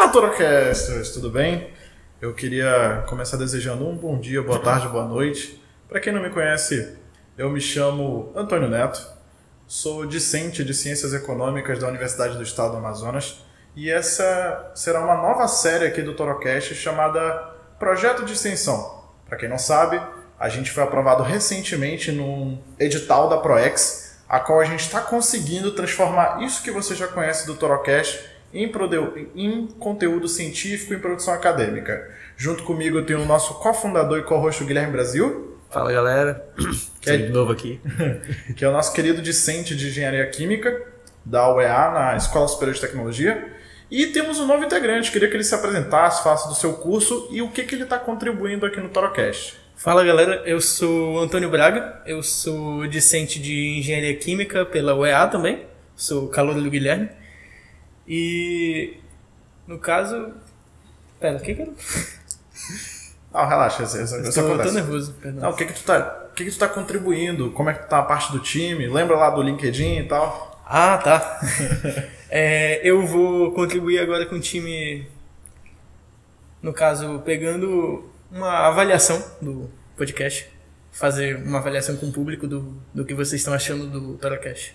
Fala, 0.00 0.12
Torocasters! 0.12 1.10
Tudo 1.10 1.28
bem? 1.28 1.74
Eu 2.22 2.32
queria 2.32 3.04
começar 3.06 3.36
desejando 3.36 3.86
um 3.86 3.94
bom 3.94 4.18
dia, 4.18 4.40
boa 4.40 4.58
tarde, 4.58 4.88
boa 4.88 5.04
noite. 5.04 5.62
Para 5.86 6.00
quem 6.00 6.10
não 6.10 6.22
me 6.22 6.30
conhece, 6.30 6.96
eu 7.36 7.50
me 7.50 7.60
chamo 7.60 8.32
Antônio 8.34 8.66
Neto, 8.66 9.06
sou 9.66 10.06
discente 10.06 10.64
de 10.64 10.72
Ciências 10.72 11.12
Econômicas 11.12 11.78
da 11.78 11.86
Universidade 11.86 12.38
do 12.38 12.42
Estado 12.42 12.70
do 12.70 12.76
Amazonas 12.78 13.44
e 13.76 13.90
essa 13.90 14.72
será 14.74 15.04
uma 15.04 15.16
nova 15.16 15.46
série 15.46 15.84
aqui 15.84 16.00
do 16.00 16.14
Torocast 16.14 16.74
chamada 16.74 17.20
Projeto 17.78 18.24
de 18.24 18.32
Extensão. 18.32 19.04
Para 19.26 19.36
quem 19.36 19.50
não 19.50 19.58
sabe, 19.58 20.00
a 20.38 20.48
gente 20.48 20.70
foi 20.70 20.82
aprovado 20.82 21.22
recentemente 21.22 22.10
num 22.10 22.58
edital 22.78 23.28
da 23.28 23.36
ProEx, 23.36 24.18
a 24.26 24.40
qual 24.40 24.60
a 24.60 24.64
gente 24.64 24.80
está 24.80 25.02
conseguindo 25.02 25.72
transformar 25.72 26.42
isso 26.42 26.62
que 26.62 26.70
você 26.70 26.94
já 26.94 27.06
conhece 27.06 27.46
do 27.46 27.54
Torocast 27.54 28.39
em, 28.52 28.70
em 29.34 29.66
conteúdo 29.66 30.28
científico 30.28 30.94
e 30.94 30.98
produção 30.98 31.34
acadêmica. 31.34 32.08
Junto 32.36 32.62
comigo 32.64 32.98
eu 32.98 33.06
tenho 33.06 33.20
o 33.20 33.26
nosso 33.26 33.54
cofundador 33.54 34.18
e 34.18 34.22
co-host 34.22 34.64
Guilherme 34.64 34.92
Brasil. 34.92 35.58
Fala 35.70 35.92
galera, 35.92 36.44
que 37.00 37.10
é 37.10 37.16
de 37.16 37.28
novo 37.28 37.52
aqui. 37.52 37.80
que 38.56 38.64
é 38.64 38.68
o 38.68 38.72
nosso 38.72 38.92
querido 38.92 39.22
discente 39.22 39.76
de 39.76 39.88
Engenharia 39.88 40.26
Química 40.26 40.90
da 41.24 41.52
UEA, 41.54 41.90
na 41.90 42.16
Escola 42.16 42.48
Superior 42.48 42.74
de 42.74 42.80
Tecnologia. 42.80 43.52
E 43.90 44.06
temos 44.06 44.38
um 44.38 44.46
novo 44.46 44.64
integrante, 44.64 45.10
queria 45.10 45.28
que 45.28 45.36
ele 45.36 45.44
se 45.44 45.54
apresentasse, 45.54 46.22
faça 46.22 46.48
do 46.48 46.54
seu 46.54 46.74
curso 46.74 47.28
e 47.32 47.42
o 47.42 47.48
que, 47.48 47.64
que 47.64 47.74
ele 47.74 47.82
está 47.82 47.98
contribuindo 47.98 48.64
aqui 48.64 48.80
no 48.80 48.88
Torocast. 48.88 49.56
Fala 49.74 50.04
galera, 50.04 50.42
eu 50.44 50.60
sou 50.60 51.18
Antônio 51.18 51.48
Braga, 51.48 52.00
eu 52.06 52.22
sou 52.22 52.86
discente 52.86 53.40
de 53.40 53.78
Engenharia 53.78 54.14
Química 54.16 54.64
pela 54.64 54.94
UEA 54.94 55.26
também, 55.26 55.66
sou 55.96 56.28
calor 56.28 56.54
do 56.54 56.70
Guilherme. 56.70 57.08
E 58.12 58.98
no 59.68 59.78
caso. 59.78 60.32
Pera, 61.20 61.36
o 61.36 61.40
que 61.40 61.54
que 61.54 61.62
eu. 61.62 61.72
Não, 63.32 63.46
relaxa, 63.46 63.84
isso, 63.84 64.02
isso, 64.02 64.20
isso 64.20 64.40
acontece. 64.40 64.70
tô 64.70 64.74
nervoso, 64.74 65.12
perdão. 65.14 65.42
Não, 65.42 65.50
o 65.50 65.54
que 65.54 65.64
que 65.64 65.72
tu 65.72 65.84
tá, 65.84 66.26
o 66.32 66.34
que 66.34 66.44
que 66.44 66.50
tu 66.50 66.58
tá 66.58 66.68
contribuindo? 66.68 67.52
Como 67.52 67.70
é 67.70 67.74
que 67.74 67.88
tá 67.88 68.00
a 68.00 68.02
parte 68.02 68.32
do 68.32 68.40
time? 68.40 68.88
Lembra 68.88 69.16
lá 69.16 69.30
do 69.30 69.40
LinkedIn 69.40 69.98
e 69.98 70.08
tal? 70.08 70.60
Ah, 70.66 70.98
tá. 70.98 71.40
é, 72.28 72.80
eu 72.82 73.06
vou 73.06 73.52
contribuir 73.52 74.00
agora 74.00 74.26
com 74.26 74.34
o 74.34 74.40
time, 74.40 75.06
no 76.60 76.72
caso, 76.72 77.20
pegando 77.24 78.10
uma 78.32 78.66
avaliação 78.66 79.24
do 79.40 79.70
podcast, 79.96 80.50
fazer 80.90 81.36
uma 81.36 81.58
avaliação 81.58 81.96
com 81.96 82.06
o 82.06 82.12
público 82.12 82.48
do, 82.48 82.82
do 82.92 83.04
que 83.04 83.14
vocês 83.14 83.40
estão 83.40 83.54
achando 83.54 83.86
do 83.86 84.18
Toracast. 84.18 84.74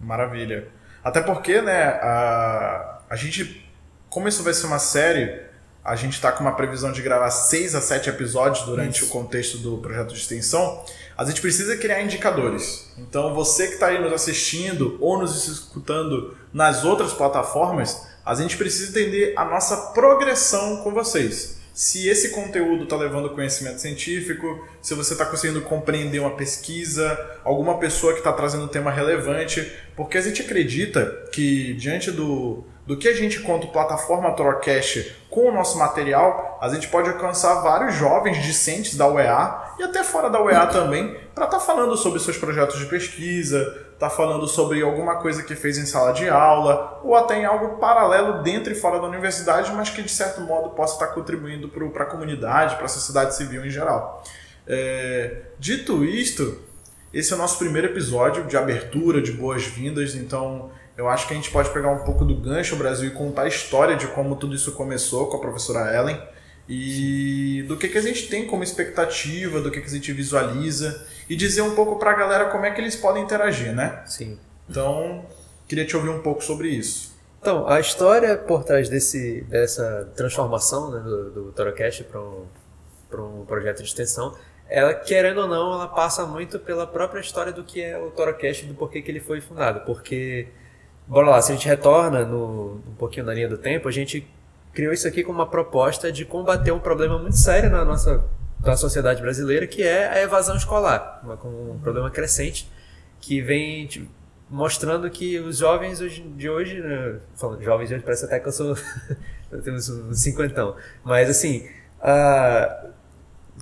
Maravilha. 0.00 0.66
Até 1.04 1.20
porque, 1.20 1.60
né, 1.60 1.82
a, 2.00 2.98
a 3.10 3.16
gente, 3.16 3.70
como 4.08 4.26
isso 4.26 4.42
vai 4.42 4.54
ser 4.54 4.66
uma 4.66 4.78
série, 4.78 5.42
a 5.84 5.94
gente 5.94 6.14
está 6.14 6.32
com 6.32 6.40
uma 6.40 6.56
previsão 6.56 6.90
de 6.90 7.02
gravar 7.02 7.30
seis 7.30 7.74
a 7.74 7.80
sete 7.80 8.08
episódios 8.08 8.64
durante 8.64 9.02
isso. 9.02 9.06
o 9.06 9.08
contexto 9.08 9.58
do 9.58 9.76
projeto 9.78 10.14
de 10.14 10.18
extensão, 10.18 10.82
a 11.16 11.24
gente 11.26 11.42
precisa 11.42 11.76
criar 11.76 12.02
indicadores. 12.02 12.90
Então, 12.96 13.34
você 13.34 13.66
que 13.68 13.74
está 13.74 13.88
aí 13.88 14.00
nos 14.00 14.12
assistindo 14.12 14.96
ou 14.98 15.18
nos 15.18 15.46
escutando 15.46 16.34
nas 16.52 16.84
outras 16.84 17.12
plataformas, 17.12 18.06
a 18.24 18.34
gente 18.34 18.56
precisa 18.56 18.90
entender 18.90 19.34
a 19.36 19.44
nossa 19.44 19.76
progressão 19.92 20.78
com 20.78 20.92
vocês 20.92 21.62
se 21.74 22.08
esse 22.08 22.28
conteúdo 22.28 22.84
está 22.84 22.96
levando 22.96 23.30
conhecimento 23.30 23.80
científico, 23.80 24.64
se 24.80 24.94
você 24.94 25.12
está 25.12 25.26
conseguindo 25.26 25.60
compreender 25.60 26.20
uma 26.20 26.36
pesquisa, 26.36 27.18
alguma 27.42 27.80
pessoa 27.80 28.12
que 28.12 28.20
está 28.20 28.32
trazendo 28.32 28.64
um 28.64 28.68
tema 28.68 28.92
relevante, 28.92 29.72
porque 29.96 30.16
a 30.16 30.20
gente 30.20 30.40
acredita 30.40 31.04
que 31.32 31.74
diante 31.74 32.12
do, 32.12 32.64
do 32.86 32.96
que 32.96 33.08
a 33.08 33.14
gente 33.14 33.40
conta 33.40 33.66
plataforma 33.68 34.32
Torocast 34.32 35.16
com 35.30 35.48
o 35.48 35.52
nosso 35.52 35.78
material, 35.78 36.58
a 36.60 36.68
gente 36.68 36.88
pode 36.88 37.08
alcançar 37.08 37.62
vários 37.62 37.94
jovens 37.94 38.42
discentes 38.42 38.96
da 38.96 39.08
UEA 39.08 39.74
e 39.78 39.82
até 39.82 40.04
fora 40.04 40.28
da 40.28 40.40
UEA 40.40 40.66
também, 40.66 41.16
para 41.34 41.46
estar 41.46 41.58
tá 41.58 41.64
falando 41.64 41.96
sobre 41.96 42.20
seus 42.20 42.36
projetos 42.36 42.78
de 42.78 42.86
pesquisa, 42.86 43.84
tá 43.98 44.10
falando 44.10 44.46
sobre 44.46 44.82
alguma 44.82 45.16
coisa 45.16 45.42
que 45.42 45.56
fez 45.56 45.78
em 45.78 45.86
sala 45.86 46.12
de 46.12 46.28
aula, 46.28 47.00
ou 47.02 47.16
até 47.16 47.38
em 47.38 47.44
algo 47.44 47.78
paralelo 47.78 48.42
dentro 48.42 48.72
e 48.72 48.76
fora 48.76 49.00
da 49.00 49.06
universidade, 49.06 49.72
mas 49.72 49.90
que 49.90 50.02
de 50.02 50.10
certo 50.10 50.42
modo 50.42 50.70
possa 50.70 50.94
estar 50.94 51.08
contribuindo 51.08 51.68
para 51.68 52.04
a 52.04 52.06
comunidade, 52.06 52.76
para 52.76 52.84
a 52.84 52.88
sociedade 52.88 53.34
civil 53.34 53.64
em 53.64 53.70
geral. 53.70 54.22
É, 54.66 55.42
dito 55.58 56.04
isto, 56.04 56.60
esse 57.12 57.32
é 57.32 57.36
o 57.36 57.38
nosso 57.38 57.58
primeiro 57.58 57.88
episódio 57.88 58.44
de 58.44 58.56
abertura, 58.56 59.20
de 59.22 59.32
boas-vindas, 59.32 60.14
então 60.14 60.70
eu 60.96 61.08
acho 61.08 61.26
que 61.26 61.32
a 61.32 61.36
gente 61.36 61.50
pode 61.50 61.70
pegar 61.70 61.90
um 61.90 62.04
pouco 62.04 62.24
do 62.24 62.34
gancho 62.34 62.76
Brasil 62.76 63.08
e 63.08 63.12
contar 63.12 63.42
a 63.42 63.48
história 63.48 63.96
de 63.96 64.06
como 64.08 64.36
tudo 64.36 64.54
isso 64.54 64.72
começou 64.72 65.28
com 65.28 65.36
a 65.36 65.40
professora 65.40 65.94
Ellen 65.94 66.20
e 66.68 67.64
do 67.68 67.76
que, 67.76 67.88
que 67.88 67.98
a 67.98 68.02
gente 68.02 68.28
tem 68.28 68.46
como 68.46 68.62
expectativa, 68.62 69.60
do 69.60 69.70
que, 69.70 69.80
que 69.80 69.86
a 69.86 69.90
gente 69.90 70.12
visualiza 70.12 71.06
e 71.28 71.36
dizer 71.36 71.62
um 71.62 71.74
pouco 71.74 71.98
para 71.98 72.12
a 72.12 72.14
galera 72.14 72.46
como 72.46 72.64
é 72.64 72.70
que 72.70 72.80
eles 72.80 72.96
podem 72.96 73.22
interagir, 73.22 73.74
né? 73.74 74.02
Sim. 74.06 74.38
Então, 74.68 75.26
queria 75.68 75.86
te 75.86 75.96
ouvir 75.96 76.08
um 76.08 76.22
pouco 76.22 76.42
sobre 76.42 76.68
isso. 76.68 77.14
Então, 77.40 77.68
a 77.68 77.78
história 77.78 78.38
por 78.38 78.64
trás 78.64 78.88
desse, 78.88 79.42
dessa 79.42 80.10
transformação 80.16 80.90
né, 80.90 81.00
do, 81.00 81.30
do 81.30 81.52
Torocast 81.52 82.04
para 82.04 82.18
um, 82.18 82.46
um 83.12 83.44
projeto 83.44 83.82
de 83.82 83.88
extensão, 83.88 84.34
ela, 84.66 84.94
querendo 84.94 85.42
ou 85.42 85.46
não, 85.46 85.74
ela 85.74 85.88
passa 85.88 86.24
muito 86.24 86.58
pela 86.58 86.86
própria 86.86 87.20
história 87.20 87.52
do 87.52 87.62
que 87.62 87.82
é 87.82 87.98
o 87.98 88.10
Torocast 88.10 88.64
e 88.64 88.68
do 88.68 88.74
porquê 88.74 89.02
que 89.02 89.10
ele 89.10 89.20
foi 89.20 89.42
fundado. 89.42 89.80
Porque, 89.80 90.48
bora 91.06 91.30
lá, 91.30 91.42
se 91.42 91.52
a 91.52 91.54
gente 91.54 91.66
retorna 91.66 92.24
no, 92.24 92.80
um 92.88 92.94
pouquinho 92.98 93.26
na 93.26 93.34
linha 93.34 93.48
do 93.48 93.58
tempo, 93.58 93.88
a 93.88 93.92
gente 93.92 94.26
criou 94.72 94.92
isso 94.92 95.06
aqui 95.06 95.22
como 95.22 95.38
uma 95.38 95.46
proposta 95.46 96.10
de 96.10 96.24
combater 96.24 96.72
um 96.72 96.80
problema 96.80 97.18
muito 97.18 97.36
sério 97.36 97.70
na 97.70 97.84
nossa 97.84 98.24
da 98.60 98.76
sociedade 98.76 99.20
brasileira, 99.20 99.66
que 99.66 99.82
é 99.82 100.08
a 100.08 100.22
evasão 100.22 100.56
escolar, 100.56 101.22
um 101.44 101.78
problema 101.80 102.10
crescente 102.10 102.70
que 103.20 103.40
vem 103.40 103.86
tipo, 103.86 104.08
mostrando 104.48 105.08
que 105.10 105.38
os 105.38 105.58
jovens 105.58 105.98
de 105.98 106.48
hoje, 106.48 106.80
né, 106.80 107.16
falando 107.34 107.62
jovens 107.62 107.88
de 107.88 107.94
hoje, 107.94 108.04
parece 108.04 108.24
até 108.24 108.40
que 108.40 108.48
eu 108.48 108.52
sou 108.52 108.76
eu 109.52 109.62
tenho 109.62 109.76
uns, 109.76 109.88
uns 109.88 110.18
cinquentão, 110.18 110.74
mas 111.04 111.28
assim, 111.28 111.68
uh, 112.00 112.90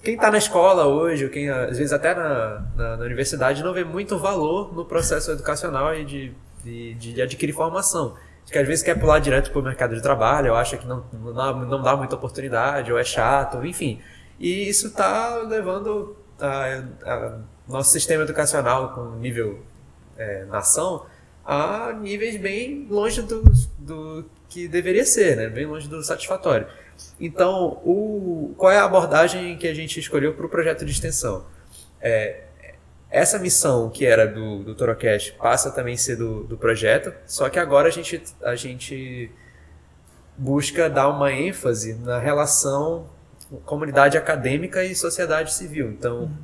quem 0.02 0.14
está 0.14 0.30
na 0.30 0.38
escola 0.38 0.86
hoje, 0.86 1.24
ou 1.24 1.30
quem 1.30 1.50
às 1.50 1.78
vezes 1.78 1.92
até 1.92 2.14
na, 2.14 2.64
na, 2.76 2.96
na, 2.96 3.04
universidade, 3.04 3.62
não 3.62 3.72
vê 3.72 3.84
muito 3.84 4.18
valor 4.18 4.74
no 4.74 4.84
processo 4.84 5.32
educacional 5.32 5.94
e 5.94 6.04
de, 6.04 6.32
de, 6.64 6.94
de 6.94 7.22
adquirir 7.22 7.52
formação 7.52 8.16
que 8.52 8.58
às 8.58 8.66
vezes 8.66 8.84
quer 8.84 8.98
pular 8.98 9.18
direto 9.18 9.50
para 9.50 9.60
o 9.60 9.62
mercado 9.62 9.94
de 9.94 10.02
trabalho, 10.02 10.52
ou 10.52 10.56
acha 10.56 10.76
que 10.76 10.86
não, 10.86 11.04
não, 11.12 11.64
não 11.64 11.82
dá 11.82 11.96
muita 11.96 12.16
oportunidade, 12.16 12.92
ou 12.92 12.98
é 12.98 13.04
chato, 13.04 13.64
enfim. 13.64 14.00
E 14.38 14.68
isso 14.68 14.88
está 14.88 15.38
levando 15.38 16.16
a, 16.38 16.82
a, 17.04 17.38
nosso 17.66 17.90
sistema 17.90 18.24
educacional 18.24 18.94
com 18.94 19.16
nível 19.16 19.60
é, 20.18 20.44
nação 20.44 21.06
a 21.44 21.92
níveis 21.92 22.36
bem 22.36 22.86
longe 22.88 23.22
do, 23.22 23.42
do 23.78 24.24
que 24.48 24.68
deveria 24.68 25.04
ser, 25.04 25.36
né? 25.36 25.48
bem 25.48 25.66
longe 25.66 25.88
do 25.88 26.02
satisfatório. 26.02 26.66
Então, 27.18 27.80
o, 27.84 28.54
qual 28.56 28.70
é 28.70 28.78
a 28.78 28.84
abordagem 28.84 29.56
que 29.56 29.66
a 29.66 29.74
gente 29.74 29.98
escolheu 29.98 30.34
para 30.34 30.46
o 30.46 30.48
projeto 30.48 30.84
de 30.84 30.92
extensão? 30.92 31.44
É, 32.00 32.44
essa 33.12 33.38
missão 33.38 33.90
que 33.90 34.06
era 34.06 34.26
do, 34.26 34.64
do 34.64 34.74
Torocast 34.74 35.32
passa 35.34 35.70
também 35.70 35.94
a 35.94 35.98
ser 35.98 36.16
do, 36.16 36.44
do 36.44 36.56
projeto, 36.56 37.12
só 37.26 37.50
que 37.50 37.58
agora 37.58 37.88
a 37.88 37.90
gente, 37.90 38.22
a 38.42 38.56
gente 38.56 39.30
busca 40.36 40.88
dar 40.88 41.08
uma 41.08 41.30
ênfase 41.30 41.94
na 41.94 42.18
relação 42.18 43.10
comunidade 43.66 44.16
acadêmica 44.16 44.82
e 44.82 44.94
sociedade 44.94 45.52
civil. 45.52 45.90
Então, 45.90 46.22
uhum. 46.22 46.36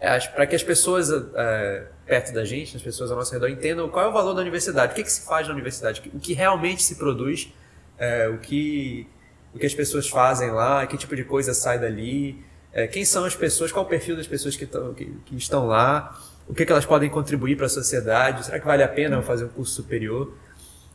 é, 0.00 0.18
para 0.18 0.48
que 0.48 0.56
as 0.56 0.64
pessoas 0.64 1.10
é, 1.10 1.86
perto 2.06 2.32
da 2.32 2.44
gente, 2.44 2.76
as 2.76 2.82
pessoas 2.82 3.12
ao 3.12 3.16
nosso 3.16 3.32
redor, 3.32 3.48
entendam 3.48 3.88
qual 3.88 4.06
é 4.06 4.08
o 4.08 4.12
valor 4.12 4.34
da 4.34 4.40
universidade, 4.40 4.92
o 4.92 4.94
que, 4.96 5.04
que 5.04 5.12
se 5.12 5.24
faz 5.24 5.46
na 5.46 5.54
universidade, 5.54 6.02
o 6.12 6.18
que 6.18 6.32
realmente 6.32 6.82
se 6.82 6.96
produz, 6.96 7.52
é, 7.96 8.28
o, 8.28 8.38
que, 8.38 9.06
o 9.54 9.58
que 9.58 9.66
as 9.66 9.74
pessoas 9.74 10.08
fazem 10.08 10.50
lá, 10.50 10.84
que 10.86 10.96
tipo 10.96 11.14
de 11.14 11.22
coisa 11.24 11.54
sai 11.54 11.78
dali, 11.78 12.44
é, 12.72 12.86
quem 12.86 13.04
são 13.04 13.24
as 13.24 13.34
pessoas, 13.34 13.70
qual 13.70 13.84
o 13.84 13.88
perfil 13.88 14.16
das 14.16 14.26
pessoas 14.26 14.56
que, 14.56 14.66
tão, 14.66 14.94
que, 14.94 15.04
que 15.26 15.36
estão 15.36 15.66
lá, 15.66 16.18
o 16.48 16.54
que, 16.54 16.64
que 16.64 16.72
elas 16.72 16.86
podem 16.86 17.10
contribuir 17.10 17.56
para 17.56 17.66
a 17.66 17.68
sociedade, 17.68 18.46
será 18.46 18.58
que 18.58 18.66
vale 18.66 18.82
a 18.82 18.88
pena 18.88 19.20
fazer 19.22 19.44
um 19.44 19.48
curso 19.48 19.74
superior? 19.74 20.34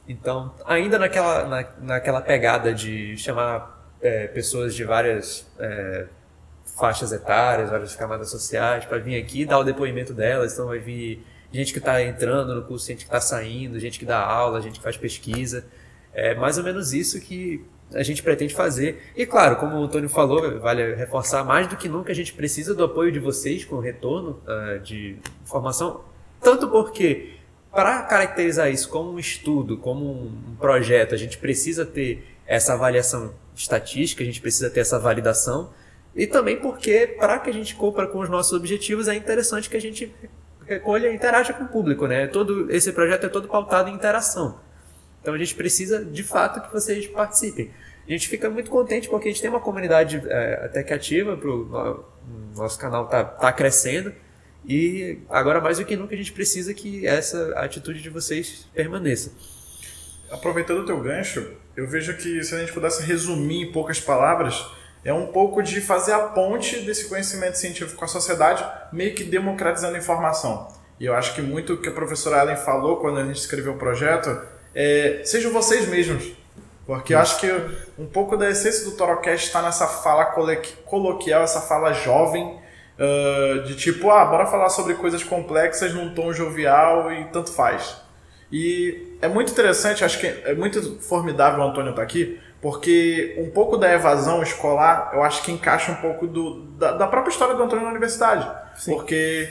Então, 0.08 0.54
ainda 0.66 0.98
naquela, 0.98 1.46
na, 1.48 1.68
naquela 1.80 2.22
pegada 2.22 2.74
de 2.74 3.18
chamar 3.18 3.78
é, 4.02 4.28
pessoas 4.28 4.74
de 4.74 4.84
várias 4.84 5.46
é, 5.60 6.08
faixas 6.78 7.12
etárias, 7.12 7.70
várias 7.70 7.96
camadas 7.96 8.30
sociais, 8.30 8.86
para 8.86 9.00
vir 9.00 9.22
aqui 9.22 9.46
dar 9.46 9.60
o 9.60 9.64
depoimento 9.64 10.14
delas. 10.14 10.54
Então 10.54 10.68
vai 10.68 10.80
vir 10.80 11.26
gente 11.52 11.74
que 11.74 11.80
está 11.80 12.02
entrando 12.02 12.56
no 12.56 12.64
curso, 12.64 12.88
gente 12.88 13.00
que 13.00 13.04
está 13.06 13.20
saindo, 13.20 13.80
gente 13.80 14.00
que 14.00 14.06
dá 14.06 14.20
aula, 14.20 14.62
gente 14.62 14.78
que 14.78 14.84
faz 14.84 14.96
pesquisa. 14.96 15.66
É 16.14 16.36
mais 16.36 16.58
ou 16.58 16.64
menos 16.64 16.94
isso 16.94 17.20
que 17.20 17.66
a 17.94 18.04
gente 18.04 18.22
pretende 18.22 18.54
fazer. 18.54 19.02
E 19.16 19.26
claro, 19.26 19.56
como 19.58 19.78
o 19.78 19.84
Antônio 19.84 20.10
falou, 20.10 20.60
vale 20.60 20.96
reforçar 20.96 21.44
mais 21.44 21.68
do 21.68 21.78
que 21.78 21.88
nunca, 21.88 22.12
a 22.12 22.16
gente 22.16 22.34
precisa 22.34 22.74
do 22.74 22.84
apoio 22.84 23.12
de 23.12 23.20
vocês 23.20 23.64
com 23.64 23.78
o 23.78 23.80
retorno 23.80 24.42
uh, 24.46 24.80
de 24.80 25.18
informação, 25.44 26.02
tanto 26.42 26.68
porque 26.68 27.34
para 27.72 28.02
caracterizar 28.04 28.72
isso 28.72 28.90
como 28.90 29.12
um 29.12 29.20
estudo, 29.20 29.78
como 29.78 30.06
um 30.06 30.56
projeto, 30.60 31.14
a 31.14 31.18
gente 31.18 31.38
precisa 31.38 31.86
ter 31.86 32.26
essa 32.46 32.74
avaliação 32.74 33.34
estatística, 33.56 34.24
a 34.24 34.26
gente 34.26 34.42
precisa 34.42 34.70
ter 34.70 34.80
essa 34.80 34.98
validação. 34.98 35.70
E 36.16 36.26
também 36.26 36.58
porque, 36.58 37.06
para 37.06 37.38
que 37.38 37.50
a 37.50 37.54
gente 37.54 37.76
cumpra 37.76 38.08
com 38.08 38.20
os 38.20 38.30
nossos 38.30 38.54
objetivos, 38.54 39.08
é 39.08 39.16
interessante 39.16 39.70
que 39.70 39.78
a 39.78 39.82
gente 39.82 40.12
recolha 40.66 41.10
e 41.10 41.16
interaja 41.16 41.54
com 41.54 41.66
o 41.66 41.68
público, 41.68 42.08
né? 42.08 42.28
Todo, 42.28 42.72
esse 42.72 42.92
projeto 42.92 43.26
é 43.26 43.30
todo 43.30 43.48
pautado 43.48 43.90
em 43.90 43.94
interação. 43.94 44.60
Então 45.22 45.34
a 45.34 45.38
gente 45.38 45.56
precisa, 45.56 46.04
de 46.04 46.24
fato, 46.24 46.62
que 46.62 46.72
vocês 46.72 47.06
participem. 47.08 47.72
A 48.08 48.12
gente 48.12 48.30
fica 48.30 48.50
muito 48.50 48.72
contente 48.72 49.10
porque 49.10 49.28
a 49.28 49.32
gente 49.32 49.42
tem 49.42 49.50
uma 49.50 49.60
comunidade 49.60 50.22
é, 50.28 50.66
até 50.66 50.82
que 50.82 50.94
ativa, 50.94 51.36
pro, 51.36 52.06
nosso 52.56 52.80
canal 52.80 53.06
está 53.06 53.24
tá 53.24 53.52
crescendo. 53.52 54.14
E 54.66 55.20
agora 55.30 55.62
mais 55.62 55.78
do 55.78 55.86
que 55.86 55.96
nunca 55.96 56.14
a 56.16 56.18
gente 56.18 56.32
precisa 56.32 56.74
que 56.74 57.06
essa 57.06 57.54
atitude 57.60 58.02
de 58.02 58.10
vocês 58.10 58.68
permaneça. 58.74 59.32
Aproveitando 60.30 60.80
o 60.80 60.86
teu 60.86 61.00
gancho, 61.02 61.54
eu 61.76 61.88
vejo 61.88 62.16
que 62.18 62.44
se 62.44 62.56
a 62.56 62.60
gente 62.60 62.74
pudesse 62.74 63.04
resumir 63.04 63.64
em 63.64 63.72
poucas 63.72 64.00
palavras, 64.00 64.66
é 65.04 65.14
um 65.14 65.28
pouco 65.28 65.62
de 65.62 65.80
fazer 65.80 66.12
a 66.12 66.20
ponte 66.20 66.82
desse 66.82 67.08
conhecimento 67.08 67.58
científico 67.58 67.98
com 67.98 68.06
a 68.06 68.10
sociedade, 68.10 68.66
meio 68.92 69.16
que 69.16 69.24
democratizando 69.24 69.96
a 69.96 70.00
informação. 70.00 70.68
E 71.00 71.06
eu 71.06 71.14
acho 71.14 71.34
que 71.34 71.42
muito 71.42 71.74
o 71.74 71.78
que 71.82 71.88
a 71.88 71.94
professora 71.94 72.42
Ellen 72.42 72.58
falou 72.58 72.98
quando 72.98 73.20
a 73.20 73.26
gente 73.26 73.38
escreveu 73.38 73.74
o 73.74 73.78
projeto 73.78 74.42
é 74.80 75.22
sejam 75.26 75.52
vocês 75.52 75.88
mesmos. 75.88 76.32
Porque 76.86 77.14
eu 77.14 77.20
acho 77.20 77.40
que 77.40 77.48
um 78.00 78.06
pouco 78.06 78.38
da 78.38 78.50
essência 78.50 78.86
do 78.86 78.92
Torocast 78.92 79.48
está 79.48 79.62
nessa 79.62 79.88
fala 79.88 80.26
coloquial, 80.86 81.44
essa 81.44 81.60
fala 81.60 81.92
jovem, 81.92 82.58
uh, 82.98 83.64
de 83.64 83.76
tipo, 83.76 84.10
ah, 84.10 84.24
bora 84.24 84.46
falar 84.46 84.70
sobre 84.70 84.94
coisas 84.94 85.22
complexas 85.22 85.94
num 85.94 86.14
tom 86.14 86.32
jovial 86.32 87.12
e 87.12 87.26
tanto 87.26 87.52
faz. 87.52 87.98
E 88.50 89.18
é 89.22 89.28
muito 89.28 89.52
interessante, 89.52 90.06
acho 90.06 90.20
que 90.20 90.28
é 90.28 90.54
muito 90.54 91.02
formidável 91.02 91.60
o 91.60 91.68
Antônio 91.68 91.90
estar 91.90 92.02
tá 92.02 92.08
aqui, 92.08 92.40
porque 92.62 93.36
um 93.38 93.50
pouco 93.50 93.76
da 93.76 93.92
evasão 93.92 94.42
escolar 94.42 95.12
eu 95.14 95.24
acho 95.24 95.44
que 95.44 95.52
encaixa 95.52 95.92
um 95.92 95.96
pouco 95.96 96.26
do, 96.26 96.62
da, 96.78 96.94
da 96.94 97.08
própria 97.08 97.32
história 97.32 97.54
do 97.54 97.64
Antônio 97.64 97.84
na 97.84 97.92
universidade. 97.92 98.50
Sim. 98.78 98.94
Porque. 98.94 99.50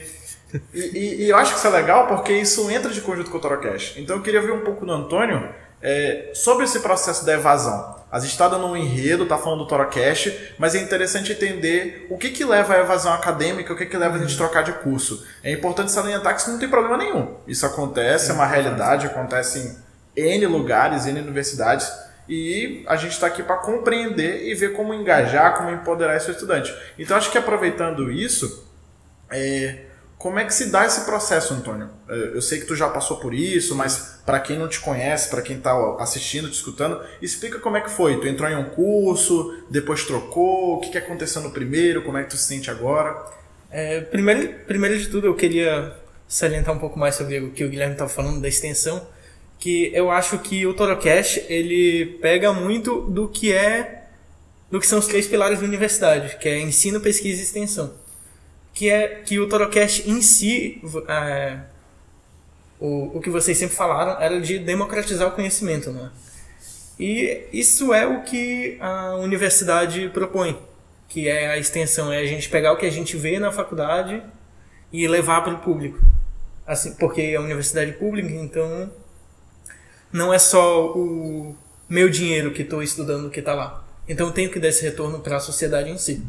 E, 0.72 1.24
e, 1.24 1.28
eu 1.28 1.36
acho 1.36 1.52
que 1.52 1.58
isso 1.58 1.66
é 1.66 1.70
legal 1.70 2.06
porque 2.06 2.32
isso 2.32 2.70
entra 2.70 2.90
de 2.90 3.00
conjunto 3.00 3.30
com 3.30 3.38
o 3.38 3.40
Torocast. 3.40 4.00
Então 4.00 4.16
eu 4.16 4.22
queria 4.22 4.40
ver 4.40 4.52
um 4.52 4.60
pouco 4.60 4.84
do 4.84 4.92
Antônio 4.92 5.48
é, 5.82 6.30
sobre 6.34 6.64
esse 6.64 6.80
processo 6.80 7.24
da 7.24 7.34
evasão. 7.34 7.96
A 8.10 8.18
gente 8.18 8.30
está 8.30 8.48
dando 8.48 8.66
um 8.66 8.76
enredo, 8.76 9.24
está 9.24 9.36
falando 9.36 9.60
do 9.60 9.66
Torocast, 9.66 10.54
mas 10.58 10.74
é 10.74 10.80
interessante 10.80 11.32
entender 11.32 12.06
o 12.08 12.16
que, 12.16 12.30
que 12.30 12.44
leva 12.44 12.74
à 12.74 12.80
evasão 12.80 13.12
acadêmica, 13.12 13.72
o 13.72 13.76
que, 13.76 13.84
que 13.84 13.96
leva 13.96 14.16
a 14.16 14.18
gente 14.18 14.34
a 14.34 14.36
trocar 14.36 14.62
de 14.62 14.72
curso. 14.72 15.26
É 15.42 15.52
importante 15.52 15.90
salientar 15.90 16.34
que 16.34 16.40
isso 16.40 16.50
não 16.50 16.58
tem 16.58 16.68
problema 16.68 16.96
nenhum. 16.96 17.36
Isso 17.46 17.66
acontece, 17.66 18.30
é 18.30 18.34
uma 18.34 18.46
realidade, 18.46 19.06
acontece 19.06 19.76
em 20.16 20.22
N 20.34 20.46
lugares, 20.46 21.06
N 21.06 21.20
universidades, 21.20 21.90
e 22.28 22.84
a 22.88 22.96
gente 22.96 23.12
está 23.12 23.26
aqui 23.26 23.42
para 23.42 23.56
compreender 23.56 24.48
e 24.48 24.54
ver 24.54 24.72
como 24.72 24.94
engajar, 24.94 25.56
como 25.56 25.70
empoderar 25.70 26.16
esse 26.16 26.30
estudante. 26.30 26.74
Então 26.98 27.16
acho 27.16 27.30
que 27.30 27.38
aproveitando 27.38 28.10
isso, 28.10 28.66
é, 29.30 29.84
como 30.18 30.38
é 30.38 30.44
que 30.44 30.54
se 30.54 30.70
dá 30.70 30.86
esse 30.86 31.04
processo, 31.04 31.52
Antônio? 31.52 31.90
É, 32.08 32.14
eu 32.34 32.40
sei 32.40 32.58
que 32.58 32.66
tu 32.66 32.74
já 32.74 32.88
passou 32.88 33.18
por 33.18 33.34
isso, 33.34 33.74
mas 33.74 34.18
para 34.24 34.40
quem 34.40 34.58
não 34.58 34.66
te 34.66 34.80
conhece, 34.80 35.28
para 35.28 35.42
quem 35.42 35.58
está 35.58 35.72
assistindo, 35.98 36.48
te 36.48 36.54
escutando, 36.54 37.00
explica 37.20 37.58
como 37.58 37.76
é 37.76 37.82
que 37.82 37.90
foi. 37.90 38.18
Tu 38.18 38.26
entrou 38.26 38.48
em 38.48 38.56
um 38.56 38.64
curso, 38.70 39.62
depois 39.70 40.04
trocou, 40.04 40.76
o 40.76 40.80
que, 40.80 40.90
que 40.90 40.98
aconteceu 40.98 41.42
no 41.42 41.50
primeiro, 41.50 42.02
como 42.02 42.16
é 42.16 42.24
que 42.24 42.30
tu 42.30 42.36
se 42.36 42.44
sente 42.44 42.70
agora? 42.70 43.24
É, 43.70 44.00
primeiro, 44.00 44.54
primeiro 44.66 44.98
de 44.98 45.08
tudo, 45.08 45.26
eu 45.26 45.34
queria 45.34 45.94
salientar 46.26 46.74
um 46.74 46.78
pouco 46.78 46.98
mais 46.98 47.14
sobre 47.14 47.38
o 47.38 47.50
que 47.50 47.64
o 47.64 47.68
Guilherme 47.68 47.92
estava 47.92 48.10
falando 48.10 48.40
da 48.40 48.48
extensão, 48.48 49.06
que 49.58 49.90
eu 49.94 50.10
acho 50.10 50.38
que 50.38 50.66
o 50.66 50.72
Torocast 50.72 51.44
ele 51.48 52.18
pega 52.22 52.52
muito 52.52 53.02
do 53.02 53.28
que 53.28 53.52
é 53.52 54.04
do 54.70 54.80
que 54.80 54.86
são 54.86 54.98
os 54.98 55.06
três 55.06 55.26
pilares 55.28 55.60
da 55.60 55.64
universidade, 55.64 56.36
que 56.38 56.48
é 56.48 56.58
ensino, 56.58 57.00
pesquisa 57.00 57.40
e 57.40 57.44
extensão 57.44 58.05
que 58.76 58.90
é 58.90 59.22
que 59.24 59.40
o 59.40 59.48
Torocast 59.48 60.06
em 60.06 60.20
si, 60.20 60.82
é, 61.08 61.60
o, 62.78 63.16
o 63.16 63.20
que 63.22 63.30
vocês 63.30 63.56
sempre 63.56 63.74
falaram 63.74 64.20
era 64.20 64.38
de 64.38 64.58
democratizar 64.58 65.26
o 65.28 65.32
conhecimento, 65.32 65.90
né? 65.90 66.10
E 67.00 67.46
isso 67.54 67.94
é 67.94 68.06
o 68.06 68.22
que 68.22 68.76
a 68.78 69.14
universidade 69.16 70.10
propõe, 70.10 70.58
que 71.08 71.26
é 71.26 71.48
a 71.48 71.56
extensão, 71.56 72.12
é 72.12 72.18
a 72.18 72.26
gente 72.26 72.50
pegar 72.50 72.74
o 72.74 72.76
que 72.76 72.84
a 72.84 72.90
gente 72.90 73.16
vê 73.16 73.38
na 73.38 73.50
faculdade 73.50 74.22
e 74.92 75.08
levar 75.08 75.40
para 75.40 75.54
o 75.54 75.58
público. 75.58 75.98
Assim, 76.66 76.94
porque 76.96 77.22
é 77.22 77.36
a 77.36 77.40
universidade 77.40 77.92
pública, 77.92 78.28
então 78.28 78.92
não 80.12 80.34
é 80.34 80.38
só 80.38 80.92
o 80.92 81.56
meu 81.88 82.10
dinheiro 82.10 82.52
que 82.52 82.60
estou 82.60 82.82
estudando 82.82 83.30
que 83.30 83.40
está 83.40 83.54
lá. 83.54 83.86
Então 84.06 84.26
eu 84.26 84.34
tenho 84.34 84.50
que 84.50 84.60
dar 84.60 84.68
esse 84.68 84.84
retorno 84.84 85.20
para 85.20 85.38
a 85.38 85.40
sociedade 85.40 85.88
em 85.88 85.96
si. 85.96 86.22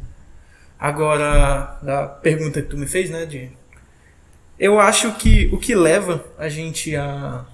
Agora, 0.80 1.80
da 1.82 2.08
pergunta 2.08 2.62
que 2.62 2.68
tu 2.68 2.78
me 2.78 2.86
fez, 2.86 3.10
né, 3.10 3.26
de 3.26 3.52
eu 4.60 4.80
acho 4.80 5.14
que 5.16 5.48
o 5.54 5.58
que 5.58 5.76
leva 5.76 6.24
a 6.38 6.50
gente 6.50 6.96
a 6.96 7.46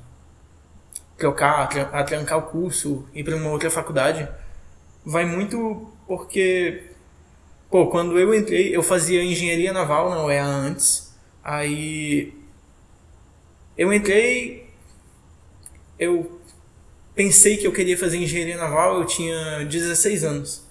trocar, 1.17 1.69
a 1.93 2.03
trancar 2.03 2.37
o 2.37 2.43
curso, 2.43 3.07
ir 3.13 3.23
para 3.23 3.35
uma 3.35 3.49
outra 3.49 3.69
faculdade, 3.69 4.27
vai 5.05 5.25
muito 5.25 5.89
porque, 6.07 6.91
pô, 7.69 7.87
quando 7.87 8.19
eu 8.19 8.33
entrei, 8.33 8.75
eu 8.75 8.83
fazia 8.83 9.23
engenharia 9.23 9.71
naval 9.71 10.09
na 10.09 10.23
UEA 10.25 10.45
antes, 10.45 11.13
aí 11.43 12.33
eu 13.77 13.93
entrei, 13.93 14.69
eu 15.97 16.41
pensei 17.15 17.57
que 17.57 17.67
eu 17.67 17.71
queria 17.71 17.97
fazer 17.97 18.17
engenharia 18.17 18.57
naval, 18.57 18.99
eu 18.99 19.05
tinha 19.05 19.65
16 19.65 20.23
anos 20.23 20.62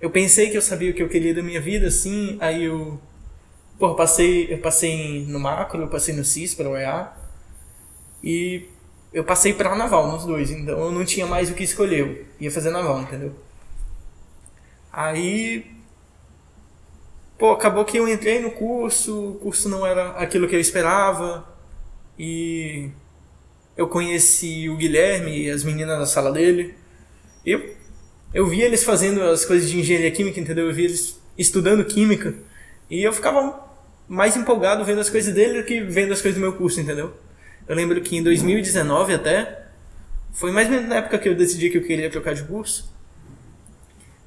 eu 0.00 0.10
pensei 0.10 0.50
que 0.50 0.56
eu 0.56 0.62
sabia 0.62 0.90
o 0.90 0.94
que 0.94 1.02
eu 1.02 1.08
queria 1.08 1.34
da 1.34 1.42
minha 1.42 1.60
vida, 1.60 1.88
assim, 1.88 2.36
aí 2.40 2.64
eu. 2.64 3.00
Pô, 3.78 3.94
passei, 3.94 4.52
eu 4.52 4.58
passei 4.58 5.24
no 5.26 5.38
macro, 5.38 5.82
eu 5.82 5.88
passei 5.88 6.14
no 6.14 6.24
CIS 6.24 6.54
para 6.54 6.68
o 6.68 6.76
EA. 6.76 7.12
E 8.22 8.68
eu 9.12 9.24
passei 9.24 9.52
para 9.52 9.74
naval 9.74 10.10
nos 10.10 10.24
dois, 10.24 10.50
então 10.50 10.78
eu 10.78 10.92
não 10.92 11.04
tinha 11.04 11.26
mais 11.26 11.50
o 11.50 11.54
que 11.54 11.64
escolher. 11.64 12.00
Eu 12.00 12.26
ia 12.40 12.50
fazer 12.50 12.70
naval, 12.70 13.00
entendeu? 13.02 13.34
Aí. 14.92 15.66
Pô, 17.36 17.52
acabou 17.52 17.84
que 17.84 17.96
eu 17.96 18.08
entrei 18.08 18.40
no 18.40 18.50
curso, 18.50 19.30
o 19.30 19.34
curso 19.36 19.68
não 19.68 19.86
era 19.86 20.10
aquilo 20.12 20.48
que 20.48 20.56
eu 20.56 20.60
esperava. 20.60 21.46
E 22.18 22.90
eu 23.76 23.88
conheci 23.88 24.68
o 24.68 24.76
Guilherme 24.76 25.44
e 25.44 25.50
as 25.50 25.62
meninas 25.62 25.98
da 25.98 26.06
sala 26.06 26.32
dele. 26.32 26.74
E 27.46 27.77
eu 28.32 28.46
via 28.46 28.66
eles 28.66 28.84
fazendo 28.84 29.22
as 29.22 29.44
coisas 29.44 29.70
de 29.70 29.78
engenharia 29.78 30.10
química, 30.10 30.38
entendeu? 30.38 30.66
Eu 30.66 30.74
via 30.74 30.86
eles 30.86 31.20
estudando 31.36 31.84
química. 31.84 32.34
E 32.90 33.02
eu 33.02 33.12
ficava 33.12 33.66
mais 34.08 34.36
empolgado 34.36 34.84
vendo 34.84 35.00
as 35.00 35.10
coisas 35.10 35.34
dele 35.34 35.60
do 35.60 35.66
que 35.66 35.80
vendo 35.80 36.12
as 36.12 36.22
coisas 36.22 36.38
do 36.38 36.42
meu 36.42 36.54
curso, 36.54 36.80
entendeu? 36.80 37.12
Eu 37.66 37.76
lembro 37.76 38.00
que 38.00 38.16
em 38.16 38.22
2019 38.22 39.14
até, 39.14 39.66
foi 40.32 40.50
mais 40.50 40.68
ou 40.68 40.74
menos 40.74 40.88
na 40.88 40.96
época 40.96 41.18
que 41.18 41.28
eu 41.28 41.34
decidi 41.34 41.68
que 41.68 41.78
eu 41.78 41.84
queria 41.84 42.10
trocar 42.10 42.34
de 42.34 42.42
curso. 42.42 42.90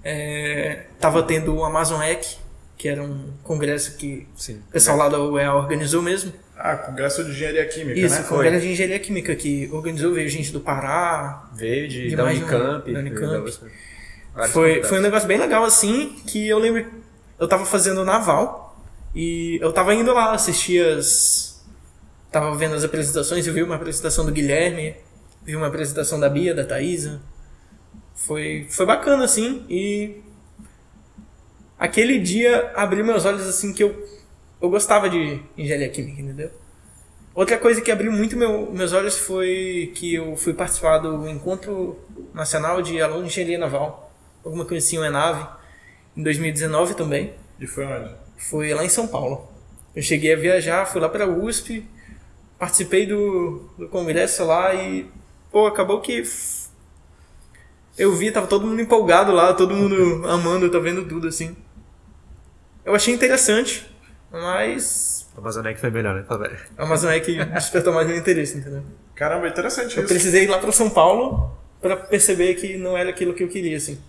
É, 0.03 0.85
tava 0.99 1.23
tendo 1.23 1.55
o 1.55 1.63
Amazon 1.63 1.99
Hack, 1.99 2.37
que 2.77 2.87
era 2.87 3.03
um 3.03 3.31
congresso 3.43 3.97
que 3.97 4.27
Sim. 4.35 4.61
o 4.69 4.71
pessoal 4.71 4.97
lá 4.97 5.09
da 5.09 5.19
UEA 5.19 5.53
organizou 5.53 6.01
mesmo. 6.01 6.33
Ah, 6.57 6.75
Congresso 6.75 7.23
de 7.23 7.31
Engenharia 7.31 7.65
Química, 7.65 7.99
Isso, 7.99 8.15
né? 8.15 8.21
Isso, 8.21 8.29
Congresso 8.29 8.61
de 8.61 8.71
Engenharia 8.71 8.99
Química, 8.99 9.35
que 9.35 9.67
organizou, 9.71 10.13
veio 10.13 10.29
gente 10.29 10.51
do 10.51 10.59
Pará. 10.59 11.49
Veio 11.55 11.87
de, 11.87 12.09
de 12.09 12.15
da 12.15 12.25
Unicamp. 12.25 12.91
Da 12.91 12.99
Unicamp. 12.99 13.51
Foi, 14.49 14.83
foi 14.83 14.99
um 14.99 15.01
negócio 15.01 15.27
bem 15.27 15.37
legal 15.37 15.63
assim, 15.63 16.15
que 16.25 16.47
eu 16.47 16.57
lembro. 16.57 16.85
Eu 17.37 17.47
tava 17.47 17.65
fazendo 17.65 18.05
naval 18.05 18.81
e 19.13 19.59
eu 19.61 19.73
tava 19.73 19.93
indo 19.93 20.13
lá 20.13 20.31
assistir 20.31 20.85
as. 20.85 21.65
Tava 22.31 22.55
vendo 22.55 22.75
as 22.75 22.83
apresentações, 22.83 23.45
eu 23.45 23.53
vi 23.53 23.61
uma 23.61 23.75
apresentação 23.75 24.25
do 24.25 24.31
Guilherme, 24.31 24.95
vi 25.43 25.53
uma 25.55 25.67
apresentação 25.67 26.17
da 26.17 26.29
Bia, 26.29 26.55
da 26.55 26.63
Thaisa. 26.63 27.21
Foi, 28.15 28.67
foi 28.69 28.85
bacana 28.85 29.25
assim 29.25 29.65
e. 29.69 30.21
Aquele 31.77 32.19
dia 32.19 32.71
abriu 32.75 33.03
meus 33.03 33.25
olhos 33.25 33.47
assim 33.47 33.73
que 33.73 33.83
eu, 33.83 34.07
eu 34.61 34.69
gostava 34.69 35.09
de 35.09 35.41
engenharia 35.57 35.89
química, 35.89 36.21
entendeu? 36.21 36.51
Outra 37.33 37.57
coisa 37.57 37.81
que 37.81 37.91
abriu 37.91 38.11
muito 38.11 38.37
meu, 38.37 38.71
meus 38.71 38.93
olhos 38.93 39.17
foi 39.17 39.91
que 39.95 40.13
eu 40.13 40.35
fui 40.35 40.53
participar 40.53 40.99
do 40.99 41.27
Encontro 41.27 41.97
Nacional 42.33 42.83
de 42.83 43.01
Alunos 43.01 43.23
de 43.23 43.41
Engenharia 43.41 43.57
Naval 43.57 44.10
alguma 44.43 44.65
coisa 44.65 44.85
assim, 44.85 44.97
uma 44.97 45.09
nave, 45.09 45.47
em 46.15 46.23
2019 46.23 46.95
também. 46.95 47.33
E 47.59 47.67
foi 47.67 47.85
onde? 47.85 48.15
Foi 48.37 48.73
lá 48.73 48.83
em 48.83 48.89
São 48.89 49.07
Paulo. 49.07 49.49
Eu 49.95 50.01
cheguei 50.01 50.33
a 50.33 50.37
viajar, 50.37 50.85
fui 50.85 51.01
lá 51.01 51.09
para 51.09 51.27
USP, 51.27 51.85
participei 52.57 53.05
do, 53.05 53.69
do 53.77 53.87
congresso 53.87 54.45
lá 54.45 54.73
e, 54.73 55.09
pô, 55.51 55.67
acabou 55.67 56.01
que 56.01 56.23
eu 57.97 58.13
vi, 58.15 58.31
tava 58.31 58.47
todo 58.47 58.65
mundo 58.65 58.81
empolgado 58.81 59.31
lá, 59.31 59.53
todo 59.53 59.75
mundo 59.75 60.25
amando, 60.27 60.69
tá 60.71 60.79
vendo 60.79 61.05
tudo 61.07 61.27
assim. 61.27 61.55
Eu 62.85 62.95
achei 62.95 63.13
interessante, 63.13 63.85
mas. 64.31 65.29
A 65.35 65.39
Amazonec 65.39 65.79
foi 65.79 65.91
melhor, 65.91 66.15
né? 66.15 66.23
Tá 66.27 66.39
A 66.77 66.83
Amazonec 66.83 67.45
despertou 67.45 67.93
mais 67.93 68.07
meu 68.07 68.17
interesse, 68.17 68.57
entendeu? 68.57 68.83
Caramba, 69.13 69.47
interessante 69.47 69.83
eu 69.83 69.89
isso. 69.89 69.99
Eu 70.01 70.07
precisei 70.07 70.45
ir 70.45 70.47
lá 70.47 70.57
para 70.57 70.71
São 70.71 70.89
Paulo 70.89 71.55
para 71.81 71.95
perceber 71.95 72.55
que 72.55 72.77
não 72.77 72.97
era 72.97 73.09
aquilo 73.09 73.33
que 73.33 73.43
eu 73.43 73.47
queria, 73.47 73.77
assim. 73.77 73.99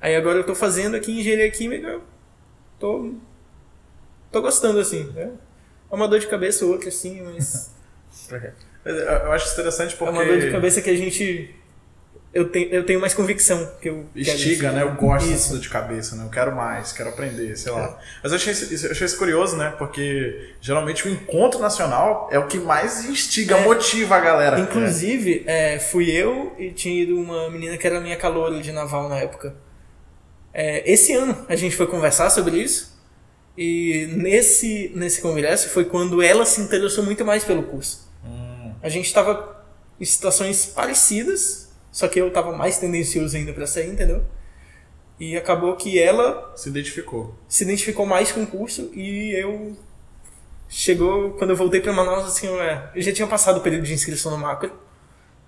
Aí 0.00 0.14
agora 0.14 0.38
eu 0.38 0.44
tô 0.44 0.54
fazendo 0.54 0.96
aqui 0.96 1.18
engenharia 1.18 1.50
química, 1.50 1.86
eu 1.86 2.02
tô, 2.78 3.14
tô 4.30 4.40
gostando, 4.40 4.78
assim. 4.78 5.12
É 5.16 5.30
uma 5.90 6.06
dor 6.06 6.20
de 6.20 6.26
cabeça 6.26 6.64
ou 6.64 6.72
outra, 6.72 6.88
assim, 6.88 7.22
mas... 7.22 7.74
Eu 8.84 9.32
acho 9.32 9.52
interessante 9.52 9.94
porque... 9.96 10.16
É 10.16 10.18
uma 10.18 10.24
dor 10.24 10.38
de 10.38 10.50
cabeça 10.50 10.80
que 10.80 10.88
a 10.88 10.96
gente 10.96 11.54
eu 12.32 12.48
tenho, 12.48 12.68
eu 12.68 12.84
tenho 12.84 13.00
mais 13.00 13.14
convicção 13.14 13.72
que 13.80 13.88
eu 13.88 14.06
Estiga, 14.14 14.70
né? 14.70 14.82
Eu 14.82 14.94
gosto 14.94 15.30
isso. 15.30 15.48
dessa 15.48 15.58
de 15.58 15.68
cabeça, 15.68 16.14
né? 16.14 16.24
Eu 16.24 16.28
quero 16.28 16.54
mais, 16.54 16.92
quero 16.92 17.08
aprender, 17.08 17.56
sei 17.56 17.72
lá. 17.72 17.84
É. 17.84 18.04
Mas 18.22 18.32
eu 18.32 18.36
achei, 18.36 18.52
eu 18.52 18.90
achei 18.90 19.06
isso 19.06 19.16
curioso, 19.16 19.56
né? 19.56 19.74
Porque 19.78 20.52
geralmente 20.60 21.08
o 21.08 21.10
encontro 21.10 21.58
nacional 21.58 22.28
é 22.30 22.38
o 22.38 22.46
que 22.46 22.58
mais 22.58 23.04
instiga, 23.06 23.56
é. 23.56 23.64
motiva 23.64 24.16
a 24.16 24.20
galera. 24.20 24.60
Inclusive, 24.60 25.44
é. 25.46 25.78
fui 25.78 26.10
eu 26.10 26.54
e 26.58 26.70
tinha 26.70 27.02
ido 27.02 27.18
uma 27.18 27.50
menina 27.50 27.78
que 27.78 27.86
era 27.86 28.00
minha 28.00 28.16
caloura 28.16 28.60
de 28.60 28.72
naval 28.72 29.08
na 29.08 29.16
época. 29.16 29.54
É, 30.52 30.90
esse 30.90 31.12
ano 31.12 31.46
a 31.48 31.56
gente 31.56 31.76
foi 31.76 31.86
conversar 31.86 32.30
sobre 32.30 32.58
isso. 32.58 32.96
E 33.56 34.06
nesse, 34.12 34.92
nesse 34.94 35.20
congresso 35.20 35.68
foi 35.70 35.84
quando 35.84 36.22
ela 36.22 36.44
se 36.44 36.60
interessou 36.60 37.04
muito 37.04 37.24
mais 37.24 37.44
pelo 37.44 37.64
curso. 37.64 38.08
Hum. 38.24 38.72
A 38.80 38.88
gente 38.88 39.06
estava 39.06 39.66
em 40.00 40.04
situações 40.04 40.66
parecidas, 40.66 41.68
só 41.90 42.06
que 42.06 42.20
eu 42.20 42.30
tava 42.30 42.52
mais 42.56 42.78
tendencioso 42.78 43.36
ainda 43.36 43.52
para 43.52 43.66
sair, 43.66 43.90
entendeu? 43.90 44.24
E 45.18 45.36
acabou 45.36 45.74
que 45.74 45.98
ela 45.98 46.52
se 46.56 46.68
identificou. 46.68 47.36
Se 47.48 47.64
identificou 47.64 48.06
mais 48.06 48.30
com 48.30 48.44
o 48.44 48.46
curso 48.46 48.92
e 48.94 49.32
eu 49.32 49.76
chegou 50.68 51.32
quando 51.32 51.50
eu 51.50 51.56
voltei 51.56 51.80
para 51.80 51.92
Manaus 51.92 52.26
assim, 52.26 52.46
é, 52.60 52.90
eu 52.94 53.02
já 53.02 53.12
tinha 53.12 53.26
passado 53.26 53.58
o 53.58 53.60
período 53.60 53.84
de 53.84 53.92
inscrição 53.92 54.30
no 54.30 54.38
macro. 54.38 54.72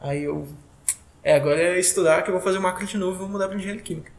Aí 0.01 0.25
eu 0.25 0.49
é, 1.23 1.35
agora 1.35 1.61
é 1.61 1.79
estudar 1.79 2.23
que 2.23 2.31
eu 2.31 2.35
vou 2.35 2.43
fazer 2.43 2.59
o 2.59 2.63
macro 2.63 2.85
de 2.85 2.97
novo 2.97 3.15
e 3.15 3.19
vou 3.19 3.29
mudar 3.29 3.47
para 3.47 3.57
engenharia 3.57 3.83
química. 3.83 4.11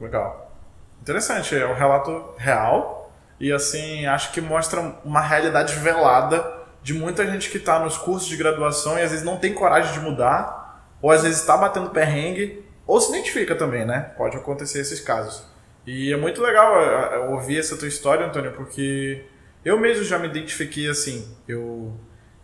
Legal. 0.00 0.52
Interessante, 1.00 1.56
é 1.56 1.66
um 1.66 1.74
relato 1.74 2.34
real 2.36 3.12
e 3.40 3.52
assim, 3.52 4.06
acho 4.06 4.32
que 4.32 4.40
mostra 4.40 4.80
uma 5.04 5.20
realidade 5.20 5.74
velada 5.76 6.58
de 6.82 6.94
muita 6.94 7.26
gente 7.26 7.50
que 7.50 7.58
está 7.58 7.78
nos 7.78 7.96
cursos 7.96 8.28
de 8.28 8.36
graduação 8.36 8.98
e 8.98 9.02
às 9.02 9.10
vezes 9.10 9.24
não 9.24 9.36
tem 9.36 9.52
coragem 9.54 9.92
de 9.92 10.00
mudar 10.00 10.58
ou 11.00 11.10
às 11.10 11.22
vezes 11.22 11.40
está 11.40 11.56
batendo 11.56 11.90
perrengue, 11.90 12.64
ou 12.86 13.00
se 13.00 13.10
identifica 13.10 13.54
também, 13.54 13.84
né? 13.84 14.12
Pode 14.16 14.36
acontecer 14.36 14.80
esses 14.80 15.00
casos. 15.00 15.46
E 15.86 16.12
é 16.12 16.16
muito 16.16 16.42
legal 16.42 16.80
é, 16.80 17.14
é, 17.14 17.18
ouvir 17.30 17.58
essa 17.58 17.76
tua 17.76 17.88
história, 17.88 18.26
Antônio, 18.26 18.52
porque 18.52 19.24
eu 19.64 19.78
mesmo 19.78 20.04
já 20.04 20.18
me 20.18 20.26
identifiquei 20.26 20.88
assim. 20.88 21.26
Eu, 21.46 21.94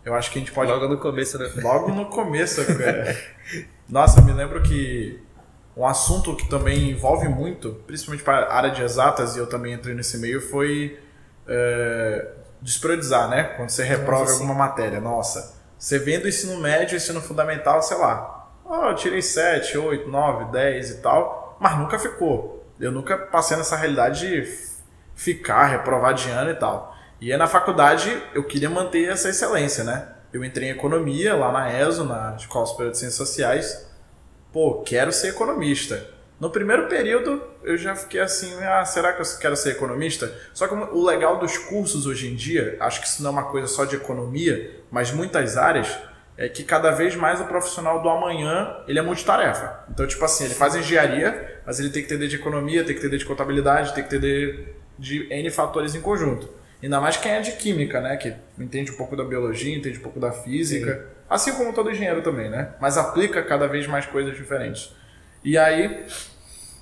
eu 0.03 0.13
acho 0.13 0.31
que 0.31 0.37
a 0.37 0.41
gente 0.41 0.51
pode. 0.51 0.71
Logo 0.71 0.87
no 0.87 0.97
começo, 0.97 1.37
né? 1.37 1.51
Logo 1.61 1.91
no 1.91 2.05
começo. 2.05 2.61
é. 2.81 3.17
Nossa, 3.89 4.21
me 4.21 4.31
lembro 4.31 4.61
que 4.63 5.21
um 5.75 5.85
assunto 5.85 6.35
que 6.35 6.49
também 6.49 6.91
envolve 6.91 7.27
muito, 7.27 7.73
principalmente 7.85 8.23
para 8.23 8.45
a 8.45 8.55
área 8.55 8.71
de 8.71 8.81
exatas, 8.81 9.35
e 9.35 9.39
eu 9.39 9.47
também 9.47 9.73
entrei 9.73 9.93
nesse 9.93 10.17
meio, 10.17 10.41
foi 10.41 10.99
é, 11.47 12.27
despriorizar, 12.61 13.29
né? 13.29 13.43
Quando 13.55 13.69
você 13.69 13.83
reprova 13.83 14.31
alguma 14.31 14.53
matéria. 14.53 15.01
Nossa, 15.01 15.55
você 15.77 15.99
vendo 15.99 16.27
ensino 16.27 16.57
médio, 16.59 16.95
ensino 16.95 17.21
fundamental, 17.21 17.81
sei 17.81 17.97
lá, 17.97 18.35
Oh, 18.67 18.87
eu 18.87 18.95
tirei 18.95 19.21
7, 19.21 19.77
8, 19.77 20.09
9, 20.09 20.51
10 20.51 20.89
e 20.89 20.97
tal, 20.97 21.55
mas 21.59 21.77
nunca 21.77 21.99
ficou. 21.99 22.65
Eu 22.79 22.91
nunca 22.91 23.15
passei 23.15 23.55
nessa 23.55 23.75
realidade 23.75 24.21
de 24.21 24.75
ficar, 25.13 25.67
reprovar 25.67 26.15
de 26.15 26.29
ano 26.31 26.49
e 26.49 26.55
tal. 26.55 26.95
E 27.21 27.31
aí 27.31 27.37
na 27.37 27.47
faculdade 27.47 28.21
eu 28.33 28.43
queria 28.43 28.69
manter 28.69 29.07
essa 29.07 29.29
excelência, 29.29 29.83
né? 29.83 30.07
Eu 30.33 30.43
entrei 30.43 30.69
em 30.69 30.71
economia 30.71 31.35
lá 31.35 31.51
na 31.51 31.79
ESO, 31.79 32.05
na 32.05 32.35
Escola 32.35 32.65
Superior 32.65 32.91
de 32.91 32.97
Ciências 32.97 33.27
Sociais. 33.27 33.84
Pô, 34.55 34.75
quero 34.83 35.11
ser 35.11 35.31
economista. 35.31 36.09
No 36.39 36.49
primeiro 36.49 36.87
período 36.87 37.43
eu 37.61 37.75
já 37.75 37.93
fiquei 37.93 38.21
assim, 38.21 38.53
ah, 38.63 38.85
será 38.85 39.11
que 39.11 39.21
eu 39.21 39.25
quero 39.37 39.53
ser 39.53 39.71
economista? 39.71 40.33
Só 40.53 40.65
que 40.65 40.73
o 40.73 41.03
legal 41.03 41.37
dos 41.39 41.57
cursos 41.57 42.05
hoje 42.05 42.31
em 42.31 42.35
dia, 42.35 42.77
acho 42.79 43.01
que 43.01 43.07
isso 43.07 43.21
não 43.21 43.31
é 43.31 43.33
uma 43.33 43.43
coisa 43.43 43.67
só 43.67 43.83
de 43.83 43.97
economia, 43.97 44.79
mas 44.89 45.11
muitas 45.11 45.57
áreas, 45.57 45.93
é 46.37 46.47
que 46.47 46.63
cada 46.63 46.91
vez 46.91 47.17
mais 47.17 47.41
o 47.41 47.43
profissional 47.43 48.01
do 48.01 48.07
amanhã 48.07 48.77
ele 48.87 48.97
é 48.97 49.01
multitarefa. 49.01 49.83
Então, 49.89 50.07
tipo 50.07 50.23
assim, 50.23 50.45
ele 50.45 50.53
faz 50.53 50.73
engenharia, 50.73 51.59
mas 51.65 51.81
ele 51.81 51.89
tem 51.89 52.01
que 52.01 52.07
entender 52.13 52.29
de 52.29 52.37
economia, 52.37 52.85
tem 52.85 52.93
que 52.95 53.01
entender 53.01 53.17
de 53.17 53.25
contabilidade, 53.25 53.93
tem 53.93 54.05
que 54.05 54.15
entender 54.15 54.73
de 54.97 55.27
N 55.33 55.49
fatores 55.49 55.95
em 55.95 56.01
conjunto. 56.01 56.47
Ainda 56.81 57.01
mais 57.01 57.17
quem 57.17 57.33
é 57.33 57.41
de 57.41 57.51
química, 57.53 57.99
né? 57.99 58.15
Que 58.15 58.33
entende 58.57 58.91
um 58.91 58.95
pouco 58.95 59.17
da 59.17 59.25
biologia, 59.25 59.75
entende 59.75 59.99
um 59.99 60.01
pouco 60.01 60.17
da 60.17 60.31
física. 60.31 60.93
Sim. 60.93 61.14
Assim 61.29 61.53
como 61.53 61.73
todo 61.73 61.91
engenheiro 61.91 62.21
também, 62.21 62.49
né? 62.49 62.73
Mas 62.79 62.97
aplica 62.97 63.41
cada 63.43 63.67
vez 63.67 63.87
mais 63.87 64.05
coisas 64.05 64.35
diferentes. 64.35 64.93
E 65.43 65.57
aí, 65.57 66.05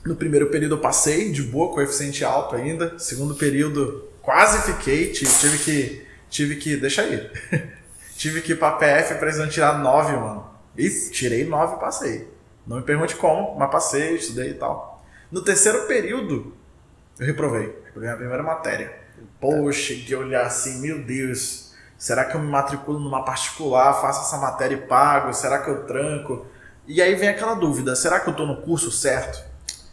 no 0.06 0.16
primeiro 0.16 0.48
período 0.50 0.76
eu 0.76 0.82
passei 0.82 1.32
de 1.32 1.44
boa, 1.44 1.74
coeficiente 1.74 2.26
alto 2.26 2.56
ainda. 2.56 2.98
Segundo 3.00 3.36
período, 3.36 4.10
quase 4.22 4.74
fiquei, 4.74 5.12
tive 5.12 5.58
que. 5.60 6.08
Tive 6.30 6.56
que. 6.58 6.78
Deixa 6.78 7.04
aí. 7.04 7.30
Tive 8.16 8.42
que 8.42 8.52
ir 8.54 8.56
pra 8.56 8.74
PF 8.74 9.16
precisando 9.16 9.50
tirar 9.50 9.80
9, 9.80 10.16
mano. 10.16 10.48
E 10.78 10.88
tirei 11.10 11.46
9 11.46 11.76
e 11.76 11.80
passei. 11.80 12.28
Não 12.66 12.78
me 12.78 12.84
pergunte 12.84 13.16
como, 13.16 13.58
mas 13.58 13.72
passei, 13.72 14.16
estudei 14.16 14.52
e 14.52 14.54
tal. 14.54 15.04
No 15.32 15.42
terceiro 15.42 15.88
período, 15.88 16.56
eu 17.20 17.26
reprovei. 17.26 17.76
Reprovei 17.86 18.10
a 18.10 18.16
primeira 18.16 18.44
matéria. 18.44 18.94
Poxa, 19.42 19.94
que 19.94 20.16
olhar 20.16 20.46
assim, 20.46 20.80
meu 20.80 21.04
Deus, 21.04 21.62
será 22.04 22.26
que 22.26 22.36
eu 22.36 22.42
me 22.42 22.50
matriculo 22.50 23.00
numa 23.00 23.24
particular, 23.24 23.94
faço 24.02 24.24
essa 24.24 24.36
matéria 24.36 24.76
e 24.76 24.82
pago? 24.82 25.34
Será 25.34 25.60
que 25.60 25.70
eu 25.70 25.86
tranco? 25.86 26.46
E 26.86 27.02
aí 27.02 27.16
vem 27.16 27.30
aquela 27.30 27.54
dúvida, 27.54 27.96
será 27.96 28.20
que 28.20 28.28
eu 28.28 28.36
tô 28.36 28.46
no 28.46 28.58
curso 28.58 28.92
certo? 28.92 29.42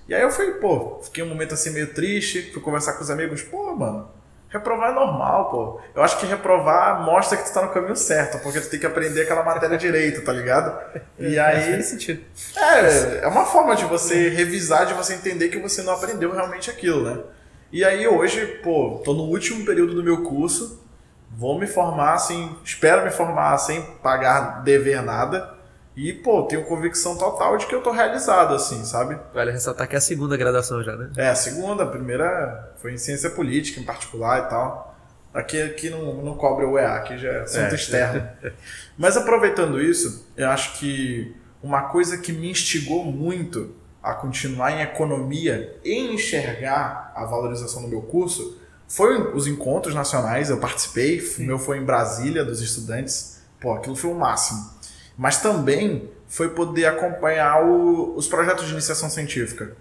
E 0.09 0.15
aí 0.15 0.21
eu 0.21 0.29
fui, 0.29 0.55
pô, 0.55 0.99
fiquei 1.05 1.23
um 1.23 1.29
momento 1.29 1.55
assim 1.55 1.71
meio 1.71 1.95
triste, 1.95 2.51
fui 2.53 2.61
conversar 2.61 2.95
com 2.95 3.05
os 3.05 3.11
amigos, 3.11 3.43
pô, 3.43 3.77
mano, 3.77 4.11
Reprovar 4.49 4.91
é 4.91 4.95
normal, 4.95 5.49
pô. 5.49 5.81
Eu 5.95 6.03
acho 6.03 6.19
que 6.19 6.27
reprovar 6.27 7.05
mostra 7.05 7.39
que 7.39 7.45
tu 7.45 7.55
tá 7.55 7.63
no 7.63 7.69
caminho 7.69 7.95
certo, 7.95 8.43
porque 8.43 8.61
tu 8.61 8.69
tem 8.69 8.81
que 8.81 8.87
aprender 8.87 9.23
aquela 9.23 9.45
matéria 9.45 9.79
direito, 9.79 10.25
tá 10.25 10.33
ligado? 10.33 10.77
E 11.17 11.37
é, 11.37 11.41
aí. 11.41 11.75
Faz 11.75 11.87
sentido. 11.87 12.25
É, 12.57 13.21
é 13.23 13.29
uma 13.29 13.47
forma 13.47 13.77
de 13.77 13.85
você 13.85 14.29
revisar, 14.31 14.87
de 14.87 14.95
você 14.95 15.15
entender 15.15 15.51
que 15.51 15.61
você 15.61 15.83
não 15.83 15.93
aprendeu 15.93 16.33
realmente 16.33 16.69
aquilo, 16.69 17.09
né? 17.09 17.23
E 17.71 17.85
aí 17.85 18.09
hoje, 18.09 18.45
pô, 18.65 19.01
tô 19.05 19.15
no 19.15 19.23
último 19.23 19.65
período 19.65 19.95
do 19.95 20.03
meu 20.03 20.25
curso, 20.25 20.81
vou 21.31 21.59
me 21.59 21.67
formar 21.67 22.15
assim, 22.15 22.57
espero 22.65 23.05
me 23.05 23.11
formar 23.11 23.57
sem 23.59 23.83
pagar, 24.03 24.63
dever 24.63 25.03
nada. 25.03 25.59
E, 25.97 26.13
pô, 26.13 26.45
tenho 26.45 26.65
convicção 26.65 27.17
total 27.17 27.57
de 27.57 27.67
que 27.67 27.75
eu 27.75 27.83
tô 27.83 27.91
realizado, 27.91 28.55
assim, 28.55 28.85
sabe? 28.85 29.19
Vale 29.35 29.51
ressaltar 29.51 29.89
que 29.89 29.95
é 29.95 29.99
a 29.99 30.01
segunda 30.01 30.37
graduação 30.37 30.83
já, 30.83 30.97
né? 30.97 31.11
É, 31.17 31.29
a 31.29 31.35
segunda. 31.35 31.83
A 31.83 31.87
primeira 31.87 32.73
foi 32.77 32.95
em 32.95 32.97
ciência 32.97 33.29
política 33.29 33.81
em 33.81 33.85
particular 33.85 34.47
e 34.47 34.49
tal. 34.49 34.97
Aqui, 35.35 35.61
aqui 35.61 35.91
não, 35.91 36.15
não 36.23 36.35
cobre 36.35 36.65
o 36.65 36.79
EA, 36.79 36.95
aqui 36.95 37.19
já 37.19 37.29
é 37.29 37.41
assunto 37.43 37.73
é. 37.73 37.75
externo. 37.75 38.29
Mas 38.97 39.17
aproveitando 39.17 39.81
isso, 39.81 40.27
eu 40.37 40.49
acho 40.49 40.79
que 40.79 41.37
uma 41.63 41.83
coisa 41.83 42.19
que 42.19 42.33
me 42.33 42.51
instigou 42.51 43.05
muito 43.05 43.75
a 44.03 44.15
continuar 44.15 44.73
em 44.73 44.81
economia 44.81 45.79
e 45.85 46.15
enxergar 46.15 47.13
a 47.15 47.25
valorização 47.27 47.83
do 47.83 47.89
meu 47.89 48.03
curso 48.03 48.60
foi 48.91 49.35
os 49.35 49.47
encontros 49.47 49.95
nacionais. 49.95 50.51
Eu 50.51 50.59
participei, 50.59 51.21
Sim. 51.21 51.45
o 51.45 51.47
meu 51.47 51.59
foi 51.59 51.79
em 51.79 51.85
Brasília, 51.85 52.45
dos 52.45 52.61
estudantes. 52.61 53.41
Pô, 53.59 53.73
aquilo 53.73 53.97
foi 53.97 54.11
o 54.11 54.15
máximo 54.15 54.81
mas 55.21 55.37
também 55.37 56.11
foi 56.27 56.49
poder 56.49 56.87
acompanhar 56.87 57.63
o, 57.63 58.17
os 58.17 58.27
projetos 58.27 58.65
de 58.65 58.73
iniciação 58.73 59.11
científica. 59.11 59.77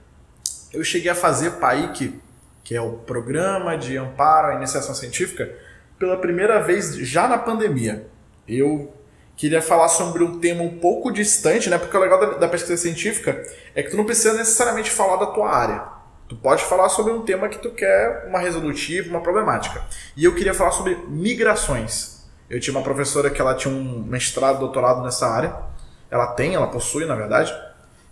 Eu 0.74 0.84
cheguei 0.84 1.10
a 1.10 1.16
fazer 1.16 1.52
PAIC, 1.52 2.20
que 2.62 2.76
é 2.76 2.82
o 2.82 2.92
Programa 2.92 3.78
de 3.78 3.96
Amparo 3.96 4.50
à 4.50 4.56
Iniciação 4.56 4.94
Científica, 4.94 5.50
pela 5.98 6.18
primeira 6.18 6.60
vez 6.60 6.94
já 6.94 7.26
na 7.26 7.38
pandemia. 7.38 8.06
Eu 8.46 8.94
queria 9.38 9.62
falar 9.62 9.88
sobre 9.88 10.26
um 10.26 10.42
tema 10.42 10.62
um 10.62 10.78
pouco 10.78 11.10
distante, 11.10 11.70
né? 11.70 11.78
Porque 11.78 11.96
o 11.96 12.02
legal 12.02 12.20
da, 12.20 12.38
da 12.38 12.48
pesquisa 12.50 12.76
científica 12.76 13.42
é 13.74 13.82
que 13.82 13.92
tu 13.92 13.96
não 13.96 14.04
precisa 14.04 14.34
necessariamente 14.34 14.92
falar 14.92 15.16
da 15.16 15.28
tua 15.28 15.50
área. 15.50 15.84
Tu 16.30 16.36
pode 16.36 16.64
falar 16.64 16.90
sobre 16.90 17.12
um 17.12 17.24
tema 17.24 17.50
que 17.50 17.58
tu 17.58 17.72
quer 17.72 18.28
uma 18.28 18.38
resolutiva, 18.38 19.10
uma 19.10 19.20
problemática. 19.20 19.84
E 20.16 20.24
eu 20.24 20.36
queria 20.36 20.54
falar 20.54 20.70
sobre 20.70 20.96
migrações. 21.08 22.24
Eu 22.48 22.60
tinha 22.60 22.72
uma 22.72 22.84
professora 22.84 23.32
que 23.32 23.42
ela 23.42 23.56
tinha 23.56 23.74
um 23.74 24.04
mestrado, 24.04 24.60
doutorado 24.60 25.02
nessa 25.02 25.28
área. 25.28 25.56
Ela 26.12 26.28
tem, 26.28 26.54
ela 26.54 26.68
possui, 26.68 27.06
na 27.06 27.16
verdade. 27.16 27.52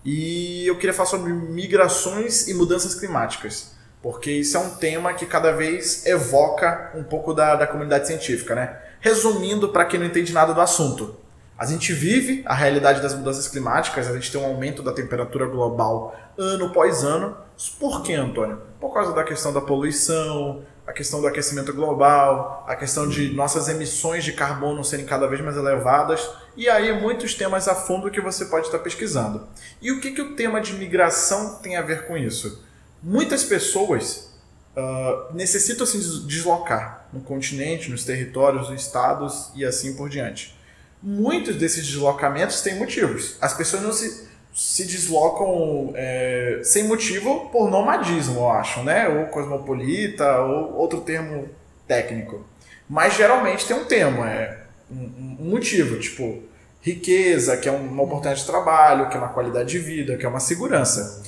E 0.04 0.66
eu 0.66 0.76
queria 0.80 0.96
falar 0.96 1.10
sobre 1.10 1.32
migrações 1.32 2.48
e 2.48 2.56
mudanças 2.56 2.96
climáticas. 2.96 3.76
Porque 4.02 4.32
isso 4.32 4.58
é 4.58 4.60
um 4.62 4.72
tema 4.72 5.14
que 5.14 5.28
cada 5.28 5.52
vez 5.52 6.04
evoca 6.08 6.92
um 6.96 7.04
pouco 7.04 7.36
da, 7.36 7.56
da 7.56 7.68
comunidade 7.68 8.08
científica, 8.08 8.56
né? 8.56 8.80
Resumindo, 9.00 9.70
para 9.70 9.86
quem 9.86 10.00
não 10.00 10.08
entende 10.08 10.34
nada 10.34 10.56
do 10.56 10.62
assunto, 10.62 11.16
a 11.56 11.68
gente 11.68 11.94
vive 11.94 12.42
a 12.48 12.56
realidade 12.56 13.00
das 13.00 13.14
mudanças 13.14 13.48
climáticas, 13.48 14.08
a 14.08 14.14
gente 14.14 14.32
tem 14.32 14.42
um 14.42 14.46
aumento 14.46 14.82
da 14.82 14.92
temperatura 14.92 15.46
global 15.46 16.16
ano 16.36 16.66
após 16.66 17.04
ano. 17.04 17.46
Por 17.80 18.04
que, 18.04 18.14
Antônio? 18.14 18.62
Por 18.80 18.94
causa 18.94 19.14
da 19.14 19.24
questão 19.24 19.52
da 19.52 19.62
poluição, 19.62 20.64
a 20.86 20.94
questão 20.94 21.20
do 21.20 21.28
aquecimento 21.28 21.74
global, 21.74 22.64
a 22.68 22.76
questão 22.76 23.10
de 23.10 23.34
nossas 23.34 23.68
emissões 23.68 24.24
de 24.24 24.32
carbono 24.32 24.84
serem 24.86 25.06
cada 25.06 25.28
vez 25.28 25.42
mais 25.42 25.58
elevadas, 25.58 26.30
e 26.56 26.70
aí 26.70 26.98
muitos 27.02 27.34
temas 27.34 27.68
a 27.68 27.76
fundo 27.76 28.10
que 28.10 28.22
você 28.22 28.46
pode 28.46 28.68
estar 28.68 28.80
pesquisando. 28.80 29.48
E 29.82 29.92
o 29.92 30.00
que, 30.00 30.12
que 30.12 30.22
o 30.22 30.36
tema 30.36 30.62
de 30.62 30.74
migração 30.74 31.56
tem 31.56 31.76
a 31.76 31.82
ver 31.82 32.08
com 32.08 32.16
isso? 32.16 32.64
Muitas 33.04 33.44
pessoas 33.44 34.34
uh, 34.76 35.34
necessitam 35.34 35.86
se 35.86 35.98
deslocar 36.26 37.08
no 37.12 37.22
continente, 37.22 37.90
nos 37.90 38.06
territórios, 38.06 38.70
nos 38.70 38.82
estados 38.82 39.52
e 39.56 39.66
assim 39.66 39.96
por 39.96 40.10
diante. 40.10 40.58
Muitos 41.02 41.56
desses 41.56 41.86
deslocamentos 41.86 42.62
têm 42.62 42.76
motivos. 42.76 43.36
As 43.42 43.54
pessoas 43.54 43.84
não 43.84 43.92
se 43.92 44.27
se 44.58 44.86
deslocam 44.86 45.92
é, 45.94 46.62
sem 46.64 46.86
motivo 46.86 47.48
por 47.52 47.70
nomadismo, 47.70 48.40
eu 48.40 48.50
acho, 48.50 48.82
né? 48.84 49.08
Ou 49.08 49.28
cosmopolita, 49.28 50.40
ou 50.40 50.74
outro 50.74 51.02
termo 51.02 51.48
técnico. 51.88 52.44
Mas 52.90 53.14
geralmente 53.14 53.68
tem 53.68 53.78
um 53.78 53.86
termo, 53.86 54.26
é 54.26 54.64
um, 54.90 55.38
um 55.42 55.50
motivo, 55.52 56.00
tipo 56.00 56.42
riqueza, 56.82 57.56
que 57.58 57.70
é 57.70 57.72
uma 57.72 58.02
oportunidade 58.02 58.40
de 58.40 58.48
trabalho, 58.48 59.10
que 59.10 59.16
é 59.16 59.20
uma 59.20 59.30
qualidade 59.30 59.70
de 59.70 59.78
vida, 59.78 60.18
que 60.18 60.26
é 60.26 60.30
uma 60.30 60.40
segurança. 60.40 61.22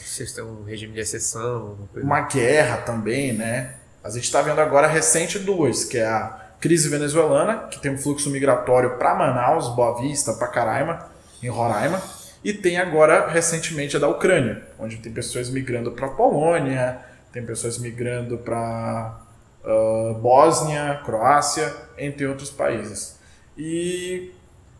Um 0.43 0.63
regime 0.63 0.93
de 0.93 1.01
exceção. 1.01 1.77
Uma 1.95 2.21
guerra 2.21 2.77
também, 2.77 3.33
né? 3.33 3.75
A 4.03 4.09
gente 4.09 4.24
está 4.24 4.41
vendo 4.41 4.59
agora 4.59 4.88
recente 4.88 5.38
duas, 5.38 5.86
que 5.86 6.00
é 6.00 6.05
a 6.07 6.50
crise 6.59 6.89
venezuelana, 6.89 7.67
que 7.69 7.79
tem 7.79 7.91
um 7.91 7.98
fluxo 7.98 8.29
migratório 8.31 8.98
para 8.98 9.13
Manaus, 9.13 9.75
Boa 9.75 10.01
Vista, 10.01 10.33
para 10.33 10.48
Caraima, 10.48 11.07
em 11.43 11.48
Roraima 11.50 12.01
e 12.43 12.53
tem 12.53 12.77
agora, 12.77 13.27
recentemente, 13.27 13.98
a 13.98 14.00
da 14.00 14.08
Ucrânia, 14.08 14.63
onde 14.79 14.98
tem 14.98 15.12
pessoas 15.12 15.50
migrando 15.50 15.91
para 15.91 16.08
a 16.08 16.12
Polônia, 16.12 17.00
tem 17.31 17.46
pessoas 17.46 17.77
migrando 17.77 18.38
para 18.38 19.19
uh, 19.63 20.13
Bósnia, 20.15 21.01
Croácia, 21.05 21.74
entre 21.98 22.25
outros 22.25 22.50
países. 22.50 23.19
E 23.58 24.34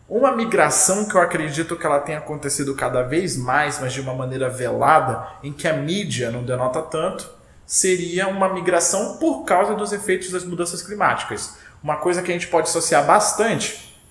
uma 0.08 0.36
migração 0.36 1.06
que 1.06 1.16
eu 1.16 1.22
acredito 1.22 1.76
que 1.76 1.86
ela 1.86 2.00
tenha 2.00 2.18
acontecido 2.18 2.74
cada 2.76 3.04
vez 3.04 3.38
mais, 3.38 3.80
mas 3.80 3.94
de 3.94 4.02
uma 4.02 4.14
maneira 4.14 4.50
velada, 4.50 5.28
em 5.44 5.52
que 5.52 5.68
a 5.68 5.74
mídia 5.74 6.32
não 6.32 6.44
denota 6.44 6.82
tanto, 6.82 7.30
seria 7.66 8.28
uma 8.28 8.52
migração 8.52 9.18
por 9.18 9.44
causa 9.44 9.76
dos 9.76 9.92
efeitos 9.92 10.32
das 10.32 10.44
mudanças 10.44 10.82
climáticas. 10.82 11.58
Uma 11.84 11.98
coisa 11.98 12.24
que 12.24 12.32
a 12.32 12.34
gente 12.34 12.48
pode 12.48 12.70
associar 12.70 13.06
bastante, 13.06 14.02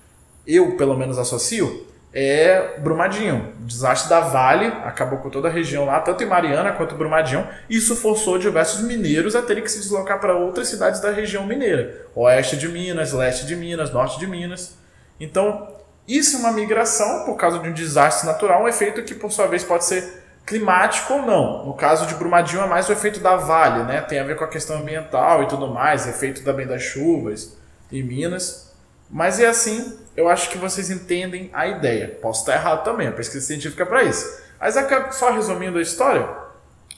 eu 0.46 0.76
pelo 0.76 0.96
menos 0.96 1.18
associo, 1.18 1.86
é 2.12 2.78
Brumadinho. 2.78 3.52
O 3.60 3.66
desastre 3.66 4.08
da 4.08 4.20
Vale 4.20 4.66
acabou 4.84 5.18
com 5.18 5.30
toda 5.30 5.48
a 5.48 5.50
região 5.50 5.84
lá, 5.84 6.00
tanto 6.00 6.22
em 6.22 6.26
Mariana 6.26 6.72
quanto 6.72 6.94
em 6.94 6.98
Brumadinho. 6.98 7.46
Isso 7.68 7.94
forçou 7.94 8.38
diversos 8.38 8.80
mineiros 8.80 9.36
a 9.36 9.42
terem 9.42 9.62
que 9.62 9.70
se 9.70 9.80
deslocar 9.80 10.20
para 10.20 10.34
outras 10.34 10.68
cidades 10.68 11.00
da 11.00 11.10
região 11.10 11.46
mineira. 11.46 12.06
Oeste 12.14 12.56
de 12.56 12.68
Minas, 12.68 13.12
leste 13.12 13.46
de 13.46 13.54
Minas, 13.54 13.92
norte 13.92 14.18
de 14.18 14.26
Minas. 14.26 14.76
Então, 15.20 15.68
isso 16.06 16.36
é 16.36 16.40
uma 16.40 16.52
migração 16.52 17.24
por 17.26 17.36
causa 17.36 17.58
de 17.58 17.68
um 17.68 17.72
desastre 17.72 18.26
natural, 18.26 18.62
um 18.62 18.68
efeito 18.68 19.02
que, 19.02 19.14
por 19.14 19.30
sua 19.30 19.46
vez, 19.46 19.62
pode 19.62 19.84
ser 19.84 20.24
climático 20.46 21.12
ou 21.12 21.22
não. 21.22 21.66
No 21.66 21.74
caso 21.74 22.06
de 22.06 22.14
Brumadinho, 22.14 22.62
é 22.62 22.66
mais 22.66 22.88
o 22.88 22.92
efeito 22.92 23.20
da 23.20 23.36
Vale, 23.36 23.84
né? 23.84 24.00
Tem 24.00 24.18
a 24.18 24.24
ver 24.24 24.36
com 24.36 24.44
a 24.44 24.48
questão 24.48 24.78
ambiental 24.78 25.42
e 25.42 25.46
tudo 25.46 25.68
mais, 25.68 26.08
efeito 26.08 26.42
também 26.42 26.66
das 26.66 26.82
chuvas 26.82 27.54
em 27.92 28.02
Minas. 28.02 28.67
Mas 29.10 29.40
é 29.40 29.46
assim, 29.46 29.98
eu 30.16 30.28
acho 30.28 30.50
que 30.50 30.58
vocês 30.58 30.90
entendem 30.90 31.50
a 31.52 31.66
ideia. 31.66 32.18
Posso 32.20 32.40
estar 32.40 32.54
errado 32.54 32.84
também, 32.84 33.08
a 33.08 33.12
pesquisa 33.12 33.46
científica 33.46 33.82
é 33.82 33.86
para 33.86 34.02
isso. 34.02 34.40
Mas 34.60 34.74
só 35.12 35.32
resumindo 35.32 35.78
a 35.78 35.82
história, 35.82 36.28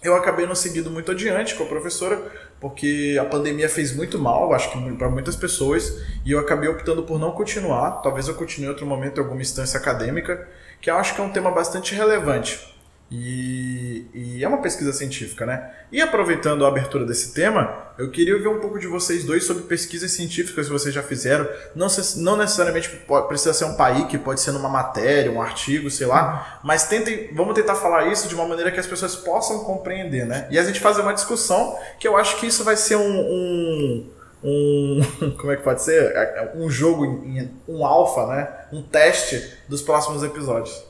eu 0.03 0.17
acabei 0.17 0.47
não 0.47 0.55
seguindo 0.55 0.91
muito 0.91 1.13
adiante 1.13 1.55
com 1.55 1.65
a 1.65 1.67
professora, 1.67 2.19
porque 2.59 3.19
a 3.21 3.25
pandemia 3.25 3.69
fez 3.69 3.95
muito 3.95 4.19
mal, 4.19 4.53
acho 4.55 4.71
que 4.71 4.93
para 4.97 5.09
muitas 5.11 5.37
pessoas, 5.37 6.03
e 6.25 6.33
eu 6.33 6.39
acabei 6.39 6.69
optando 6.69 7.03
por 7.03 7.19
não 7.19 7.33
continuar. 7.33 8.03
Talvez 8.03 8.27
eu 8.27 8.35
continue 8.35 8.67
em 8.67 8.71
outro 8.71 8.87
momento 8.87 9.19
em 9.19 9.21
alguma 9.23 9.43
instância 9.43 9.79
acadêmica, 9.79 10.49
que 10.81 10.91
eu 10.91 10.97
acho 10.97 11.15
que 11.15 11.21
é 11.21 11.25
um 11.25 11.31
tema 11.31 11.51
bastante 11.51 11.95
relevante. 11.95 12.80
E, 13.11 14.07
e, 14.15 14.45
é 14.45 14.47
uma 14.47 14.63
pesquisa 14.63 14.93
científica, 14.93 15.45
né? 15.45 15.69
E 15.91 16.01
aproveitando 16.01 16.65
a 16.65 16.69
abertura 16.69 17.05
desse 17.05 17.35
tema, 17.35 17.93
eu 17.99 18.09
queria 18.09 18.37
ouvir 18.37 18.47
um 18.47 18.61
pouco 18.61 18.79
de 18.79 18.87
vocês 18.87 19.25
dois 19.25 19.43
sobre 19.43 19.65
pesquisas 19.65 20.13
científicas 20.13 20.67
que 20.67 20.73
vocês 20.73 20.95
já 20.95 21.03
fizeram. 21.03 21.49
Não, 21.75 21.89
não 22.19 22.37
necessariamente 22.37 22.89
precisa 23.27 23.53
ser 23.53 23.65
um 23.65 23.75
PAIC, 23.75 24.17
pode 24.19 24.41
ser 24.41 24.53
numa 24.53 24.69
matéria, 24.69 25.33
um 25.33 25.43
artigo, 25.43 25.91
sei 25.91 26.07
lá. 26.07 26.61
Mas 26.63 26.87
tentem, 26.87 27.35
vamos 27.35 27.55
tentar 27.55 27.75
falar 27.75 28.07
isso 28.07 28.29
de 28.29 28.35
uma 28.37 28.47
maneira 28.47 28.71
que 28.71 28.79
as 28.79 28.87
pessoas 28.87 29.17
possam 29.17 29.65
compreender, 29.65 30.25
né? 30.25 30.47
E 30.49 30.57
a 30.57 30.63
gente 30.63 30.79
fazer 30.79 31.03
uma 31.03 31.13
discussão 31.13 31.77
que 31.99 32.07
eu 32.07 32.17
acho 32.17 32.39
que 32.39 32.47
isso 32.47 32.63
vai 32.63 32.77
ser 32.77 32.95
um, 32.95 33.21
um 33.21 34.11
um 34.43 35.01
como 35.37 35.53
é 35.53 35.57
que 35.57 35.63
pode 35.63 35.83
ser 35.83 36.17
é, 36.17 36.23
é 36.39 36.53
um 36.55 36.71
jogo 36.71 37.23
um 37.69 37.85
alfa 37.85 38.27
né 38.27 38.49
um 38.73 38.83
teste 38.83 39.55
dos 39.69 39.83
próximos 39.83 40.23
episódios 40.23 40.83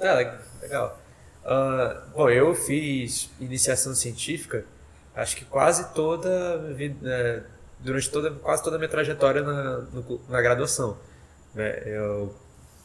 é, 0.00 0.12
legal 0.60 0.98
Uh, 1.48 2.10
bom, 2.14 2.28
eu 2.28 2.54
fiz 2.54 3.30
iniciação 3.40 3.94
científica, 3.94 4.66
acho 5.14 5.34
que 5.34 5.46
quase 5.46 5.94
toda 5.94 6.28
é, 7.04 7.42
durante 7.80 8.10
toda 8.10 8.30
quase 8.32 8.62
toda 8.62 8.76
a 8.76 8.78
minha 8.78 8.90
trajetória 8.90 9.40
na, 9.40 9.78
no, 9.78 10.20
na 10.28 10.42
graduação. 10.42 10.98
Né? 11.54 11.84
Eu, 11.86 12.34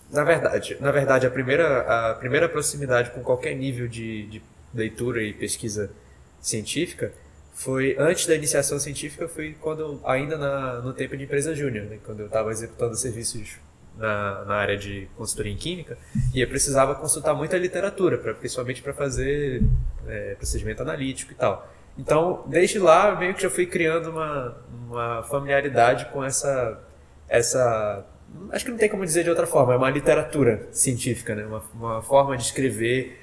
na 0.10 0.24
verdade, 0.24 0.78
na 0.80 0.92
verdade 0.92 1.28
a 1.28 1.30
primeira 1.30 2.12
a 2.12 2.14
primeira 2.14 2.48
proximidade 2.48 3.12
com 3.12 3.22
qualquer 3.22 3.54
nível 3.54 3.86
de, 3.86 4.28
de 4.28 4.42
leitura 4.74 5.22
e 5.22 5.34
pesquisa 5.34 5.92
científica 6.40 7.12
foi 7.54 7.98
antes 8.00 8.26
da 8.28 8.34
iniciação 8.34 8.80
científica 8.80 9.28
foi 9.28 9.58
quando 9.60 10.00
ainda 10.06 10.38
na, 10.38 10.80
no 10.80 10.94
tempo 10.94 11.18
de 11.18 11.26
empresa 11.26 11.54
júnior, 11.54 11.86
né? 11.88 12.00
quando 12.06 12.22
eu 12.22 12.28
estava 12.28 12.50
executando 12.50 12.96
serviços 12.96 13.58
na, 13.98 14.46
na 14.46 14.56
área 14.56 14.78
de 14.78 15.08
consultoria 15.16 15.52
em 15.52 15.58
química 15.58 15.98
e 16.34 16.42
eu 16.42 16.48
precisava 16.48 16.96
consultar 16.96 17.34
muita 17.34 17.58
literatura, 17.58 18.18
pra, 18.18 18.34
principalmente 18.34 18.82
para 18.82 18.94
fazer 18.94 19.64
é, 20.08 20.36
procedimento 20.36 20.82
analítico 20.82 21.32
e 21.32 21.36
tal. 21.36 21.72
Então, 21.98 22.44
desde 22.48 22.80
lá, 22.80 23.16
meio 23.16 23.34
que 23.36 23.44
já 23.44 23.50
fui 23.50 23.66
criando 23.66 24.10
uma, 24.10 24.58
uma 24.88 25.24
familiaridade 25.24 26.08
com 26.08 26.24
essa, 26.24 26.82
essa. 27.30 28.06
Acho 28.52 28.66
que 28.66 28.72
não 28.72 28.78
tem 28.78 28.90
como 28.90 29.06
dizer 29.06 29.24
de 29.24 29.30
outra 29.30 29.46
forma, 29.46 29.74
é 29.74 29.78
uma 29.78 29.92
literatura 29.92 30.68
científica, 30.72 31.36
né? 31.36 31.46
uma, 31.46 31.64
uma 31.76 32.02
forma 32.02 32.36
de 32.36 32.44
escrever 32.44 33.20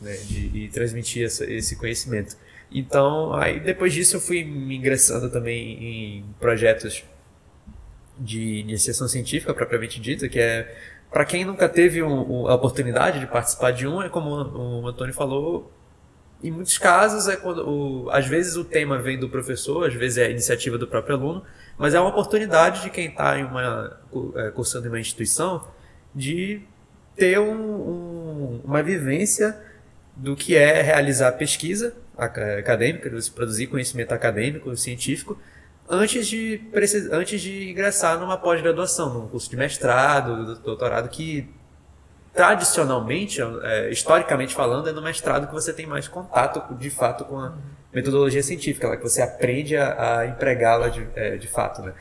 né? 0.00 0.14
de, 0.24 0.56
e 0.56 0.68
transmitir 0.68 1.24
essa, 1.24 1.44
esse 1.50 1.74
conhecimento. 1.74 2.36
Então, 2.70 3.34
aí 3.34 3.58
depois 3.58 3.92
disso 3.92 4.16
eu 4.16 4.20
fui 4.20 4.44
me 4.44 4.76
ingressando 4.76 5.28
também 5.28 6.20
em 6.20 6.24
projetos 6.38 7.04
de 8.22 8.60
iniciação 8.60 9.08
científica 9.08 9.52
propriamente 9.52 10.00
dita, 10.00 10.28
que 10.28 10.38
é 10.38 10.74
para 11.10 11.24
quem 11.24 11.44
nunca 11.44 11.68
teve 11.68 12.02
um, 12.02 12.42
um, 12.42 12.48
a 12.48 12.54
oportunidade 12.54 13.20
de 13.20 13.26
participar 13.26 13.72
de 13.72 13.86
um, 13.86 14.02
é 14.02 14.08
como 14.08 14.30
o 14.30 14.86
Antônio 14.86 15.12
falou, 15.12 15.70
em 16.42 16.50
muitos 16.50 16.78
casos 16.78 17.28
é 17.28 17.36
quando 17.36 17.68
o, 17.68 18.10
às 18.10 18.26
vezes 18.26 18.56
o 18.56 18.64
tema 18.64 18.98
vem 18.98 19.18
do 19.18 19.28
professor, 19.28 19.86
às 19.86 19.94
vezes 19.94 20.18
é 20.18 20.26
a 20.26 20.30
iniciativa 20.30 20.78
do 20.78 20.86
próprio 20.86 21.16
aluno, 21.16 21.44
mas 21.76 21.94
é 21.94 22.00
uma 22.00 22.10
oportunidade 22.10 22.82
de 22.82 22.90
quem 22.90 23.08
está 23.08 23.38
em 23.38 23.44
uma 23.44 24.00
é, 24.36 24.50
cursando 24.50 24.86
em 24.86 24.88
uma 24.88 25.00
instituição 25.00 25.66
de 26.14 26.62
ter 27.16 27.38
um, 27.38 27.52
um, 27.52 28.60
uma 28.64 28.82
vivência 28.82 29.60
do 30.16 30.34
que 30.34 30.56
é 30.56 30.82
realizar 30.82 31.32
pesquisa 31.32 31.94
acadêmica, 32.16 33.10
produzir 33.34 33.66
conhecimento 33.66 34.12
acadêmico, 34.12 34.76
científico, 34.76 35.38
antes 35.88 36.26
de, 36.26 36.60
antes 37.10 37.40
de 37.40 37.70
ingressar 37.70 38.18
numa 38.18 38.36
pós-graduação, 38.36 39.12
num 39.12 39.28
curso 39.28 39.48
de 39.50 39.56
mestrado, 39.56 40.56
doutorado, 40.56 41.08
que 41.08 41.48
tradicionalmente, 42.32 43.40
é, 43.62 43.90
historicamente 43.90 44.54
falando, 44.54 44.88
é 44.88 44.92
no 44.92 45.02
mestrado 45.02 45.46
que 45.46 45.52
você 45.52 45.72
tem 45.72 45.86
mais 45.86 46.08
contato 46.08 46.74
de 46.74 46.88
fato 46.88 47.24
com 47.24 47.38
a 47.38 47.52
metodologia 47.92 48.42
científica, 48.42 48.88
lá 48.88 48.96
que 48.96 49.02
você 49.02 49.20
aprende 49.20 49.76
a, 49.76 50.20
a 50.20 50.26
empregá-la 50.26 50.88
de, 50.88 51.06
é, 51.14 51.36
de 51.36 51.46
fato. 51.46 51.82
Né? 51.82 51.92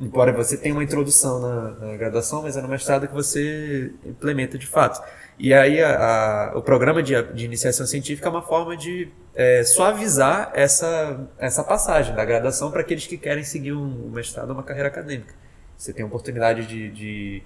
Embora 0.00 0.32
você 0.32 0.56
tenha 0.56 0.74
uma 0.74 0.84
introdução 0.84 1.40
na, 1.40 1.70
na, 1.86 1.96
graduação, 1.96 2.42
mas 2.42 2.56
é 2.56 2.62
no 2.62 2.68
mestrado 2.68 3.08
que 3.08 3.14
você 3.14 3.92
implementa 4.04 4.56
de 4.56 4.66
fato. 4.66 5.02
E 5.42 5.52
aí 5.52 5.82
a, 5.82 6.52
a, 6.52 6.56
o 6.56 6.62
programa 6.62 7.02
de, 7.02 7.20
de, 7.32 7.44
iniciação 7.44 7.84
científica 7.84 8.28
é 8.28 8.30
uma 8.30 8.42
forma 8.42 8.76
de 8.76 9.08
é, 9.34 9.64
suavizar 9.64 10.52
essa, 10.54 11.28
essa 11.36 11.64
passagem 11.64 12.14
da 12.14 12.24
graduação 12.24 12.70
para 12.70 12.80
aqueles 12.80 13.08
que 13.08 13.18
querem 13.18 13.42
seguir 13.42 13.72
um, 13.72 14.06
um 14.06 14.10
mestrado 14.10 14.50
ou 14.50 14.54
uma 14.54 14.62
carreira 14.62 14.86
acadêmica. 14.86 15.34
Você 15.76 15.92
tem 15.92 16.04
a 16.04 16.06
oportunidade 16.06 16.64
de, 16.64 16.90
de, 16.92 17.42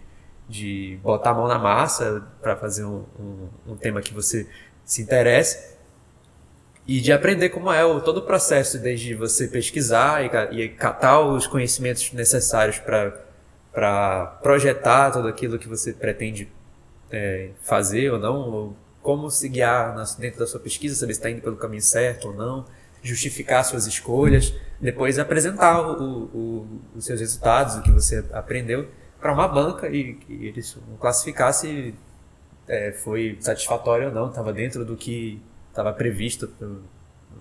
de 0.47 0.99
botar 1.03 1.31
a 1.31 1.35
mão 1.35 1.49
na 1.49 1.59
massa 1.59 2.23
para 2.43 2.55
fazer 2.55 2.85
um, 2.85 3.07
um, 3.19 3.49
um, 3.69 3.77
tema 3.79 4.03
que 4.03 4.13
você 4.13 4.47
se 4.85 5.01
interesse 5.01 5.75
e 6.87 7.01
de 7.01 7.15
aprender 7.15 7.49
como 7.49 7.73
é 7.73 7.83
o, 7.83 8.03
todo 8.03 8.19
o 8.19 8.23
processo, 8.27 8.79
desde 8.79 9.15
você 9.15 9.49
pesquisar 9.49 10.23
e, 10.23 10.65
e 10.65 10.69
catar 10.69 11.21
os 11.21 11.47
conhecimentos 11.47 12.13
necessários 12.13 12.79
para 12.79 14.27
projetar 14.43 15.13
tudo 15.13 15.29
aquilo 15.29 15.59
que 15.59 15.67
você 15.67 15.95
pretende 15.95 16.55
é, 17.11 17.51
fazer 17.63 18.11
ou 18.13 18.19
não, 18.19 18.37
ou 18.51 18.77
como 19.03 19.31
se 19.31 19.49
guiar 19.49 19.95
dentro 20.19 20.41
da 20.41 20.47
sua 20.47 20.59
pesquisa, 20.59 20.95
saber 20.95 21.15
se 21.15 21.21
está 21.21 21.31
indo 21.31 21.41
pelo 21.41 21.57
caminho 21.57 21.83
certo 21.83 22.29
ou 22.29 22.35
não, 22.35 22.65
justificar 23.03 23.65
suas 23.65 23.87
escolhas, 23.87 24.53
depois 24.81 25.19
apresentar 25.19 25.81
o, 25.81 26.25
o, 26.25 26.81
os 26.97 27.05
seus 27.05 27.21
resultados, 27.21 27.77
o 27.77 27.83
que 27.83 27.91
você 27.91 28.25
aprendeu, 28.33 28.89
para 29.21 29.33
uma 29.33 29.47
banca 29.47 29.89
e 29.89 30.15
que 30.15 30.47
eles 30.47 30.77
classificassem 31.01 31.93
se 31.93 31.95
é, 32.69 32.93
foi 32.93 33.37
satisfatório 33.41 34.09
ou 34.09 34.15
não, 34.15 34.29
estava 34.29 34.53
dentro 34.53 34.85
do 34.85 34.97
que 34.97 35.41
estava 35.71 35.93
previsto 35.93 36.51
no 36.61 36.83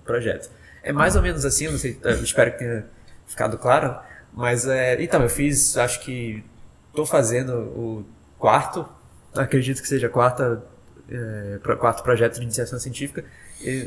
projeto. 0.04 0.50
É 0.82 0.92
mais 0.92 1.16
ou 1.16 1.22
menos 1.22 1.44
assim, 1.44 1.68
não 1.68 1.78
sei, 1.78 1.98
espero 2.22 2.52
que 2.52 2.58
tenha 2.58 2.86
ficado 3.26 3.58
claro, 3.58 3.98
mas 4.32 4.66
é, 4.66 5.02
então 5.02 5.22
eu 5.22 5.28
fiz, 5.28 5.76
acho 5.76 6.00
que 6.00 6.44
estou 6.90 7.04
fazendo 7.04 7.52
o 7.54 8.06
quarto, 8.38 8.88
acredito 9.36 9.82
que 9.82 9.88
seja 9.88 10.06
a 10.06 10.10
quarta, 10.10 10.62
é, 11.10 11.58
quarto 11.78 12.02
projeto 12.02 12.36
de 12.36 12.42
iniciação 12.42 12.78
científica, 12.78 13.24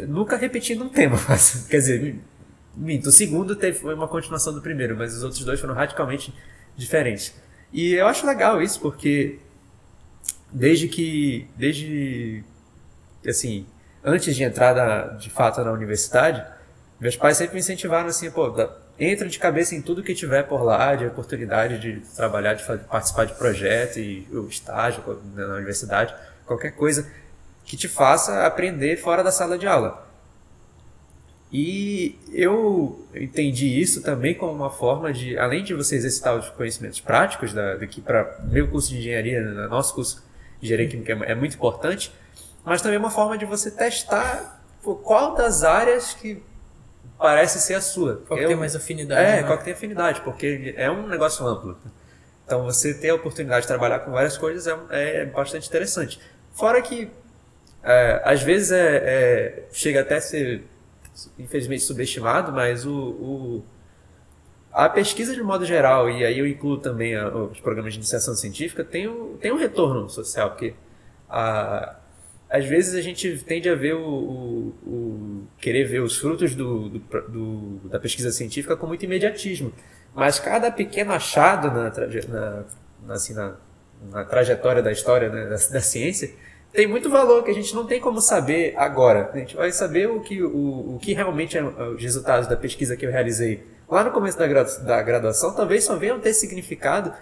nunca 0.08 0.36
repetindo 0.38 0.84
um 0.84 0.90
tema, 0.90 1.18
mas, 1.28 1.68
quer 1.70 1.78
dizer, 1.78 2.20
minto, 2.76 3.10
o 3.10 3.12
segundo 3.12 3.56
teve, 3.56 3.80
foi 3.80 3.94
uma 3.94 4.08
continuação 4.08 4.54
do 4.54 4.62
primeiro, 4.62 4.96
mas 4.96 5.16
os 5.16 5.24
outros 5.24 5.44
dois 5.44 5.60
foram 5.60 5.74
radicalmente 5.74 6.34
diferentes. 6.76 7.34
E 7.72 7.94
eu 7.94 8.08
acho 8.08 8.26
legal 8.26 8.62
isso, 8.62 8.80
porque 8.80 9.40
desde 10.52 10.88
que, 10.88 11.48
desde, 11.56 12.44
assim, 13.28 13.66
antes 14.04 14.36
de 14.36 14.44
entrar 14.44 14.74
na, 14.74 15.18
de 15.18 15.30
fato 15.30 15.64
na 15.64 15.72
universidade, 15.72 16.44
meus 17.00 17.16
pais 17.16 17.38
sempre 17.38 17.54
me 17.56 17.60
incentivaram 17.60 18.10
assim, 18.10 18.30
pô, 18.32 18.54
entra 19.00 19.28
de 19.28 19.40
cabeça 19.40 19.74
em 19.76 19.82
tudo 19.82 20.04
que 20.04 20.14
tiver 20.14 20.44
por 20.44 20.62
lá, 20.62 20.96
de 20.96 21.06
oportunidade 21.06 21.80
de 21.80 22.02
trabalhar, 22.16 22.54
de 22.54 22.64
participar 22.64 23.26
de 23.26 23.34
projeto 23.34 23.98
e 23.98 24.28
o 24.32 24.48
estágio 24.48 25.02
na 25.34 25.56
universidade, 25.56 26.14
qualquer 26.46 26.72
coisa 26.72 27.10
que 27.64 27.78
te 27.78 27.88
faça 27.88 28.46
aprender 28.46 28.98
fora 28.98 29.24
da 29.24 29.32
sala 29.32 29.58
de 29.58 29.68
aula. 29.68 30.08
E 31.52 32.16
eu 32.32 33.08
entendi 33.16 33.80
isso 33.80 34.04
também 34.04 34.36
como 34.36 34.52
uma 34.52 34.70
forma 34.70 35.12
de, 35.12 35.38
além 35.38 35.64
de 35.64 35.74
você 35.74 35.96
exercitar 35.96 36.36
os 36.36 36.50
conhecimentos 36.50 37.00
práticos, 37.00 37.54
da, 37.54 37.76
daqui 37.76 38.02
para 38.02 38.40
meu 38.44 38.68
curso 38.68 38.90
de 38.90 39.00
engenharia, 39.00 39.42
né, 39.42 39.68
nosso 39.68 39.96
curso 39.96 40.24
de 40.60 40.66
engenharia 40.66 40.90
química 40.90 41.14
é, 41.26 41.32
é 41.32 41.36
muito 41.36 41.56
importante, 41.56 42.12
mas 42.64 42.82
também 42.82 43.00
uma 43.00 43.10
forma 43.10 43.38
de 43.38 43.46
você 43.46 43.72
testar 43.72 44.62
qual 45.04 45.34
das 45.34 45.64
áreas 45.64 46.14
que 46.14 46.42
parece 47.20 47.60
ser 47.60 47.76
a 47.76 47.82
sua. 47.82 48.24
Qual 48.26 48.40
que 48.40 48.48
tem 48.48 48.56
mais 48.56 48.76
afinidade. 48.76 49.22
É, 49.22 49.42
né? 49.42 49.44
qual 49.44 49.58
que 49.58 49.66
tem 49.66 49.74
afinidade, 49.74 50.22
porque 50.22 50.74
é 50.78 50.90
um 50.90 51.06
negócio 51.06 51.46
amplo. 51.46 51.78
Então 52.46 52.64
você 52.64 52.96
ter 52.96 53.10
a 53.10 53.16
oportunidade 53.16 53.64
de 53.64 53.68
trabalhar 53.68 54.00
com 54.00 54.12
várias 54.12 54.38
coisas 54.38 54.66
é, 54.90 55.22
é 55.22 55.26
bastante 55.26 55.68
interessante. 55.68 56.20
Fora 56.54 56.82
que 56.82 57.12
é, 57.84 58.22
às 58.26 58.42
vezes 58.42 58.72
é, 58.72 58.98
é, 58.98 59.64
chega 59.72 60.02
até 60.02 60.16
a 60.16 60.22
ser 60.22 60.64
infelizmente 61.38 61.84
subestimado, 61.84 62.52
mas 62.52 62.86
o, 62.86 62.94
o, 62.94 63.66
a 64.72 64.90
pesquisa 64.90 65.36
de 65.36 65.44
modo 65.44 65.66
geral, 65.66 66.10
e 66.10 66.26
aí 66.26 66.40
eu 66.40 66.48
incluo 66.48 66.78
também 66.78 67.16
a, 67.16 67.28
os 67.28 67.60
programas 67.60 67.94
de 67.94 68.00
iniciação 68.00 68.34
científica, 68.34 68.84
tem, 68.84 69.08
o, 69.08 69.38
tem 69.40 69.52
um 69.52 69.58
retorno 69.58 70.10
social, 70.10 70.52
porque 70.52 70.74
a, 71.30 71.99
às 72.50 72.66
vezes 72.66 72.96
a 72.96 73.02
gente 73.02 73.38
tende 73.46 73.70
a 73.70 73.76
ver 73.76 73.94
o, 73.94 74.02
o, 74.02 74.74
o 74.84 75.48
querer 75.60 75.86
ver 75.86 76.00
os 76.00 76.18
frutos 76.18 76.56
do, 76.56 76.90
do, 76.90 77.00
do, 77.00 77.90
da 77.90 78.00
pesquisa 78.00 78.32
científica 78.32 78.76
com 78.76 78.88
muito 78.88 79.06
imediatismo. 79.06 79.72
Mas 80.16 80.40
cada 80.40 80.72
pequeno 80.72 81.14
achado 81.14 81.68
na, 81.68 81.94
na, 83.06 83.14
assim, 83.14 83.34
na, 83.34 83.56
na 84.12 84.26
trajetória 84.26 84.82
da 84.82 84.92
história 84.92 85.30
né, 85.30 85.44
da, 85.44 85.56
da, 85.56 85.82
ciência 85.82 86.32
tem 86.74 86.88
muito 86.88 87.10
valor 87.10 87.44
que 87.44 87.52
a 87.52 87.54
gente 87.54 87.74
não 87.76 87.86
tem 87.86 88.02
como 88.02 88.20
saber 88.20 88.74
agora. 88.76 89.30
A 89.32 89.38
gente 89.38 89.56
vai 89.56 89.72
saber 89.72 90.10
o 90.10 90.20
que, 90.20 90.42
o, 90.42 90.96
o 90.96 91.00
que 91.00 91.14
realmente 91.14 91.56
é 91.56 91.64
os 91.64 92.02
resultados 92.02 92.48
da 92.48 92.58
pesquisa 92.58 92.98
que 92.98 93.06
eu 93.06 93.12
realizei 93.12 93.64
lá 93.88 94.04
no 94.04 94.12
começo 94.12 94.38
da, 94.38 94.48
da 94.48 95.02
graduação, 95.02 95.54
talvez 95.54 95.84
só 95.84 95.96
venham 95.96 96.20
ter 96.20 96.34
significado 96.34 97.14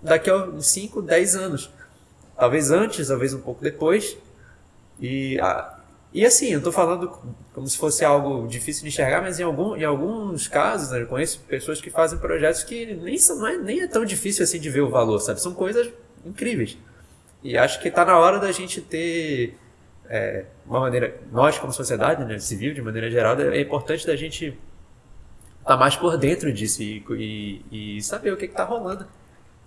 daqui 0.00 0.30
a 0.30 0.60
5, 0.60 1.02
10 1.02 1.34
anos. 1.34 1.72
Talvez 2.36 2.70
antes, 2.70 3.08
talvez 3.08 3.34
um 3.34 3.40
pouco 3.40 3.62
depois, 3.62 4.16
e, 5.00 5.38
e 6.12 6.24
assim, 6.24 6.48
eu 6.48 6.58
estou 6.58 6.72
falando 6.72 7.08
como 7.52 7.66
se 7.66 7.76
fosse 7.76 8.04
algo 8.04 8.46
difícil 8.46 8.82
de 8.82 8.88
enxergar, 8.88 9.20
mas 9.20 9.38
em, 9.38 9.42
algum, 9.42 9.76
em 9.76 9.84
alguns 9.84 10.48
casos, 10.48 10.90
né, 10.90 11.02
eu 11.02 11.06
conheço 11.06 11.40
pessoas 11.40 11.80
que 11.80 11.90
fazem 11.90 12.18
projetos 12.18 12.62
que 12.62 12.86
nem, 12.94 13.18
são, 13.18 13.46
é, 13.46 13.58
nem 13.58 13.80
é 13.82 13.86
tão 13.86 14.04
difícil 14.04 14.44
assim 14.44 14.58
de 14.58 14.70
ver 14.70 14.80
o 14.80 14.88
valor, 14.88 15.18
sabe? 15.20 15.40
São 15.40 15.54
coisas 15.54 15.92
incríveis. 16.24 16.78
E 17.42 17.56
acho 17.56 17.80
que 17.80 17.88
está 17.88 18.04
na 18.04 18.18
hora 18.18 18.38
da 18.38 18.50
gente 18.52 18.80
ter 18.80 19.56
é, 20.08 20.46
uma 20.66 20.80
maneira, 20.80 21.20
nós 21.30 21.58
como 21.58 21.72
sociedade 21.72 22.24
né, 22.24 22.38
civil, 22.38 22.74
de 22.74 22.82
maneira 22.82 23.10
geral, 23.10 23.38
é 23.40 23.60
importante 23.60 24.06
da 24.06 24.16
gente 24.16 24.46
estar 24.46 24.56
tá 25.64 25.76
mais 25.76 25.94
por 25.94 26.16
dentro 26.16 26.52
disso 26.52 26.82
e, 26.82 27.04
e, 27.70 27.96
e 27.98 28.02
saber 28.02 28.32
o 28.32 28.36
que 28.36 28.46
está 28.46 28.64
rolando. 28.64 29.06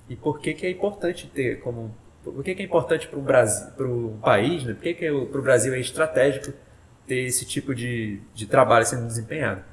E 0.10 0.15
por 0.15 0.39
que, 0.39 0.54
que 0.54 0.65
é 0.65 0.70
importante 0.70 1.28
ter 1.28 1.60
como 1.62 1.96
por 2.24 2.44
que, 2.44 2.54
que 2.56 2.62
é 2.62 2.66
importante 2.66 3.08
para 3.08 3.18
o 3.18 3.22
Brasil, 3.22 3.72
para 3.72 3.88
o 3.88 4.20
país, 4.22 4.64
né? 4.64 4.74
Por 4.74 4.84
que, 4.84 4.94
que 4.94 5.06
é 5.06 5.12
para 5.12 5.40
o 5.40 5.42
Brasil 5.42 5.74
é 5.74 5.80
estratégico 5.80 6.54
ter 7.08 7.22
esse 7.22 7.46
tipo 7.46 7.74
de, 7.74 8.22
de 8.34 8.46
trabalho 8.46 8.86
sendo 8.86 9.08
desempenhado? 9.08 9.64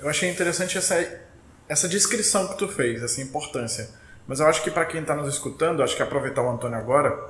Eu 0.00 0.08
achei 0.08 0.30
interessante 0.30 0.76
essa, 0.76 1.04
essa 1.68 1.88
descrição 1.88 2.48
que 2.48 2.58
tu 2.58 2.68
fez, 2.68 3.02
essa 3.02 3.22
importância. 3.22 3.88
Mas 4.26 4.40
eu 4.40 4.46
acho 4.46 4.62
que 4.62 4.70
para 4.70 4.84
quem 4.84 5.00
está 5.00 5.14
nos 5.14 5.32
escutando, 5.32 5.82
acho 5.82 5.96
que 5.96 6.02
aproveitar 6.02 6.42
o 6.42 6.50
Antônio 6.50 6.78
agora. 6.78 7.28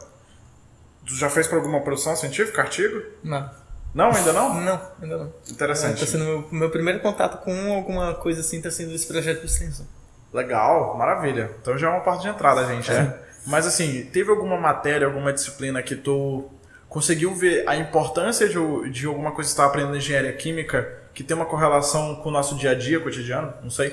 Tu 1.07 1.15
já 1.15 1.31
fez 1.31 1.47
para 1.47 1.59
alguma 1.59 1.81
produção 1.81 2.15
científica, 2.17 2.63
artigo? 2.63 3.03
Não. 3.23 3.51
Não, 3.95 4.11
ainda 4.11 4.33
não? 4.33 4.61
Não, 4.61 4.81
ainda 5.01 5.19
não. 5.19 5.33
Interessante. 5.51 6.03
Está 6.03 6.07
sendo 6.07 6.25
meu, 6.25 6.49
meu 6.51 6.71
primeiro 6.71 7.01
contato 7.01 7.43
com 7.45 7.73
alguma 7.75 8.15
coisa 8.15 8.41
assim, 8.41 8.57
está 8.57 8.71
sendo 8.71 8.93
esse 8.95 9.07
projeto 9.07 9.41
de 9.41 9.47
extensão. 9.47 9.87
Legal, 10.33 10.97
maravilha. 10.97 11.51
Então 11.61 11.77
já 11.77 11.89
é 11.89 11.91
uma 11.91 12.01
parte 12.01 12.23
de 12.23 12.29
entrada, 12.29 12.67
gente, 12.67 12.91
né? 12.91 13.19
Mas 13.47 13.67
assim, 13.67 14.05
teve 14.13 14.31
alguma 14.31 14.57
matéria, 14.57 15.07
alguma 15.07 15.33
disciplina 15.33 15.83
que 15.83 15.97
tu 15.97 16.49
conseguiu 16.89 17.35
ver 17.35 17.69
a 17.69 17.77
importância 17.77 18.49
de, 18.49 18.91
de 18.91 19.07
alguma 19.07 19.33
coisa 19.33 19.49
que 19.49 19.53
está 19.53 19.65
aprendendo 19.65 19.97
engenharia 19.97 20.33
química 20.33 21.01
que 21.15 21.23
tem 21.23 21.37
uma 21.37 21.47
correlação 21.47 22.17
com 22.17 22.29
o 22.29 22.33
nosso 22.33 22.57
dia 22.57 22.71
a 22.71 22.75
dia 22.75 23.01
cotidiano? 23.01 23.53
Não 23.63 23.71
sei. 23.71 23.93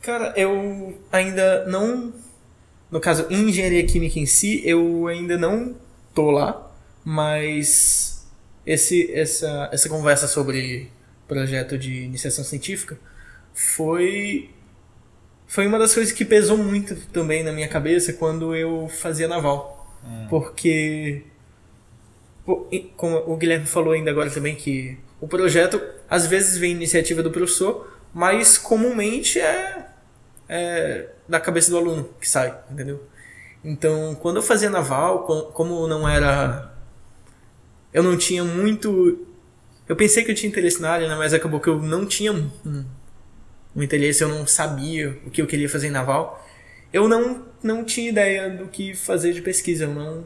Cara, 0.00 0.32
eu 0.36 0.98
ainda 1.10 1.64
não. 1.66 2.12
No 2.90 3.00
caso, 3.00 3.26
em 3.30 3.48
engenharia 3.48 3.84
química 3.86 4.18
em 4.18 4.26
si, 4.26 4.62
eu 4.64 5.06
ainda 5.06 5.38
não 5.38 5.74
tô 6.14 6.30
lá, 6.30 6.70
mas 7.04 8.26
esse, 8.66 9.10
essa, 9.12 9.70
essa 9.72 9.88
conversa 9.88 10.28
sobre 10.28 10.90
projeto 11.26 11.78
de 11.78 12.02
iniciação 12.02 12.44
científica 12.44 12.98
foi 13.54 14.50
foi 15.52 15.66
uma 15.66 15.78
das 15.78 15.92
coisas 15.92 16.14
que 16.14 16.24
pesou 16.24 16.56
muito 16.56 16.96
também 17.12 17.42
na 17.42 17.52
minha 17.52 17.68
cabeça 17.68 18.14
quando 18.14 18.56
eu 18.56 18.88
fazia 18.88 19.28
naval. 19.28 19.86
Hum. 20.02 20.26
Porque, 20.30 21.24
como 22.96 23.18
o 23.30 23.36
Guilherme 23.36 23.66
falou 23.66 23.92
ainda 23.92 24.10
agora 24.10 24.30
também, 24.30 24.56
que 24.56 24.98
o 25.20 25.28
projeto 25.28 25.78
às 26.08 26.26
vezes 26.26 26.56
vem 26.56 26.72
iniciativa 26.72 27.22
do 27.22 27.30
professor, 27.30 27.86
mas 28.14 28.56
comumente 28.56 29.40
é, 29.40 29.88
é 30.48 31.10
da 31.28 31.38
cabeça 31.38 31.70
do 31.70 31.76
aluno 31.76 32.08
que 32.18 32.26
sai, 32.26 32.58
entendeu? 32.70 33.04
Então, 33.62 34.14
quando 34.22 34.36
eu 34.36 34.42
fazia 34.42 34.70
naval, 34.70 35.26
como 35.52 35.86
não 35.86 36.08
era. 36.08 36.72
Eu 37.92 38.02
não 38.02 38.16
tinha 38.16 38.42
muito. 38.42 39.26
Eu 39.86 39.96
pensei 39.96 40.24
que 40.24 40.30
eu 40.30 40.34
tinha 40.34 40.48
interesse 40.48 40.80
na 40.80 40.92
área, 40.92 41.06
né, 41.06 41.14
mas 41.14 41.34
acabou 41.34 41.60
que 41.60 41.68
eu 41.68 41.78
não 41.78 42.06
tinha 42.06 42.32
um 42.32 42.50
interesse, 43.80 44.22
eu 44.22 44.28
não 44.28 44.46
sabia 44.46 45.16
o 45.24 45.30
que 45.30 45.40
eu 45.40 45.46
queria 45.46 45.68
fazer 45.68 45.86
em 45.86 45.90
naval. 45.90 46.44
Eu 46.92 47.08
não, 47.08 47.46
não 47.62 47.84
tinha 47.84 48.10
ideia 48.10 48.50
do 48.50 48.66
que 48.66 48.94
fazer 48.94 49.32
de 49.32 49.40
pesquisa, 49.40 49.84
eu 49.84 49.94
não, 49.94 50.24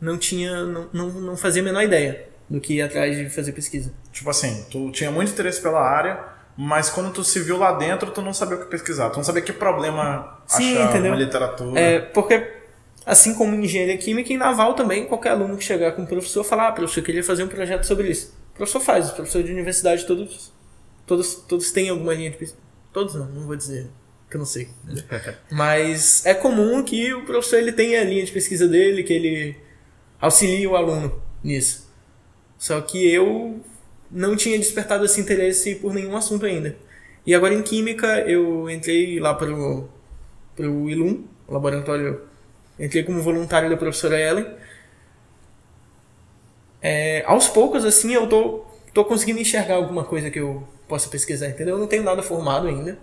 não 0.00 0.18
tinha, 0.18 0.64
não, 0.64 0.88
não, 0.92 1.08
não 1.08 1.36
fazia 1.36 1.62
a 1.62 1.64
menor 1.64 1.82
ideia 1.82 2.28
do 2.48 2.60
que 2.60 2.74
ir 2.74 2.82
atrás 2.82 3.16
de 3.16 3.30
fazer 3.30 3.52
pesquisa. 3.52 3.92
Tipo 4.12 4.30
assim, 4.30 4.66
tu 4.70 4.90
tinha 4.90 5.10
muito 5.10 5.30
interesse 5.30 5.60
pela 5.62 5.80
área, 5.80 6.18
mas 6.56 6.90
quando 6.90 7.12
tu 7.12 7.22
se 7.22 7.38
viu 7.38 7.56
lá 7.56 7.72
dentro, 7.72 8.10
tu 8.10 8.20
não 8.20 8.34
sabia 8.34 8.56
o 8.56 8.60
que 8.60 8.66
pesquisar, 8.66 9.10
tu 9.10 9.18
não 9.18 9.24
sabia 9.24 9.42
que 9.42 9.52
problema 9.52 10.40
Sim, 10.46 10.76
achar 10.76 10.90
entendeu? 10.90 11.12
uma 11.12 11.20
literatura. 11.20 11.78
É, 11.78 12.00
porque 12.00 12.58
assim 13.06 13.34
como 13.34 13.54
em 13.54 13.64
engenharia 13.64 13.96
química, 13.96 14.32
em 14.32 14.36
naval 14.36 14.74
também, 14.74 15.06
qualquer 15.06 15.30
aluno 15.30 15.56
que 15.56 15.64
chegar 15.64 15.92
com 15.92 16.02
o 16.02 16.06
professor 16.06 16.42
falar, 16.42 16.68
ah, 16.68 16.72
professor, 16.72 17.00
eu 17.00 17.04
queria 17.04 17.22
fazer 17.22 17.44
um 17.44 17.48
projeto 17.48 17.84
sobre 17.84 18.08
isso. 18.08 18.34
O 18.52 18.56
professor 18.56 18.80
faz, 18.80 19.10
o 19.10 19.14
professor 19.14 19.42
de 19.44 19.52
universidade 19.52 20.04
todos 20.04 20.52
Todos, 21.10 21.34
todos 21.34 21.72
têm 21.72 21.88
alguma 21.88 22.14
linha 22.14 22.30
de 22.30 22.36
pesquisa. 22.36 22.62
Todos 22.92 23.16
não, 23.16 23.26
não 23.26 23.44
vou 23.44 23.56
dizer, 23.56 23.88
que 24.30 24.36
eu 24.36 24.38
não 24.38 24.46
sei. 24.46 24.68
Mas 25.50 26.24
é 26.24 26.32
comum 26.32 26.84
que 26.84 27.12
o 27.12 27.24
professor 27.24 27.56
ele 27.56 27.72
tenha 27.72 28.00
a 28.00 28.04
linha 28.04 28.24
de 28.24 28.30
pesquisa 28.30 28.68
dele, 28.68 29.02
que 29.02 29.12
ele 29.12 29.56
auxilie 30.20 30.64
o 30.68 30.76
aluno 30.76 31.20
nisso. 31.42 31.92
Só 32.56 32.80
que 32.80 33.12
eu 33.12 33.60
não 34.08 34.36
tinha 34.36 34.56
despertado 34.56 35.04
esse 35.04 35.20
interesse 35.20 35.74
por 35.74 35.92
nenhum 35.92 36.16
assunto 36.16 36.46
ainda. 36.46 36.76
E 37.26 37.34
agora 37.34 37.54
em 37.54 37.62
Química 37.64 38.20
eu 38.20 38.70
entrei 38.70 39.18
lá 39.18 39.34
para 39.34 39.52
o 39.52 39.88
ILUM, 40.58 41.24
laboratório, 41.48 42.20
entrei 42.78 43.02
como 43.02 43.20
voluntário 43.20 43.68
da 43.68 43.76
professora 43.76 44.16
Ellen. 44.16 44.46
É, 46.80 47.24
aos 47.26 47.48
poucos, 47.48 47.84
assim, 47.84 48.14
eu 48.14 48.28
tô 48.28 48.64
tô 48.94 49.04
conseguindo 49.04 49.40
enxergar 49.40 49.74
alguma 49.74 50.04
coisa 50.04 50.30
que 50.30 50.38
eu 50.38 50.68
possa 50.90 51.08
pesquisar, 51.08 51.48
entendeu? 51.48 51.76
Eu 51.76 51.78
não 51.78 51.86
tenho 51.86 52.02
nada 52.02 52.20
formado 52.22 52.66
ainda, 52.66 52.98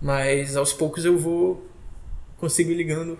mas 0.00 0.54
aos 0.54 0.72
poucos 0.72 1.04
eu 1.04 1.18
vou 1.18 1.66
consigo 2.36 2.70
ligando. 2.70 3.18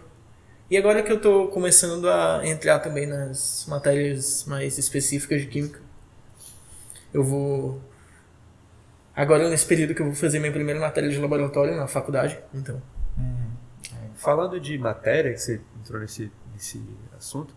E 0.70 0.76
agora 0.76 1.02
que 1.02 1.10
eu 1.10 1.20
tô 1.20 1.48
começando 1.48 2.08
a 2.08 2.42
entrar 2.44 2.78
também 2.78 3.06
nas 3.06 3.66
matérias 3.66 4.44
mais 4.44 4.78
específicas 4.78 5.40
de 5.40 5.46
química, 5.46 5.80
eu 7.12 7.24
vou 7.24 7.80
agora 9.16 9.48
nesse 9.48 9.66
período 9.66 9.94
que 9.94 10.02
eu 10.02 10.06
vou 10.06 10.14
fazer 10.14 10.38
minha 10.38 10.52
primeira 10.52 10.78
matéria 10.78 11.08
de 11.10 11.18
laboratório 11.18 11.74
na 11.74 11.86
faculdade, 11.86 12.38
então. 12.54 12.80
Falando 14.14 14.60
de 14.60 14.78
matéria, 14.78 15.32
que 15.32 15.38
você 15.40 15.60
entrou 15.80 16.00
nesse, 16.00 16.30
nesse 16.54 16.82
assunto, 17.16 17.54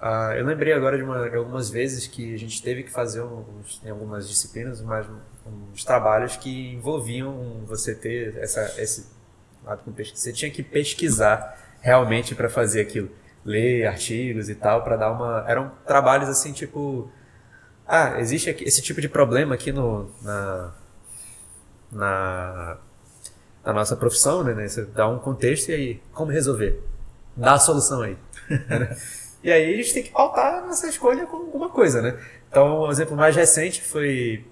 ah, 0.00 0.34
eu 0.34 0.46
lembrei 0.46 0.72
agora 0.72 0.96
de, 0.96 1.02
uma, 1.02 1.28
de 1.28 1.36
algumas 1.36 1.68
vezes 1.68 2.06
que 2.06 2.32
a 2.32 2.38
gente 2.38 2.62
teve 2.62 2.82
que 2.82 2.90
fazer 2.90 3.22
uns, 3.22 3.82
em 3.84 3.90
algumas 3.90 4.26
disciplinas 4.26 4.80
mais, 4.80 5.06
uns 5.72 5.84
trabalhos 5.84 6.36
que 6.36 6.74
envolviam 6.74 7.64
você 7.66 7.94
ter 7.94 8.36
essa, 8.38 8.80
esse 8.80 9.06
lado 9.64 9.82
com 9.84 9.92
pesquisa. 9.92 10.22
Você 10.22 10.32
tinha 10.32 10.50
que 10.50 10.62
pesquisar 10.62 11.58
realmente 11.80 12.34
para 12.34 12.48
fazer 12.48 12.80
aquilo. 12.80 13.10
Ler 13.44 13.86
artigos 13.86 14.50
e 14.50 14.54
tal, 14.54 14.84
para 14.84 14.96
dar 14.96 15.10
uma. 15.12 15.44
Eram 15.48 15.72
trabalhos 15.86 16.28
assim, 16.28 16.52
tipo. 16.52 17.10
Ah, 17.86 18.20
existe 18.20 18.50
esse 18.60 18.82
tipo 18.82 19.00
de 19.00 19.08
problema 19.08 19.54
aqui 19.54 19.72
no, 19.72 20.10
na, 20.22 20.72
na, 21.90 22.78
na 23.64 23.72
nossa 23.72 23.96
profissão, 23.96 24.44
né? 24.44 24.68
Você 24.68 24.84
dá 24.84 25.08
um 25.08 25.18
contexto 25.18 25.70
e 25.70 25.74
aí, 25.74 26.02
como 26.12 26.30
resolver? 26.30 26.80
Dá 27.36 27.54
a 27.54 27.58
solução 27.58 28.02
aí. 28.02 28.16
e 29.42 29.50
aí 29.50 29.74
a 29.74 29.76
gente 29.76 29.94
tem 29.94 30.02
que 30.02 30.10
pautar 30.10 30.66
nessa 30.66 30.86
escolha 30.86 31.26
com 31.26 31.38
alguma 31.38 31.70
coisa, 31.70 32.02
né? 32.02 32.18
Então, 32.50 32.82
um 32.82 32.90
exemplo 32.90 33.16
mais 33.16 33.34
recente 33.34 33.82
foi. 33.82 34.44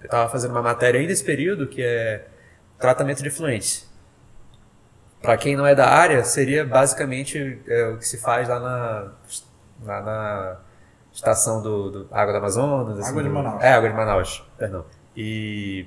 Eu 0.00 0.06
estava 0.06 0.28
fazendo 0.30 0.50
uma 0.52 0.62
matéria 0.62 0.98
ainda 1.00 1.10
nesse 1.10 1.24
período 1.24 1.66
que 1.66 1.82
é 1.82 2.26
tratamento 2.78 3.22
de 3.22 3.30
fluentes. 3.30 3.88
Para 5.22 5.36
quem 5.36 5.54
não 5.54 5.66
é 5.66 5.74
da 5.74 5.86
área, 5.88 6.24
seria 6.24 6.64
basicamente 6.64 7.60
é, 7.68 7.88
o 7.88 7.98
que 7.98 8.06
se 8.08 8.16
faz 8.18 8.48
lá 8.48 8.58
na, 8.58 9.12
lá 9.84 10.02
na 10.02 10.56
estação 11.12 11.60
do, 11.62 11.90
do 11.90 12.08
Água 12.10 12.32
do 12.32 12.38
Amazonas. 12.38 12.98
assim, 12.98 13.10
Água 13.10 13.22
de 13.22 13.28
Manaus. 13.28 13.62
É, 13.62 13.72
Água 13.74 13.88
de 13.90 13.94
Manaus, 13.94 14.50
perdão. 14.56 14.86
E 15.14 15.86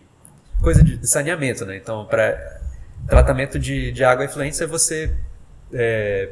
coisa 0.61 0.83
de 0.83 1.05
saneamento, 1.07 1.65
né? 1.65 1.75
Então, 1.77 2.05
para 2.05 2.61
tratamento 3.07 3.57
de, 3.57 3.91
de 3.91 4.03
água 4.03 4.23
efluente 4.25 4.61
é 4.63 4.67
você 4.67 5.15
é, 5.73 6.29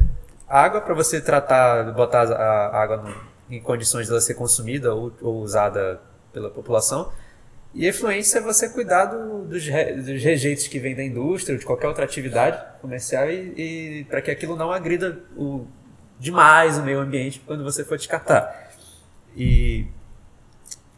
água 0.47 0.79
para 0.81 0.93
você 0.93 1.19
tratar, 1.19 1.91
botar 1.93 2.31
a, 2.31 2.35
a 2.67 2.83
água 2.83 2.97
no- 2.97 3.31
em 3.49 3.59
condições 3.59 4.05
de 4.05 4.11
ela 4.11 4.21
ser 4.21 4.35
consumida 4.35 4.93
ou, 4.93 5.11
ou 5.21 5.41
usada 5.41 5.99
pela 6.31 6.49
população. 6.51 7.11
E 7.73 7.85
efluência 7.87 8.39
é 8.39 8.41
você 8.41 8.67
cuidar 8.69 9.05
do- 9.05 9.45
dos, 9.45 9.65
re- 9.65 9.93
dos 9.93 10.21
rejeitos 10.23 10.67
que 10.67 10.77
vêm 10.79 10.93
da 10.95 11.03
indústria 11.03 11.53
ou 11.55 11.59
de 11.59 11.65
qualquer 11.65 11.87
outra 11.87 12.03
atividade 12.03 12.61
comercial 12.81 13.29
e, 13.29 14.01
e 14.01 14.03
para 14.05 14.21
que 14.21 14.29
aquilo 14.29 14.55
não 14.57 14.71
agrida 14.71 15.19
o, 15.37 15.65
demais 16.19 16.77
o 16.77 16.83
meio 16.83 16.99
ambiente 16.99 17.41
quando 17.45 17.63
você 17.63 17.85
for 17.85 17.97
descartar. 17.97 18.71
E 19.37 19.87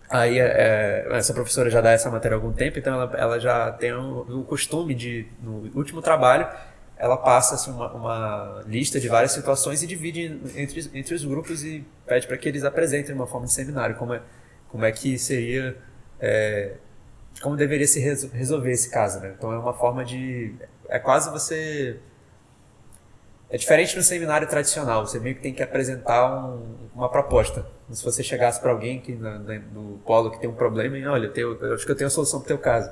aí 0.09 0.39
é, 0.39 1.05
é, 1.07 1.15
essa 1.17 1.33
professora 1.33 1.69
já 1.69 1.79
dá 1.81 1.91
essa 1.91 2.09
matéria 2.09 2.36
há 2.36 2.39
algum 2.39 2.51
tempo, 2.51 2.79
então 2.79 2.93
ela, 2.93 3.17
ela 3.17 3.39
já 3.39 3.71
tem 3.71 3.93
o, 3.93 4.39
o 4.39 4.43
costume 4.43 4.95
de, 4.95 5.27
no 5.41 5.71
último 5.75 6.01
trabalho, 6.01 6.47
ela 6.97 7.17
passa 7.17 7.55
assim, 7.55 7.71
uma, 7.71 7.91
uma 7.93 8.63
lista 8.67 8.99
de 8.99 9.07
várias 9.07 9.31
situações 9.31 9.83
e 9.83 9.88
divide 9.88 10.39
entre, 10.55 10.89
entre 10.93 11.13
os 11.15 11.23
grupos 11.23 11.63
e 11.63 11.86
pede 12.05 12.25
para 12.27 12.38
que 12.38 12.47
eles 12.47 12.63
apresentem 12.63 13.13
uma 13.13 13.27
forma 13.27 13.45
de 13.45 13.53
seminário, 13.53 13.95
como 13.95 14.13
é, 14.13 14.21
como 14.69 14.86
é 14.86 14.91
que 14.91 15.17
seria, 15.17 15.75
é, 16.25 16.75
como 17.41 17.57
deveria 17.57 17.86
se 17.86 17.99
reso- 17.99 18.29
resolver 18.33 18.71
esse 18.71 18.89
caso. 18.89 19.19
Né? 19.19 19.33
Então 19.38 19.51
é 19.51 19.57
uma 19.57 19.73
forma 19.73 20.05
de. 20.05 20.55
É 20.88 20.97
quase 20.99 21.29
você. 21.29 21.99
É 23.49 23.57
diferente 23.57 23.95
no 23.95 24.01
seminário 24.01 24.47
tradicional, 24.47 25.05
você 25.05 25.19
meio 25.19 25.36
que 25.36 25.41
tem 25.41 25.53
que 25.53 25.62
apresentar 25.62 26.25
um- 26.33 26.75
uma 26.95 27.09
proposta. 27.09 27.65
Se 27.91 28.03
você 28.03 28.23
chegasse 28.23 28.59
para 28.59 28.71
alguém 28.71 28.99
que 28.99 29.12
no 29.13 29.99
polo 30.05 30.31
que 30.31 30.39
tem 30.39 30.49
um 30.49 30.55
problema 30.55 30.97
e 30.97 31.05
olha, 31.05 31.25
eu, 31.27 31.33
tenho- 31.33 31.57
eu 31.62 31.73
acho 31.75 31.86
que 31.86 31.91
eu 31.91 31.95
tenho 31.95 32.07
a 32.07 32.12
solução 32.12 32.39
para 32.39 32.45
o 32.45 32.47
teu 32.47 32.57
caso. 32.57 32.89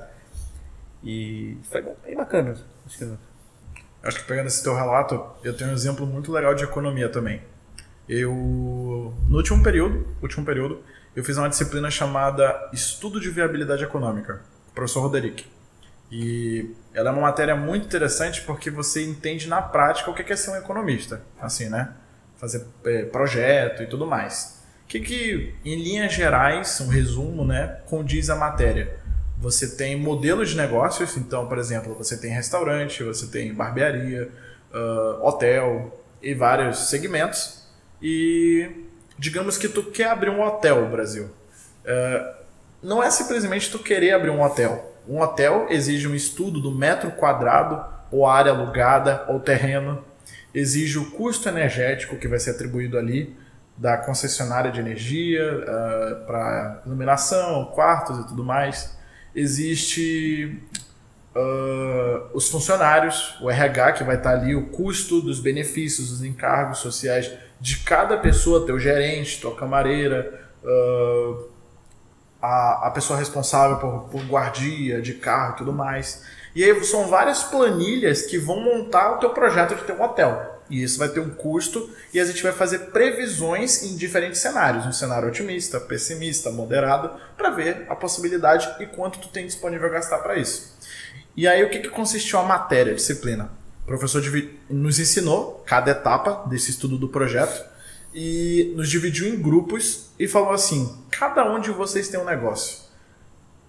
E 1.02 1.56
foi 1.64 1.82
bem 2.04 2.14
bacana. 2.16 2.54
Acho 2.86 2.98
que 2.98 3.12
Acho 4.04 4.18
que 4.18 4.24
pegando 4.26 4.48
esse 4.48 4.62
teu 4.64 4.74
relato, 4.74 5.24
eu 5.44 5.56
tenho 5.56 5.70
um 5.70 5.74
exemplo 5.74 6.04
muito 6.04 6.32
legal 6.32 6.54
de 6.56 6.64
economia 6.64 7.08
também. 7.08 7.40
Eu, 8.08 8.32
no 9.28 9.36
último 9.36 9.62
período, 9.62 10.04
último 10.20 10.44
período, 10.44 10.82
eu 11.14 11.22
fiz 11.22 11.36
uma 11.36 11.48
disciplina 11.48 11.90
chamada 11.90 12.70
Estudo 12.72 13.20
de 13.20 13.30
Viabilidade 13.30 13.84
Econômica, 13.84 14.42
com 14.64 14.70
o 14.70 14.74
professor 14.74 15.00
Roderick. 15.00 15.46
E 16.10 16.70
ela 16.92 17.10
é 17.10 17.12
uma 17.12 17.22
matéria 17.22 17.56
muito 17.56 17.86
interessante 17.86 18.42
porque 18.42 18.70
você 18.70 19.02
entende 19.04 19.48
na 19.48 19.62
prática 19.62 20.10
o 20.10 20.14
que 20.14 20.30
é 20.32 20.36
ser 20.36 20.50
um 20.50 20.56
economista, 20.56 21.22
assim, 21.40 21.68
né? 21.68 21.92
Fazer 22.36 22.66
é, 22.84 23.04
projeto 23.04 23.82
e 23.82 23.86
tudo 23.86 24.06
mais. 24.06 24.62
O 24.84 24.86
que, 24.88 25.00
que, 25.00 25.54
em 25.64 25.82
linhas 25.82 26.12
gerais, 26.12 26.80
um 26.80 26.88
resumo, 26.88 27.46
né, 27.46 27.78
condiz 27.86 28.28
a 28.28 28.36
matéria? 28.36 28.94
Você 29.38 29.74
tem 29.74 29.96
modelos 29.96 30.50
de 30.50 30.56
negócios, 30.56 31.16
então, 31.16 31.48
por 31.48 31.58
exemplo, 31.58 31.94
você 31.94 32.16
tem 32.16 32.30
restaurante, 32.30 33.02
você 33.02 33.26
tem 33.26 33.54
barbearia, 33.54 34.30
ah, 34.72 35.18
hotel 35.22 35.98
e 36.22 36.34
vários 36.34 36.90
segmentos. 36.90 37.66
E 38.00 38.86
digamos 39.22 39.56
que 39.56 39.68
tu 39.68 39.84
quer 39.84 40.08
abrir 40.08 40.30
um 40.30 40.42
hotel, 40.42 40.84
Brasil. 40.88 41.30
Ah, 41.86 42.38
não 42.82 43.00
é 43.00 43.08
simplesmente 43.08 43.70
tu 43.70 43.78
querer 43.78 44.14
abrir 44.14 44.30
um 44.30 44.42
hotel. 44.42 44.98
Um 45.08 45.20
hotel 45.20 45.68
exige 45.70 46.08
um 46.08 46.14
estudo 46.14 46.60
do 46.60 46.72
metro 46.72 47.12
quadrado, 47.12 47.84
ou 48.10 48.26
área 48.26 48.50
alugada, 48.50 49.24
ou 49.28 49.38
terreno. 49.38 50.04
Exige 50.52 50.98
o 50.98 51.12
custo 51.12 51.48
energético 51.48 52.16
que 52.16 52.26
vai 52.26 52.40
ser 52.40 52.50
atribuído 52.50 52.98
ali 52.98 53.36
da 53.76 53.96
concessionária 53.96 54.72
de 54.72 54.80
energia 54.80 55.64
para 56.26 56.82
iluminação, 56.84 57.66
quartos 57.66 58.18
e 58.18 58.26
tudo 58.26 58.42
mais. 58.42 58.98
Existe 59.32 60.60
ah, 61.32 62.26
os 62.34 62.50
funcionários, 62.50 63.36
o 63.40 63.48
RH 63.48 63.92
que 63.92 64.04
vai 64.04 64.16
estar 64.16 64.32
ali, 64.32 64.56
o 64.56 64.66
custo 64.66 65.20
dos 65.20 65.38
benefícios, 65.38 66.10
dos 66.10 66.24
encargos 66.24 66.78
sociais 66.78 67.30
de 67.62 67.78
cada 67.78 68.16
pessoa, 68.16 68.66
teu 68.66 68.76
gerente, 68.76 69.40
tua 69.40 69.54
camareira, 69.54 70.50
ah, 70.64 71.44
a, 72.42 72.88
a 72.88 72.90
pessoa 72.90 73.16
responsável 73.16 73.76
por, 73.76 74.08
por 74.10 74.20
guardia 74.24 75.00
de 75.00 75.14
carro 75.14 75.54
e 75.54 75.56
tudo 75.58 75.72
mais. 75.72 76.24
E 76.56 76.64
aí 76.64 76.84
são 76.84 77.06
várias 77.06 77.44
planilhas 77.44 78.22
que 78.22 78.36
vão 78.36 78.60
montar 78.60 79.12
o 79.12 79.18
teu 79.18 79.30
projeto 79.30 79.76
de 79.76 79.84
ter 79.84 79.92
um 79.92 80.02
hotel. 80.02 80.60
E 80.68 80.82
isso 80.82 80.98
vai 80.98 81.08
ter 81.08 81.20
um 81.20 81.30
custo 81.30 81.88
e 82.12 82.18
a 82.18 82.24
gente 82.24 82.42
vai 82.42 82.50
fazer 82.50 82.90
previsões 82.90 83.84
em 83.84 83.96
diferentes 83.96 84.40
cenários. 84.40 84.84
Um 84.84 84.92
cenário 84.92 85.28
otimista, 85.28 85.78
pessimista, 85.78 86.50
moderado, 86.50 87.12
para 87.36 87.50
ver 87.50 87.86
a 87.88 87.94
possibilidade 87.94 88.68
e 88.80 88.86
quanto 88.86 89.20
tu 89.20 89.28
tem 89.28 89.46
disponível 89.46 89.86
a 89.86 89.92
gastar 89.92 90.18
para 90.18 90.36
isso. 90.36 90.76
E 91.36 91.46
aí 91.46 91.62
o 91.62 91.70
que, 91.70 91.78
que 91.78 91.88
consistiu 91.88 92.40
a 92.40 92.42
matéria, 92.42 92.92
a 92.92 92.96
disciplina? 92.96 93.61
Professor 93.98 94.22
nos 94.70 94.98
ensinou 94.98 95.62
cada 95.66 95.90
etapa 95.90 96.48
desse 96.48 96.70
estudo 96.70 96.96
do 96.96 97.08
projeto 97.08 97.62
e 98.14 98.72
nos 98.74 98.88
dividiu 98.88 99.28
em 99.28 99.38
grupos 99.38 100.06
e 100.18 100.26
falou 100.26 100.52
assim: 100.52 100.96
cada 101.10 101.44
um 101.44 101.60
de 101.60 101.70
vocês 101.70 102.08
tem 102.08 102.18
um 102.18 102.24
negócio. 102.24 102.78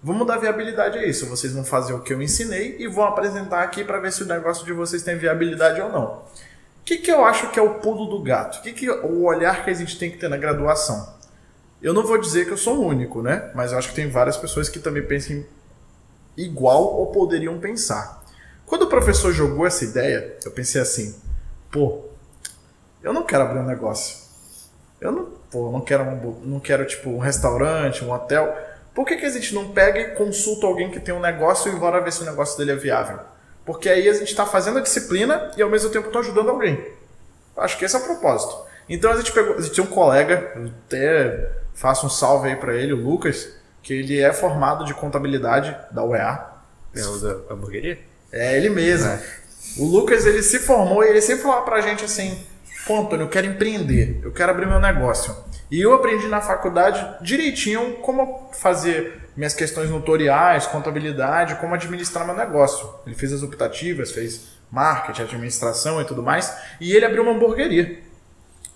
Vamos 0.02 0.26
dar 0.26 0.38
viabilidade 0.38 0.98
a 0.98 1.06
isso. 1.06 1.26
Vocês 1.26 1.52
vão 1.52 1.66
fazer 1.66 1.92
o 1.92 2.00
que 2.00 2.14
eu 2.14 2.22
ensinei 2.22 2.78
e 2.80 2.88
vão 2.88 3.04
apresentar 3.04 3.64
aqui 3.64 3.84
para 3.84 4.00
ver 4.00 4.14
se 4.14 4.24
o 4.24 4.26
negócio 4.26 4.66
de 4.66 4.72
vocês 4.72 5.04
tem 5.04 5.18
viabilidade 5.18 5.82
ou 5.82 5.92
não. 5.92 6.06
O 6.06 6.24
que, 6.86 7.00
que 7.00 7.12
eu 7.12 7.26
acho 7.26 7.52
que 7.52 7.60
é 7.60 7.62
o 7.62 7.76
pulo 7.80 8.06
do 8.06 8.24
gato? 8.24 8.60
O 8.60 8.62
que, 8.62 8.72
que 8.72 8.90
o 8.90 9.24
olhar 9.24 9.66
que 9.66 9.72
a 9.72 9.74
gente 9.74 10.00
tem 10.00 10.10
que 10.10 10.18
ter 10.18 10.30
na 10.30 10.38
graduação? 10.38 11.18
Eu 11.82 11.94
não 11.94 12.06
vou 12.06 12.18
dizer 12.18 12.46
que 12.46 12.52
eu 12.52 12.58
sou 12.58 12.78
o 12.78 12.88
único, 12.88 13.22
né? 13.22 13.52
Mas 13.54 13.74
eu 13.74 13.78
acho 13.78 13.90
que 13.90 13.96
tem 13.96 14.10
várias 14.10 14.38
pessoas 14.38 14.70
que 14.70 14.80
também 14.80 15.06
pensam 15.06 15.44
igual 16.38 16.82
ou 16.82 17.08
poderiam 17.08 17.60
pensar. 17.60 18.23
Quando 18.74 18.86
o 18.86 18.88
professor 18.88 19.32
jogou 19.32 19.68
essa 19.68 19.84
ideia, 19.84 20.36
eu 20.44 20.50
pensei 20.50 20.82
assim: 20.82 21.16
pô, 21.70 22.06
eu 23.04 23.14
não 23.14 23.22
quero 23.22 23.44
abrir 23.44 23.60
um 23.60 23.68
negócio. 23.68 24.18
Eu 25.00 25.12
não, 25.12 25.26
pô, 25.52 25.72
não 25.72 25.80
quero, 25.80 26.04
um, 26.04 26.42
não 26.44 26.60
quero 26.60 26.84
tipo 26.84 27.12
um 27.12 27.20
restaurante, 27.20 28.04
um 28.04 28.12
hotel. 28.12 28.58
Por 28.92 29.06
que, 29.06 29.16
que 29.16 29.28
a 29.28 29.30
gente 29.30 29.54
não 29.54 29.70
pega 29.70 30.00
e 30.00 30.16
consulta 30.16 30.66
alguém 30.66 30.90
que 30.90 31.00
tem 31.00 31.14
um 31.14 31.20
negócio 31.20 31.72
e 31.72 31.76
bora 31.76 32.02
ver 32.02 32.12
se 32.12 32.24
o 32.24 32.26
negócio 32.26 32.58
dele 32.58 32.72
é 32.72 32.76
viável? 32.76 33.20
Porque 33.64 33.88
aí 33.88 34.10
a 34.10 34.14
gente 34.14 34.30
está 34.30 34.44
fazendo 34.44 34.80
a 34.80 34.82
disciplina 34.82 35.52
e 35.56 35.62
ao 35.62 35.70
mesmo 35.70 35.92
tempo 35.92 36.08
está 36.08 36.18
ajudando 36.18 36.50
alguém. 36.50 36.84
Acho 37.56 37.78
que 37.78 37.86
esse 37.86 37.96
é 37.96 38.00
o 38.00 38.04
propósito. 38.04 38.60
Então 38.90 39.12
a 39.12 39.18
gente 39.18 39.32
pegou, 39.32 39.54
a 39.54 39.62
gente 39.62 39.74
tinha 39.74 39.84
um 39.84 39.92
colega, 39.92 40.52
eu 40.56 40.72
até 40.88 41.52
faço 41.76 42.08
um 42.08 42.10
salve 42.10 42.50
aí 42.50 42.56
para 42.56 42.74
ele, 42.74 42.92
o 42.92 42.98
Lucas, 42.98 43.54
que 43.84 43.94
ele 43.94 44.20
é 44.20 44.34
formado 44.34 44.84
de 44.84 44.96
contabilidade 44.96 45.78
da 45.92 46.04
UEA. 46.04 46.54
é 46.96 47.06
o 47.06 47.20
da 47.20 47.54
hamburgueria? 47.54 48.13
É 48.34 48.58
ele 48.58 48.70
mesmo. 48.70 49.18
O 49.78 49.86
Lucas, 49.86 50.26
ele 50.26 50.42
se 50.42 50.60
formou 50.60 51.04
e 51.04 51.08
ele 51.08 51.22
sempre 51.22 51.44
falava 51.44 51.62
pra 51.62 51.82
gente 51.82 52.04
assim: 52.04 52.38
Pô, 52.88 53.00
Antônio, 53.00 53.26
eu 53.26 53.30
quero 53.30 53.48
empreender, 53.48 54.20
eu 54.24 54.32
quero 54.32 54.52
abrir 54.52 54.66
meu 54.66 54.80
negócio. 54.80 55.36
E 55.72 55.80
eu 55.80 55.94
aprendi 55.94 56.28
na 56.28 56.42
faculdade 56.42 57.24
direitinho 57.24 57.94
como 58.02 58.52
fazer 58.54 59.22
minhas 59.36 59.54
questões 59.54 59.90
notoriais, 59.90 60.68
contabilidade, 60.68 61.56
como 61.56 61.74
administrar 61.74 62.26
meu 62.26 62.36
negócio. 62.36 62.88
Ele 63.06 63.16
fez 63.16 63.32
as 63.32 63.42
optativas, 63.42 64.12
fez 64.12 64.54
marketing, 64.70 65.24
administração 65.24 66.02
e 66.02 66.06
tudo 66.06 66.22
mais. 66.22 66.54
E 66.82 66.94
ele 66.94 67.06
abriu 67.06 67.24
uma 67.24 67.32
hamburgueria. 67.32 68.00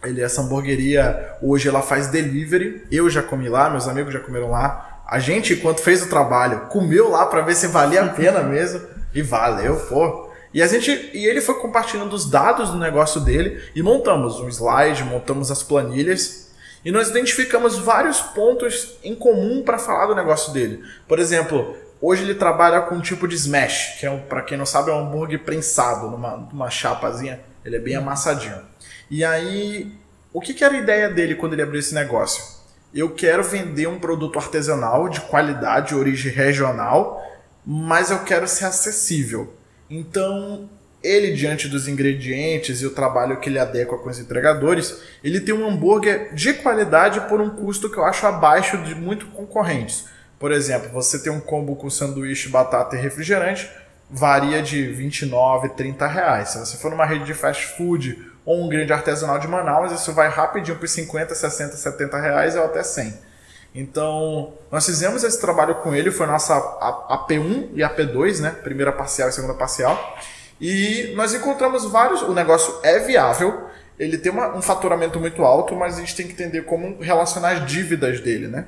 Ele, 0.03 0.21
essa 0.21 0.41
hamburgueria, 0.41 1.35
hoje 1.41 1.67
ela 1.67 1.81
faz 1.81 2.07
delivery. 2.07 2.87
Eu 2.91 3.09
já 3.09 3.21
comi 3.21 3.49
lá, 3.49 3.69
meus 3.69 3.87
amigos 3.87 4.13
já 4.13 4.19
comeram 4.19 4.49
lá. 4.49 5.03
A 5.07 5.19
gente, 5.19 5.53
enquanto 5.53 5.81
fez 5.81 6.03
o 6.03 6.09
trabalho, 6.09 6.67
comeu 6.67 7.09
lá 7.09 7.25
para 7.25 7.41
ver 7.41 7.55
se 7.55 7.67
valia 7.67 8.03
a 8.03 8.09
pena 8.09 8.41
mesmo. 8.41 8.81
E 9.17 9.21
valeu, 9.23 9.77
pô. 9.89 10.29
E 10.53 10.61
a 10.61 10.67
gente 10.67 10.91
e 11.11 11.25
ele 11.25 11.41
foi 11.41 11.55
compartilhando 11.55 12.13
os 12.13 12.29
dados 12.29 12.69
do 12.69 12.77
negócio 12.77 13.19
dele 13.19 13.59
e 13.73 13.81
montamos 13.81 14.39
um 14.39 14.47
slide, 14.47 15.03
montamos 15.03 15.49
as 15.49 15.63
planilhas 15.63 16.51
e 16.85 16.91
nós 16.91 17.09
identificamos 17.09 17.79
vários 17.79 18.21
pontos 18.21 18.95
em 19.03 19.15
comum 19.15 19.63
para 19.63 19.79
falar 19.79 20.05
do 20.05 20.13
negócio 20.13 20.53
dele. 20.53 20.83
Por 21.07 21.17
exemplo, 21.17 21.75
hoje 21.99 22.21
ele 22.21 22.35
trabalha 22.35 22.81
com 22.81 22.93
um 22.93 23.01
tipo 23.01 23.27
de 23.27 23.33
smash, 23.33 23.97
que 23.99 24.05
é 24.05 24.11
um, 24.11 24.19
para 24.19 24.43
quem 24.43 24.55
não 24.55 24.67
sabe 24.67 24.91
é 24.91 24.93
um 24.93 24.99
hambúrguer 24.99 25.39
prensado 25.39 26.11
numa, 26.11 26.37
numa 26.37 26.69
chapazinha, 26.69 27.39
ele 27.65 27.77
é 27.77 27.79
bem 27.79 27.95
amassadinho. 27.95 28.61
E 29.09 29.25
aí, 29.25 29.91
o 30.31 30.39
que, 30.39 30.53
que 30.53 30.63
era 30.63 30.75
a 30.75 30.77
ideia 30.77 31.09
dele 31.09 31.33
quando 31.33 31.53
ele 31.53 31.63
abriu 31.63 31.79
esse 31.79 31.95
negócio? 31.95 32.43
Eu 32.93 33.09
quero 33.15 33.43
vender 33.43 33.87
um 33.87 33.97
produto 33.97 34.37
artesanal 34.37 35.09
de 35.09 35.21
qualidade, 35.21 35.95
origem 35.95 36.31
regional, 36.31 37.23
mas 37.69 38.09
eu 38.11 38.19
quero 38.19 38.47
ser 38.47 38.63
acessível. 38.63 39.53
Então, 39.89 40.69
ele, 41.03 41.33
diante 41.33 41.67
dos 41.67 41.85
ingredientes 41.85 42.81
e 42.81 42.85
o 42.85 42.91
trabalho 42.91 43.41
que 43.41 43.49
ele 43.49 43.59
adequa 43.59 43.97
com 43.97 44.09
os 44.09 44.19
entregadores, 44.19 45.01
ele 45.21 45.41
tem 45.41 45.53
um 45.53 45.67
hambúrguer 45.67 46.33
de 46.33 46.53
qualidade 46.53 47.19
por 47.27 47.41
um 47.41 47.49
custo 47.49 47.89
que 47.91 47.97
eu 47.97 48.05
acho 48.05 48.25
abaixo 48.25 48.77
de 48.83 48.95
muitos 48.95 49.27
concorrentes. 49.31 50.05
Por 50.39 50.53
exemplo, 50.53 50.89
você 50.93 51.19
tem 51.19 51.29
um 51.29 51.41
combo 51.41 51.75
com 51.75 51.89
sanduíche, 51.89 52.47
batata 52.47 52.95
e 52.95 53.01
refrigerante, 53.01 53.69
varia 54.09 54.61
de 54.61 54.87
29, 54.93 55.67
30 55.69 56.07
reais. 56.07 56.49
Se 56.49 56.59
você 56.59 56.77
for 56.77 56.89
numa 56.89 57.05
rede 57.05 57.25
de 57.25 57.33
fast 57.33 57.75
food 57.75 58.31
ou 58.45 58.63
um 58.63 58.69
grande 58.69 58.93
artesanal 58.93 59.39
de 59.39 59.47
Manaus, 59.49 59.91
isso 59.91 60.13
vai 60.13 60.29
rapidinho 60.29 60.77
para 60.77 60.87
50, 60.87 61.35
60, 61.35 61.75
70 61.75 62.17
reais 62.17 62.55
ou 62.55 62.63
até 62.63 62.81
100. 62.81 63.26
Então, 63.77 64.55
nós 64.71 64.87
fizemos 64.87 65.23
esse 65.23 65.39
trabalho 65.39 65.75
com 65.75 65.93
ele, 65.93 66.09
foi 66.09 66.25
nossa 66.25 66.55
AP1 67.11 67.69
e 67.75 67.81
AP2, 67.81 68.39
né? 68.39 68.49
Primeira 68.49 68.91
parcial 68.91 69.29
e 69.29 69.31
segunda 69.31 69.53
parcial. 69.53 70.17
E 70.59 71.13
nós 71.15 71.31
encontramos 71.35 71.85
vários. 71.85 72.23
O 72.23 72.33
negócio 72.33 72.73
é 72.81 72.97
viável, 72.97 73.67
ele 73.99 74.17
tem 74.17 74.31
uma, 74.31 74.55
um 74.55 74.63
faturamento 74.63 75.19
muito 75.19 75.43
alto, 75.43 75.75
mas 75.75 75.95
a 75.95 75.99
gente 75.99 76.15
tem 76.15 76.25
que 76.25 76.33
entender 76.33 76.63
como 76.63 76.99
relacionar 76.99 77.51
as 77.51 77.67
dívidas 77.67 78.19
dele, 78.19 78.47
né? 78.47 78.65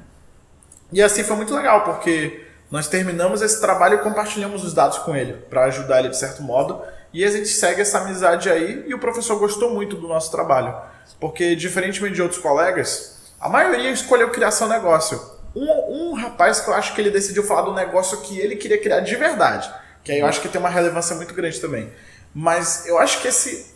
E 0.94 1.02
assim 1.02 1.24
foi 1.24 1.36
muito 1.36 1.56
legal, 1.56 1.84
porque 1.84 2.46
nós 2.70 2.88
terminamos 2.88 3.42
esse 3.42 3.60
trabalho 3.60 3.96
e 3.96 4.04
compartilhamos 4.04 4.64
os 4.64 4.76
dados 4.76 5.00
com 5.00 5.16
ele, 5.16 5.34
para 5.50 5.64
ajudar 5.66 6.02
ele 6.02 6.10
de 6.10 6.18
certo 6.18 6.44
modo. 6.44 6.84
E 7.12 7.26
a 7.26 7.32
gente 7.32 7.48
segue 7.48 7.82
essa 7.82 7.98
amizade 7.98 8.48
aí, 8.48 8.86
e 8.86 8.94
o 8.94 9.00
professor 9.00 9.40
gostou 9.40 9.74
muito 9.74 9.96
do 9.96 10.08
nosso 10.08 10.30
trabalho. 10.30 10.76
Porque, 11.20 11.56
diferentemente 11.56 12.14
de 12.14 12.22
outros 12.22 12.40
colegas, 12.40 13.19
a 13.40 13.48
maioria 13.48 13.92
escolheu 13.92 14.30
criar 14.32 14.52
seu 14.52 14.68
negócio. 14.68 15.20
Um, 15.56 16.12
um 16.12 16.14
rapaz 16.14 16.60
que 16.60 16.70
eu 16.70 16.74
acho 16.74 16.94
que 16.94 17.02
ele 17.02 17.10
decidiu 17.10 17.44
falar 17.44 17.64
do 17.64 17.74
negócio 17.74 18.22
que 18.22 18.38
ele 18.40 18.56
queria 18.56 18.80
criar 18.80 19.00
de 19.00 19.16
verdade. 19.16 19.72
Que 20.04 20.12
aí 20.12 20.20
eu 20.20 20.28
acho 20.28 20.42
que 20.42 20.48
tem 20.48 20.60
uma 20.60 20.70
relevância 20.70 21.16
muito 21.16 21.34
grande 21.34 21.60
também. 21.60 21.92
Mas 22.34 22.86
eu 22.88 22.98
acho 23.00 23.22
que 23.22 23.28
esse. 23.28 23.69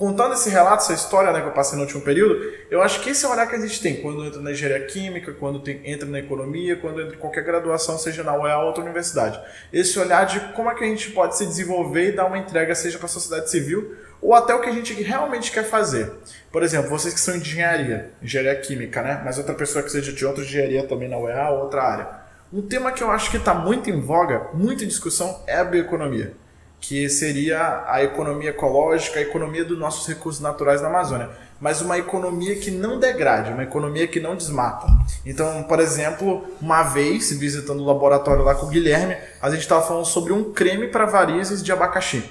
Contando 0.00 0.32
esse 0.32 0.48
relato, 0.48 0.82
essa 0.82 0.94
história 0.94 1.30
né, 1.30 1.42
que 1.42 1.48
eu 1.48 1.52
passei 1.52 1.76
no 1.76 1.82
último 1.82 2.00
período, 2.00 2.50
eu 2.70 2.80
acho 2.80 3.02
que 3.02 3.10
esse 3.10 3.22
é 3.26 3.28
o 3.28 3.32
olhar 3.32 3.46
que 3.46 3.54
a 3.54 3.58
gente 3.58 3.82
tem 3.82 4.00
quando 4.00 4.24
entra 4.24 4.40
na 4.40 4.52
engenharia 4.52 4.86
química, 4.86 5.30
quando 5.34 5.60
tem, 5.60 5.82
entra 5.84 6.08
na 6.08 6.18
economia, 6.18 6.74
quando 6.76 7.02
entra 7.02 7.16
em 7.16 7.18
qualquer 7.18 7.44
graduação, 7.44 7.98
seja 7.98 8.24
na 8.24 8.34
UEA 8.34 8.56
ou 8.60 8.68
outra 8.68 8.82
universidade. 8.82 9.38
Esse 9.70 9.98
olhar 9.98 10.24
de 10.24 10.40
como 10.54 10.70
é 10.70 10.74
que 10.74 10.84
a 10.84 10.86
gente 10.86 11.10
pode 11.10 11.36
se 11.36 11.44
desenvolver 11.44 12.08
e 12.08 12.12
dar 12.12 12.24
uma 12.24 12.38
entrega, 12.38 12.74
seja 12.74 12.96
para 12.96 13.04
a 13.04 13.10
sociedade 13.10 13.50
civil 13.50 13.94
ou 14.22 14.32
até 14.32 14.54
o 14.54 14.62
que 14.62 14.70
a 14.70 14.72
gente 14.72 14.94
realmente 15.02 15.52
quer 15.52 15.64
fazer. 15.64 16.10
Por 16.50 16.62
exemplo, 16.62 16.88
vocês 16.88 17.12
que 17.12 17.20
são 17.20 17.36
engenharia, 17.36 18.10
engenharia 18.22 18.58
química, 18.58 19.02
né? 19.02 19.20
Mas 19.22 19.36
outra 19.36 19.54
pessoa 19.54 19.84
que 19.84 19.90
seja 19.90 20.14
de 20.14 20.24
outra 20.24 20.42
engenharia 20.42 20.82
também 20.86 21.10
na 21.10 21.18
UEA 21.18 21.50
ou 21.50 21.64
outra 21.64 21.82
área 21.82 22.20
um 22.52 22.62
tema 22.62 22.90
que 22.90 23.00
eu 23.00 23.10
acho 23.10 23.30
que 23.30 23.36
está 23.36 23.54
muito 23.54 23.88
em 23.88 24.00
voga, 24.00 24.48
muito 24.52 24.82
em 24.82 24.88
discussão, 24.88 25.40
é 25.46 25.56
a 25.58 25.64
bioeconomia, 25.64 26.34
que 26.80 27.08
seria 27.08 27.84
a 27.86 28.02
economia 28.02 28.50
ecológica, 28.50 29.18
a 29.18 29.22
economia 29.22 29.64
dos 29.64 29.78
nossos 29.78 30.06
recursos 30.06 30.40
naturais 30.40 30.80
na 30.80 30.88
Amazônia, 30.88 31.28
mas 31.60 31.82
uma 31.82 31.98
economia 31.98 32.56
que 32.56 32.70
não 32.70 32.98
degrade, 32.98 33.52
uma 33.52 33.62
economia 33.62 34.08
que 34.08 34.18
não 34.18 34.34
desmata. 34.34 34.86
Então, 35.26 35.62
por 35.64 35.78
exemplo, 35.78 36.44
uma 36.60 36.82
vez, 36.82 37.30
visitando 37.32 37.82
o 37.82 37.86
laboratório 37.86 38.42
lá 38.42 38.54
com 38.54 38.66
o 38.66 38.70
Guilherme, 38.70 39.16
a 39.42 39.50
gente 39.50 39.60
estava 39.60 39.86
falando 39.86 40.06
sobre 40.06 40.32
um 40.32 40.52
creme 40.52 40.88
para 40.88 41.04
varizes 41.04 41.62
de 41.62 41.70
abacaxi 41.70 42.24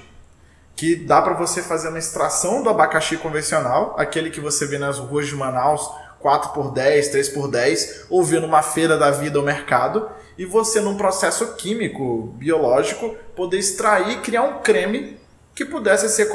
que 0.80 0.96
dá 0.96 1.20
para 1.20 1.34
você 1.34 1.62
fazer 1.62 1.88
uma 1.88 1.98
extração 1.98 2.62
do 2.62 2.70
abacaxi 2.70 3.18
convencional, 3.18 3.94
aquele 3.98 4.30
que 4.30 4.40
você 4.40 4.64
vê 4.66 4.78
nas 4.78 4.98
ruas 4.98 5.26
de 5.26 5.36
Manaus 5.36 5.86
4 6.20 6.52
por 6.52 6.72
10, 6.72 7.08
3 7.08 7.28
por 7.30 7.50
10, 7.50 8.06
ou 8.08 8.22
vir 8.22 8.40
numa 8.40 8.62
feira 8.62 8.96
da 8.96 9.10
vida 9.10 9.38
ou 9.38 9.44
mercado, 9.44 10.08
e 10.38 10.44
você, 10.44 10.80
num 10.80 10.96
processo 10.96 11.54
químico, 11.54 12.34
biológico, 12.36 13.14
poder 13.36 13.58
extrair 13.58 14.12
e 14.12 14.20
criar 14.20 14.42
um 14.42 14.60
creme 14.60 15.18
que 15.54 15.64
pudesse 15.64 16.08
ser 16.08 16.30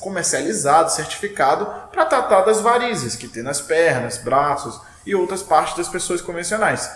comercializado, 0.00 0.90
certificado, 0.90 1.66
para 1.90 2.06
tratar 2.06 2.42
das 2.42 2.60
varizes 2.60 3.16
que 3.16 3.28
tem 3.28 3.42
nas 3.42 3.60
pernas, 3.60 4.16
braços 4.16 4.80
e 5.04 5.14
outras 5.14 5.42
partes 5.42 5.76
das 5.76 5.88
pessoas 5.88 6.22
convencionais. 6.22 6.90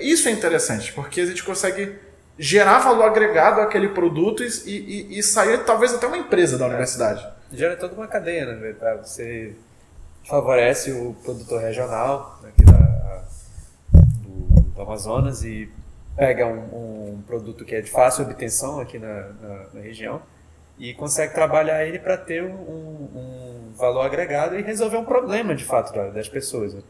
Isso 0.00 0.28
é 0.28 0.32
interessante, 0.32 0.92
porque 0.92 1.20
a 1.20 1.26
gente 1.26 1.44
consegue 1.44 1.98
gerar 2.38 2.78
valor 2.78 3.04
agregado 3.04 3.60
àquele 3.60 3.88
produto 3.88 4.42
e, 4.42 4.48
e, 4.66 5.18
e 5.18 5.22
sair 5.22 5.64
talvez 5.64 5.92
até 5.92 6.06
uma 6.06 6.18
empresa 6.18 6.56
da 6.56 6.66
universidade. 6.66 7.26
Gera 7.52 7.76
toda 7.76 7.94
uma 7.94 8.06
cadeia, 8.06 8.46
né? 8.46 8.72
Para 8.72 8.96
você 8.96 9.54
favorece 10.26 10.92
o 10.92 11.14
produtor 11.14 11.60
regional 11.60 12.40
aqui 12.44 12.64
da, 12.64 13.24
do, 13.92 14.60
do 14.60 14.82
Amazonas 14.82 15.44
e 15.44 15.72
pega 16.16 16.46
um, 16.46 17.14
um, 17.14 17.22
produto 17.22 17.64
que 17.64 17.74
é 17.74 17.80
de 17.80 17.90
fácil 17.90 18.24
obtenção 18.24 18.80
aqui 18.80 18.98
na, 18.98 19.28
na, 19.28 19.66
na 19.74 19.80
região 19.80 20.20
e 20.78 20.92
consegue 20.94 21.32
trabalhar 21.32 21.86
ele 21.86 21.98
para 21.98 22.16
ter 22.16 22.42
um, 22.42 22.54
um, 22.54 23.72
valor 23.76 24.02
agregado 24.02 24.58
e 24.58 24.62
resolver 24.62 24.96
um 24.96 25.04
problema 25.04 25.54
de 25.54 25.64
fato 25.64 25.92
das 26.12 26.28
pessoas. 26.28 26.74
Né? 26.74 26.82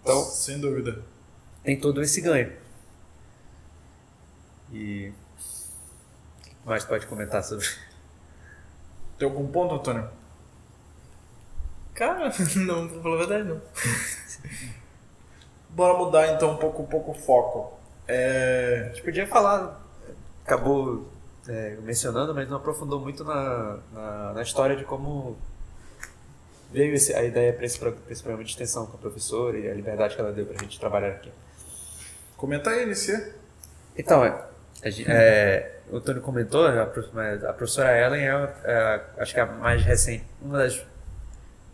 Então, 0.00 0.22
sem 0.22 0.60
dúvida, 0.60 1.02
tem 1.62 1.78
todo 1.78 2.00
esse 2.00 2.20
ganho. 2.20 2.52
E 4.72 5.12
mais 6.64 6.84
pode 6.84 7.06
comentar 7.06 7.42
sobre? 7.42 7.66
Tem 9.18 9.28
algum 9.28 9.46
ponto, 9.46 9.74
Antônio? 9.74 10.21
Cara, 11.94 12.32
não, 12.56 12.88
pra 12.88 13.02
falar 13.02 13.14
a 13.14 13.18
verdade, 13.18 13.48
não. 13.48 13.60
Bora 15.70 15.98
mudar 15.98 16.34
então 16.34 16.52
um 16.52 16.56
pouco, 16.56 16.82
um 16.82 16.86
pouco 16.86 17.12
o 17.12 17.14
foco. 17.14 17.78
É... 18.06 18.86
A 18.86 18.88
gente 18.88 19.02
podia 19.02 19.26
falar, 19.26 19.80
acabou 20.44 21.08
é, 21.48 21.76
mencionando, 21.82 22.34
mas 22.34 22.48
não 22.48 22.56
aprofundou 22.56 23.00
muito 23.00 23.24
na, 23.24 23.78
na, 23.92 24.32
na 24.34 24.42
história 24.42 24.76
de 24.76 24.84
como 24.84 25.36
veio 26.70 26.94
esse, 26.94 27.14
a 27.14 27.22
ideia 27.22 27.52
para 27.52 27.66
esse, 27.66 27.78
esse, 28.08 28.22
programa 28.22 28.44
de 28.44 28.50
extensão 28.50 28.86
com 28.86 28.96
a 28.96 29.00
professora 29.00 29.58
e 29.58 29.70
a 29.70 29.74
liberdade 29.74 30.14
que 30.14 30.20
ela 30.20 30.32
deu 30.32 30.46
para 30.46 30.56
a 30.56 30.62
gente 30.62 30.80
trabalhar 30.80 31.08
aqui. 31.08 31.30
Comenta 32.36 32.70
aí, 32.70 32.84
Inicia. 32.84 33.34
Então, 33.96 34.24
é, 34.24 34.42
é, 35.06 35.70
o 35.90 36.00
Tony 36.00 36.20
comentou, 36.20 36.66
a, 36.66 36.82
a 36.82 37.52
professora 37.52 37.98
Ellen 37.98 38.22
é, 38.22 38.54
é, 38.64 39.00
acho 39.18 39.34
que 39.34 39.40
é 39.40 39.42
a 39.42 39.46
mais 39.46 39.82
recente, 39.82 40.24
uma 40.40 40.58
das 40.58 40.82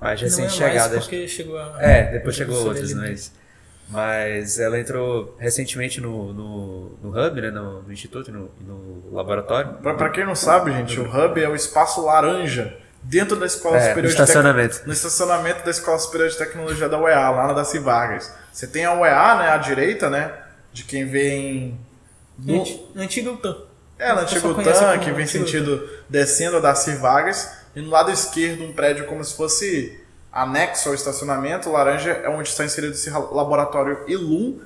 mais 0.00 0.20
recentes 0.20 0.58
não 0.58 0.66
é 0.66 0.70
chegadas. 0.70 0.98
porque 1.04 1.26
chegou 1.28 1.58
a, 1.58 1.76
É, 1.80 2.12
depois 2.12 2.36
chegou 2.36 2.66
outras, 2.66 2.92
mas. 2.94 3.32
Mas 3.90 4.58
ela 4.58 4.78
entrou 4.78 5.34
recentemente 5.38 5.98
no, 5.98 6.32
no, 6.34 6.98
no 7.02 7.08
Hub, 7.08 7.40
né, 7.40 7.50
no, 7.50 7.82
no 7.82 7.90
Instituto, 7.90 8.30
no, 8.30 8.50
no 8.60 9.14
laboratório. 9.14 9.74
Para 9.82 10.10
quem 10.10 10.26
não 10.26 10.34
sabe, 10.34 10.72
gente, 10.72 11.00
o 11.00 11.04
Hub 11.04 11.42
é 11.42 11.48
o 11.48 11.54
espaço 11.54 12.04
laranja 12.04 12.76
dentro 13.02 13.36
da 13.36 13.46
Escola 13.46 13.78
é, 13.78 13.88
Superior 13.88 14.02
no 14.02 14.08
estacionamento. 14.10 14.80
de 14.80 14.86
No 14.86 14.92
estacionamento 14.92 15.64
da 15.64 15.70
Escola 15.70 15.98
Superior 15.98 16.28
de 16.28 16.36
Tecnologia 16.36 16.86
da 16.86 17.00
UEA, 17.00 17.30
lá 17.30 17.46
na 17.46 17.52
Daci 17.54 17.78
Vargas. 17.78 18.30
Você 18.52 18.66
tem 18.66 18.84
a 18.84 18.92
UEA, 18.92 19.38
né, 19.38 19.48
à 19.50 19.56
direita, 19.56 20.10
né, 20.10 20.32
de 20.70 20.84
quem 20.84 21.06
vem... 21.06 21.80
No... 22.38 22.62
Antigo 22.94 23.30
UTAN. 23.32 23.56
É, 23.98 24.12
no 24.12 24.20
Antigo 24.20 24.48
UTAN, 24.48 24.98
que 24.98 25.10
vem 25.12 25.26
sentido 25.26 25.88
descendo 26.10 26.58
a 26.58 26.60
Daci 26.60 26.94
Vargas. 26.96 27.57
E 27.78 27.80
no 27.80 27.90
lado 27.90 28.10
esquerdo, 28.10 28.64
um 28.64 28.72
prédio 28.72 29.06
como 29.06 29.22
se 29.22 29.36
fosse 29.36 30.00
anexo 30.32 30.88
ao 30.88 30.96
estacionamento. 30.96 31.70
Laranja 31.70 32.10
é 32.10 32.28
onde 32.28 32.48
está 32.48 32.64
inserido 32.64 32.92
esse 32.92 33.08
laboratório 33.08 34.00
ILUM, 34.08 34.60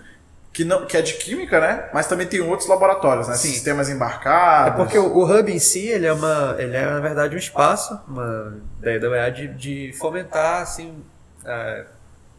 que, 0.51 0.65
não, 0.65 0.87
que 0.87 0.97
é 0.97 1.03
de 1.03 1.13
química, 1.15 1.61
né? 1.61 1.91
Mas 1.93 2.07
também 2.07 2.27
tem 2.27 2.41
outros 2.41 2.67
laboratórios, 2.67 3.29
né? 3.29 3.35
Sim. 3.35 3.49
Sistemas 3.49 3.91
embarcados. 3.91 4.73
É 4.73 4.77
porque 4.77 4.97
o, 4.97 5.15
o 5.15 5.25
Hub 5.25 5.53
em 5.53 5.59
si, 5.59 5.89
ele 5.89 6.07
é, 6.07 6.13
uma, 6.13 6.57
ele 6.59 6.75
é 6.75 6.87
na 6.87 7.01
verdade 7.01 7.35
um 7.35 7.39
espaço 7.39 8.01
uma 8.09 8.57
ideia 8.81 8.99
da 8.99 9.11
UEA 9.11 9.31
de, 9.31 9.49
de 9.49 9.93
fomentar 9.99 10.63
assim, 10.63 11.05
ah, 11.45 11.85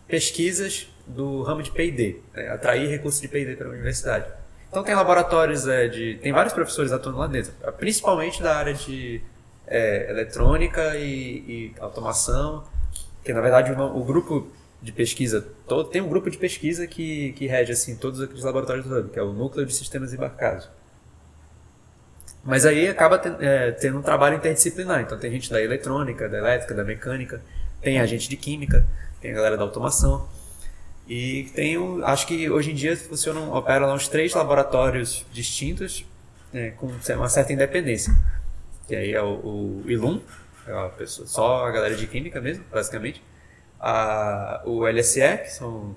pesquisas 0.08 0.88
do 1.06 1.44
ramo 1.44 1.62
de 1.62 1.70
P&D, 1.70 2.20
né? 2.34 2.50
atrair 2.50 2.90
recursos 2.90 3.22
de 3.22 3.28
P&D 3.28 3.56
para 3.56 3.68
a 3.68 3.70
universidade. 3.70 4.26
Então 4.72 4.84
tem 4.84 4.96
laboratórios 4.96 5.68
é, 5.68 5.88
de... 5.88 6.16
tem 6.16 6.34
vários 6.34 6.52
professores 6.52 6.92
atuando 6.92 7.20
lá 7.20 7.28
dentro, 7.28 7.52
principalmente 7.78 8.42
da 8.42 8.58
área 8.58 8.74
de 8.74 9.22
é, 9.74 10.10
eletrônica 10.10 10.96
e, 10.98 11.74
e 11.74 11.76
automação, 11.80 12.64
que 13.24 13.34
na 13.34 13.42
verdade 13.42 13.72
o, 13.72 13.98
o 13.98 14.04
grupo 14.04 14.48
de 14.82 14.92
pesquisa 14.92 15.46
todo 15.68 15.90
tem 15.90 16.02
um 16.02 16.10
grupo 16.10 16.30
de 16.30 16.38
pesquisa 16.38 16.86
que, 16.88 17.34
que 17.34 17.48
rege 17.48 17.72
assim 17.72 17.96
todos 17.96 18.22
aqueles 18.22 18.44
laboratórios 18.44 18.86
do 18.86 18.98
Hub, 19.00 19.10
que 19.10 19.20
é 19.20 19.24
o 19.24 19.34
núcleo 19.34 19.66
de 19.66 19.74
sistemas 19.74 20.14
embarcados. 20.14 20.70
Mas 22.44 22.66
aí 22.66 22.88
acaba 22.90 23.18
ten- 23.18 23.38
é, 23.40 23.72
tendo 23.72 24.00
um 24.00 24.02
trabalho 24.02 24.36
interdisciplinar. 24.36 25.02
Então 25.02 25.18
tem 25.18 25.32
gente 25.32 25.50
da 25.50 25.62
eletrônica, 25.62 26.28
da 26.28 26.38
elétrica, 26.38 26.74
da 26.74 26.84
mecânica, 26.84 27.42
tem 27.82 28.00
a 28.00 28.06
gente 28.06 28.30
de 28.30 28.36
química, 28.38 28.86
tem 29.22 29.32
a 29.32 29.36
galera 29.36 29.58
da 29.58 29.64
automação. 29.64 30.28
E 31.08 31.46
tem, 31.56 31.78
um, 31.78 32.06
acho 32.06 32.28
que 32.28 32.50
hoje 32.50 32.72
em 32.72 32.76
dia 32.76 32.96
funcionam, 32.98 33.54
operam 33.54 33.88
lá 33.88 33.94
uns 33.94 34.08
três 34.08 34.34
laboratórios 34.34 35.26
distintos, 35.34 36.06
né, 36.52 36.72
com 36.72 36.88
uma 37.16 37.30
certa 37.30 37.54
independência. 37.54 38.14
Que 38.88 38.96
aí 38.96 39.14
é 39.14 39.22
o, 39.22 39.82
o 39.84 39.84
ILUM, 39.86 40.22
é 40.68 40.74
uma 40.74 40.90
pessoa, 40.90 41.28
só 41.28 41.66
a 41.66 41.72
galera 41.72 41.96
de 41.96 42.06
química 42.08 42.42
mesmo, 42.42 42.64
basicamente. 42.72 43.24
A, 43.80 44.62
o 44.66 44.86
LSE, 44.88 45.38
que 45.40 45.50
são 45.52 45.96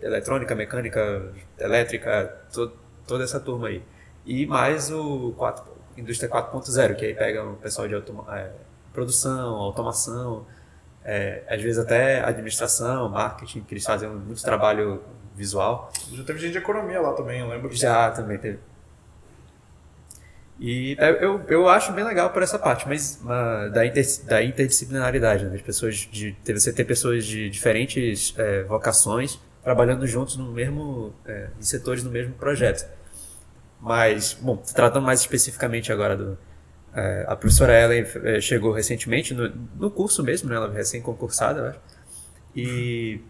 eletrônica, 0.00 0.54
mecânica, 0.54 1.32
elétrica, 1.58 2.34
to- 2.52 2.72
toda 3.06 3.24
essa 3.24 3.40
turma 3.40 3.68
aí. 3.68 3.82
E 4.24 4.46
mais 4.46 4.90
o 4.90 5.32
4, 5.36 5.64
indústria 5.96 6.28
4.0, 6.30 6.94
que 6.96 7.06
aí 7.06 7.14
pega 7.14 7.44
o 7.44 7.56
pessoal 7.56 7.86
de 7.88 7.94
automa 7.94 8.24
é, 8.38 8.50
produção, 8.92 9.54
automação, 9.56 10.46
é, 11.04 11.42
às 11.48 11.60
vezes 11.62 11.78
até 11.78 12.20
administração, 12.24 13.08
marketing, 13.08 13.60
que 13.62 13.74
eles 13.74 13.84
fazem 13.84 14.08
muito 14.08 14.42
trabalho 14.42 15.02
visual. 15.34 15.90
Já 16.12 16.24
teve 16.24 16.38
gente 16.38 16.52
de 16.52 16.58
economia 16.58 17.00
lá 17.00 17.12
também, 17.12 17.40
eu 17.40 17.48
lembro. 17.48 17.70
Já 17.74 18.10
também 18.10 18.38
teve. 18.38 18.58
E 20.58 20.96
é, 20.98 21.24
eu, 21.24 21.44
eu 21.48 21.68
acho 21.68 21.92
bem 21.92 22.04
legal 22.04 22.30
por 22.30 22.42
essa 22.42 22.58
parte, 22.58 22.88
mas 22.88 23.20
ah, 23.26 23.68
da, 23.68 23.84
inter, 23.84 24.04
da 24.24 24.42
interdisciplinaridade, 24.42 25.44
né? 25.44 25.50
Das 25.50 25.60
pessoas 25.60 25.96
de, 26.10 26.34
você 26.46 26.72
ter 26.72 26.84
pessoas 26.84 27.26
de 27.26 27.50
diferentes 27.50 28.34
é, 28.38 28.62
vocações 28.62 29.38
trabalhando 29.62 30.06
juntos 30.06 30.36
no 30.36 30.50
mesmo, 30.52 31.12
é, 31.26 31.48
em 31.58 31.62
setores 31.62 32.02
no 32.02 32.10
mesmo 32.10 32.32
projeto. 32.34 32.88
Mas, 33.80 34.32
bom, 34.40 34.56
tratando 34.56 35.04
mais 35.04 35.20
especificamente 35.20 35.92
agora 35.92 36.16
do. 36.16 36.38
é, 36.94 37.26
a 37.28 37.36
professora 37.36 37.78
Ellen 37.78 38.06
é, 38.24 38.40
chegou 38.40 38.72
recentemente, 38.72 39.34
no, 39.34 39.48
no 39.76 39.90
curso 39.90 40.22
mesmo, 40.22 40.48
né? 40.48 40.56
Ela 40.56 40.72
é 40.72 40.76
recém-concursada, 40.76 41.60
eu 41.60 41.66
acho. 41.66 41.80
E 42.54 43.20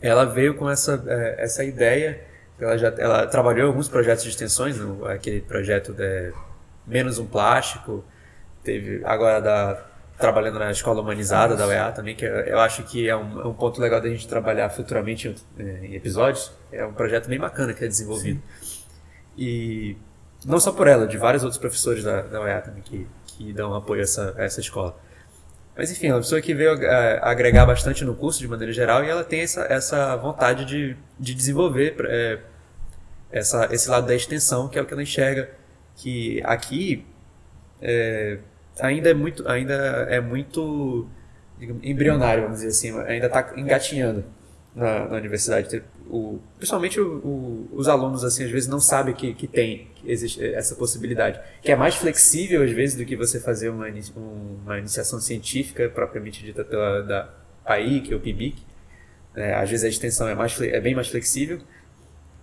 ela 0.00 0.24
veio 0.24 0.54
com 0.54 0.70
essa, 0.70 1.04
essa 1.36 1.62
ideia. 1.62 2.24
Ela 2.64 2.78
já 2.78 2.94
ela 2.98 3.26
trabalhou 3.26 3.66
em 3.66 3.68
alguns 3.68 3.88
projetos 3.88 4.24
de 4.24 4.30
extensões, 4.30 4.78
no, 4.78 5.06
aquele 5.06 5.40
projeto 5.40 5.92
de 5.92 6.32
Menos 6.86 7.18
um 7.18 7.26
Plástico, 7.26 8.04
teve 8.62 9.02
agora 9.04 9.40
da, 9.40 9.86
trabalhando 10.18 10.58
na 10.58 10.70
Escola 10.70 11.00
Humanizada 11.00 11.56
da 11.56 11.66
UEA 11.66 11.92
também, 11.92 12.14
que 12.14 12.24
eu, 12.24 12.30
eu 12.30 12.58
acho 12.60 12.82
que 12.84 13.08
é 13.08 13.16
um, 13.16 13.40
é 13.40 13.46
um 13.46 13.54
ponto 13.54 13.80
legal 13.80 14.00
da 14.00 14.08
gente 14.08 14.26
trabalhar 14.26 14.70
futuramente 14.70 15.34
em, 15.58 15.62
em 15.62 15.94
episódios. 15.94 16.52
É 16.72 16.84
um 16.84 16.92
projeto 16.92 17.28
bem 17.28 17.38
bacana 17.38 17.72
que 17.72 17.84
é 17.84 17.88
desenvolvido. 17.88 18.40
E 19.36 19.96
não 20.44 20.60
só 20.60 20.72
por 20.72 20.86
ela, 20.86 21.06
de 21.06 21.16
vários 21.16 21.42
outros 21.42 21.58
professores 21.58 22.04
da, 22.04 22.22
da 22.22 22.40
UEA 22.40 22.60
também 22.60 22.82
que, 22.82 23.06
que 23.26 23.52
dão 23.52 23.74
apoio 23.74 24.00
a 24.00 24.04
essa, 24.04 24.34
a 24.36 24.44
essa 24.44 24.60
escola. 24.60 24.96
Mas 25.76 25.90
enfim, 25.90 26.06
é 26.06 26.14
uma 26.14 26.20
pessoa 26.20 26.40
que 26.40 26.54
veio 26.54 26.80
eh, 26.80 27.18
agregar 27.20 27.66
bastante 27.66 28.04
no 28.04 28.14
curso 28.14 28.38
de 28.38 28.46
maneira 28.46 28.72
geral 28.72 29.02
e 29.02 29.08
ela 29.08 29.24
tem 29.24 29.40
essa, 29.40 29.62
essa 29.62 30.14
vontade 30.16 30.64
de, 30.64 30.96
de 31.18 31.34
desenvolver 31.34 31.96
eh, 32.00 32.38
essa, 33.38 33.68
esse 33.72 33.88
lado 33.90 34.06
da 34.06 34.14
extensão, 34.14 34.68
que 34.68 34.78
é 34.78 34.82
o 34.82 34.86
que 34.86 34.92
ela 34.94 35.02
enxerga 35.02 35.50
que 35.96 36.40
aqui 36.44 37.04
eh, 37.80 38.38
ainda 38.80 39.10
é 39.10 39.14
muito, 39.14 39.48
ainda 39.48 39.74
é 40.10 40.20
muito 40.20 41.06
digamos, 41.58 41.82
embrionário, 41.84 42.42
vamos 42.44 42.58
dizer 42.58 42.70
assim, 42.70 43.00
ainda 43.06 43.26
está 43.26 43.52
engatinhando 43.56 44.24
na, 44.74 45.08
na 45.08 45.16
universidade. 45.16 45.82
O, 46.10 46.38
principalmente 46.58 47.00
o, 47.00 47.16
o, 47.18 47.68
os 47.72 47.88
alunos, 47.88 48.24
assim, 48.24 48.44
às 48.44 48.50
vezes 48.50 48.68
não 48.68 48.80
sabem 48.80 49.14
que, 49.14 49.32
que 49.34 49.46
tem 49.46 49.88
que 49.94 50.10
existe 50.10 50.44
essa 50.54 50.74
possibilidade. 50.74 51.40
Que 51.62 51.72
é 51.72 51.76
mais 51.76 51.94
flexível, 51.94 52.62
às 52.62 52.70
vezes, 52.72 52.96
do 52.96 53.04
que 53.04 53.16
você 53.16 53.40
fazer 53.40 53.68
uma, 53.70 53.86
um- 54.16 54.56
uma 54.64 54.78
iniciação 54.78 55.20
científica 55.20 55.88
propriamente 55.88 56.44
dita 56.44 56.64
pela 56.64 57.02
da 57.02 57.28
PAIC 57.64 58.12
ou 58.12 58.20
PIBIC. 58.20 58.62
É, 59.36 59.54
às 59.54 59.68
vezes 59.70 59.84
a 59.84 59.88
extensão 59.88 60.28
é, 60.28 60.34
mais, 60.34 60.60
é 60.60 60.80
bem 60.80 60.94
mais 60.94 61.08
flexível. 61.08 61.58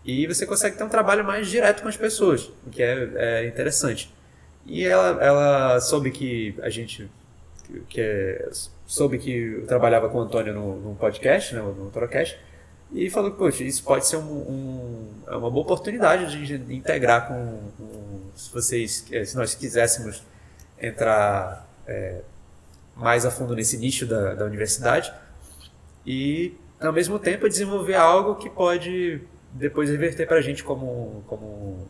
E 0.03 0.25
você 0.27 0.45
consegue 0.45 0.77
ter 0.77 0.83
um 0.83 0.89
trabalho 0.89 1.23
mais 1.23 1.47
direto 1.47 1.83
com 1.83 1.87
as 1.87 1.97
pessoas, 1.97 2.51
o 2.65 2.69
que 2.71 2.81
é, 2.81 3.09
é 3.15 3.47
interessante. 3.47 4.11
E 4.65 4.83
ela, 4.83 5.23
ela 5.23 5.79
soube 5.81 6.11
que 6.11 6.55
a 6.61 6.69
gente 6.69 7.09
que- 7.87 8.01
é- 8.01 8.49
soube 8.85 9.17
que 9.17 9.31
eu 9.31 9.65
trabalhava 9.67 10.09
com 10.09 10.17
o 10.17 10.21
Antônio 10.21 10.53
no, 10.53 10.75
num 10.81 10.95
podcast, 10.95 11.53
né, 11.55 11.61
no 11.61 11.89
Torocast, 11.91 12.37
e 12.91 13.09
falou 13.09 13.31
que, 13.31 13.37
poxa, 13.37 13.63
isso 13.63 13.83
pode 13.83 14.05
ser 14.05 14.17
um, 14.17 14.21
um- 14.23 15.07
é 15.27 15.35
uma 15.35 15.49
boa 15.49 15.63
oportunidade 15.63 16.45
de 16.45 16.55
integrar 16.75 17.27
com, 17.27 17.59
com- 17.77 18.21
se 18.35 18.51
vocês, 18.51 19.05
eh, 19.11 19.23
se 19.23 19.35
nós 19.37 19.55
quiséssemos 19.55 20.21
entrar 20.81 21.69
eh, 21.87 22.21
mais 22.95 23.25
a 23.25 23.31
fundo 23.31 23.55
nesse 23.55 23.77
nicho 23.77 24.05
da, 24.05 24.33
da 24.33 24.45
universidade 24.45 25.11
e, 26.05 26.53
ao 26.79 26.91
mesmo 26.91 27.17
tempo, 27.19 27.47
desenvolver 27.47 27.95
algo 27.95 28.35
que 28.35 28.49
pode 28.49 29.21
depois 29.53 29.89
reverter 29.89 30.27
para 30.27 30.37
a 30.37 30.41
gente 30.41 30.63
como, 30.63 31.23
como 31.27 31.87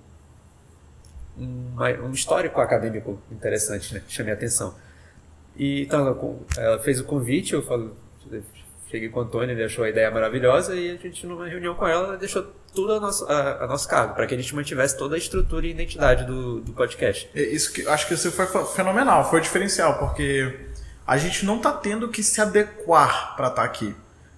um, 1.37 1.75
um 2.05 2.11
histórico 2.11 2.59
acadêmico 2.59 3.21
interessante, 3.31 3.93
né? 3.93 4.01
Chamei 4.07 4.31
a 4.33 4.35
atenção. 4.35 4.75
E 5.55 5.83
então 5.83 5.99
ela, 6.07 6.19
ela 6.57 6.79
fez 6.79 6.99
o 6.99 7.03
convite, 7.03 7.53
eu 7.53 7.61
falo, 7.61 7.95
cheguei 8.89 9.09
com 9.09 9.19
o 9.19 9.23
Antônio, 9.23 9.51
ele 9.53 9.63
achou 9.63 9.83
a 9.83 9.89
ideia 9.89 10.09
maravilhosa 10.11 10.75
e 10.75 10.91
a 10.91 10.95
gente 10.97 11.25
numa 11.25 11.47
reunião 11.47 11.75
com 11.75 11.87
ela 11.87 12.17
deixou 12.17 12.43
tudo 12.73 12.93
a 12.93 12.99
nosso, 12.99 13.25
a, 13.25 13.63
a 13.63 13.67
nosso 13.67 13.87
cargo, 13.87 14.13
para 14.15 14.25
que 14.25 14.33
a 14.33 14.37
gente 14.37 14.55
mantivesse 14.55 14.97
toda 14.97 15.15
a 15.15 15.17
estrutura 15.17 15.67
e 15.67 15.71
identidade 15.71 16.25
do, 16.25 16.61
do 16.61 16.71
podcast. 16.73 17.29
É, 17.35 17.41
Isso 17.41 17.73
que, 17.73 17.85
acho 17.87 18.07
que 18.07 18.13
isso 18.13 18.31
foi 18.31 18.45
fe- 18.45 18.65
fenomenal, 18.75 19.29
foi 19.29 19.41
diferencial, 19.41 19.99
porque 19.99 20.57
a 21.05 21.17
gente 21.17 21.45
não 21.45 21.59
tá 21.59 21.73
tendo 21.73 22.07
que 22.07 22.23
se 22.23 22.39
adequar 22.39 23.35
para 23.35 23.47
estar 23.49 23.63
aqui. 23.63 23.93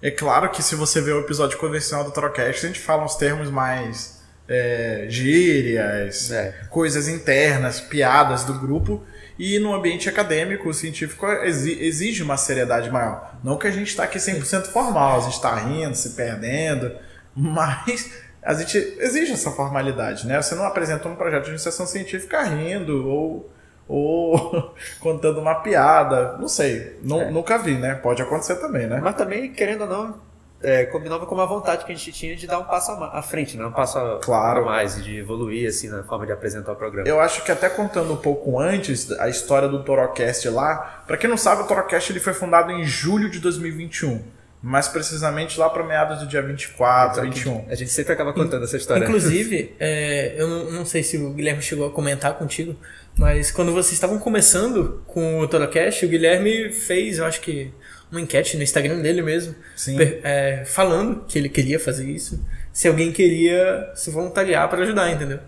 É 0.06 0.10
claro 0.10 0.50
que 0.50 0.62
se 0.62 0.74
você 0.74 1.00
ver 1.00 1.12
o 1.14 1.20
episódio 1.20 1.56
convencional 1.58 2.04
do 2.04 2.10
Trocast, 2.10 2.64
a 2.64 2.68
gente 2.68 2.78
fala 2.80 3.04
uns 3.04 3.14
termos 3.16 3.48
mais 3.50 4.22
é, 4.46 5.06
gírias, 5.08 6.30
É. 6.30 6.52
coisas 6.68 7.08
internas, 7.08 7.80
piadas 7.80 8.44
do 8.44 8.52
grupo, 8.58 9.02
e 9.38 9.58
no 9.58 9.72
ambiente 9.74 10.06
acadêmico, 10.08 10.72
científico, 10.74 11.26
exi- 11.26 11.78
exige 11.82 12.22
uma 12.22 12.36
seriedade 12.36 12.90
maior. 12.90 13.34
Não 13.42 13.56
que 13.56 13.66
a 13.66 13.70
gente 13.70 13.88
está 13.88 14.04
aqui 14.04 14.18
100% 14.20 14.66
formal, 14.66 15.16
a 15.20 15.22
gente 15.22 15.32
está 15.32 15.54
rindo, 15.54 15.96
se 15.96 16.10
perdendo, 16.10 16.92
mas 17.34 18.12
a 18.42 18.52
gente 18.52 18.76
exige 18.98 19.32
essa 19.32 19.50
formalidade, 19.50 20.26
né? 20.26 20.40
Você 20.42 20.54
não 20.54 20.64
apresenta 20.66 21.08
um 21.08 21.16
projeto 21.16 21.44
de 21.44 21.50
iniciação 21.50 21.86
científica 21.86 22.42
rindo 22.42 23.08
ou, 23.08 23.50
ou 23.88 24.74
contando 25.00 25.40
uma 25.40 25.56
piada, 25.56 26.36
não 26.38 26.48
sei, 26.48 26.96
É. 27.02 27.30
nunca 27.30 27.58
vi, 27.58 27.76
né? 27.76 27.94
Pode 27.94 28.22
acontecer 28.22 28.56
também, 28.56 28.86
né? 28.86 29.00
Mas 29.02 29.14
também, 29.16 29.52
querendo 29.52 29.82
ou 29.82 29.86
não, 29.88 30.14
é, 30.62 30.86
combinava 30.86 31.26
com 31.26 31.34
uma 31.34 31.44
vontade 31.46 31.84
que 31.84 31.92
a 31.92 31.94
gente 31.94 32.10
tinha 32.10 32.34
de 32.34 32.46
dar 32.46 32.58
um 32.58 32.64
passo 32.64 32.90
à 32.92 33.20
frente, 33.20 33.54
né? 33.58 33.66
um 33.66 33.72
passo 33.72 33.98
a, 33.98 34.18
Claro. 34.22 34.62
a 34.62 34.64
mais, 34.64 35.02
de 35.04 35.18
evoluir 35.18 35.68
assim, 35.68 35.88
na 35.90 36.02
forma 36.04 36.24
de 36.24 36.32
apresentar 36.32 36.72
o 36.72 36.76
programa. 36.76 37.06
Eu 37.06 37.20
acho 37.20 37.44
que 37.44 37.52
até 37.52 37.68
contando 37.68 38.12
um 38.14 38.16
pouco 38.16 38.58
antes 38.58 39.10
a 39.20 39.28
história 39.28 39.68
do 39.68 39.82
Torocast 39.84 40.48
lá, 40.48 41.02
pra 41.06 41.18
quem 41.18 41.28
não 41.28 41.36
sabe, 41.36 41.62
o 41.62 41.66
Torocast 41.66 42.10
ele 42.10 42.20
foi 42.20 42.32
fundado 42.32 42.72
em 42.72 42.82
julho 42.84 43.28
de 43.28 43.40
2021, 43.40 44.22
mais 44.64 44.88
precisamente 44.88 45.60
lá 45.60 45.68
para 45.68 45.84
meados 45.84 46.20
do 46.20 46.26
dia 46.26 46.40
24, 46.40 47.20
21. 47.22 47.66
A 47.68 47.74
gente 47.74 47.90
sempre 47.90 48.14
acaba 48.14 48.32
contando 48.32 48.64
essa 48.64 48.78
história. 48.78 49.04
Inclusive, 49.04 49.74
é, 49.78 50.34
eu 50.38 50.48
não, 50.48 50.70
não 50.70 50.86
sei 50.86 51.02
se 51.02 51.18
o 51.18 51.34
Guilherme 51.34 51.60
chegou 51.60 51.86
a 51.86 51.90
comentar 51.90 52.32
contigo, 52.38 52.74
mas 53.14 53.50
quando 53.50 53.72
vocês 53.72 53.92
estavam 53.92 54.18
começando 54.18 55.02
com 55.06 55.40
o 55.40 55.46
Torocast, 55.46 56.06
o 56.06 56.08
Guilherme 56.08 56.72
fez, 56.72 57.18
eu 57.18 57.26
acho 57.26 57.42
que, 57.42 57.70
uma 58.10 58.22
enquete 58.22 58.56
no 58.56 58.62
Instagram 58.62 59.00
dele 59.02 59.20
mesmo, 59.20 59.54
Sim. 59.76 59.98
per- 59.98 60.20
é, 60.24 60.64
falando 60.64 61.26
que 61.28 61.38
ele 61.38 61.50
queria 61.50 61.78
fazer 61.78 62.08
isso, 62.08 62.42
se 62.72 62.88
alguém 62.88 63.12
queria 63.12 63.92
se 63.94 64.10
voluntariar 64.10 64.66
para 64.70 64.82
ajudar, 64.82 65.10
entendeu? 65.10 65.40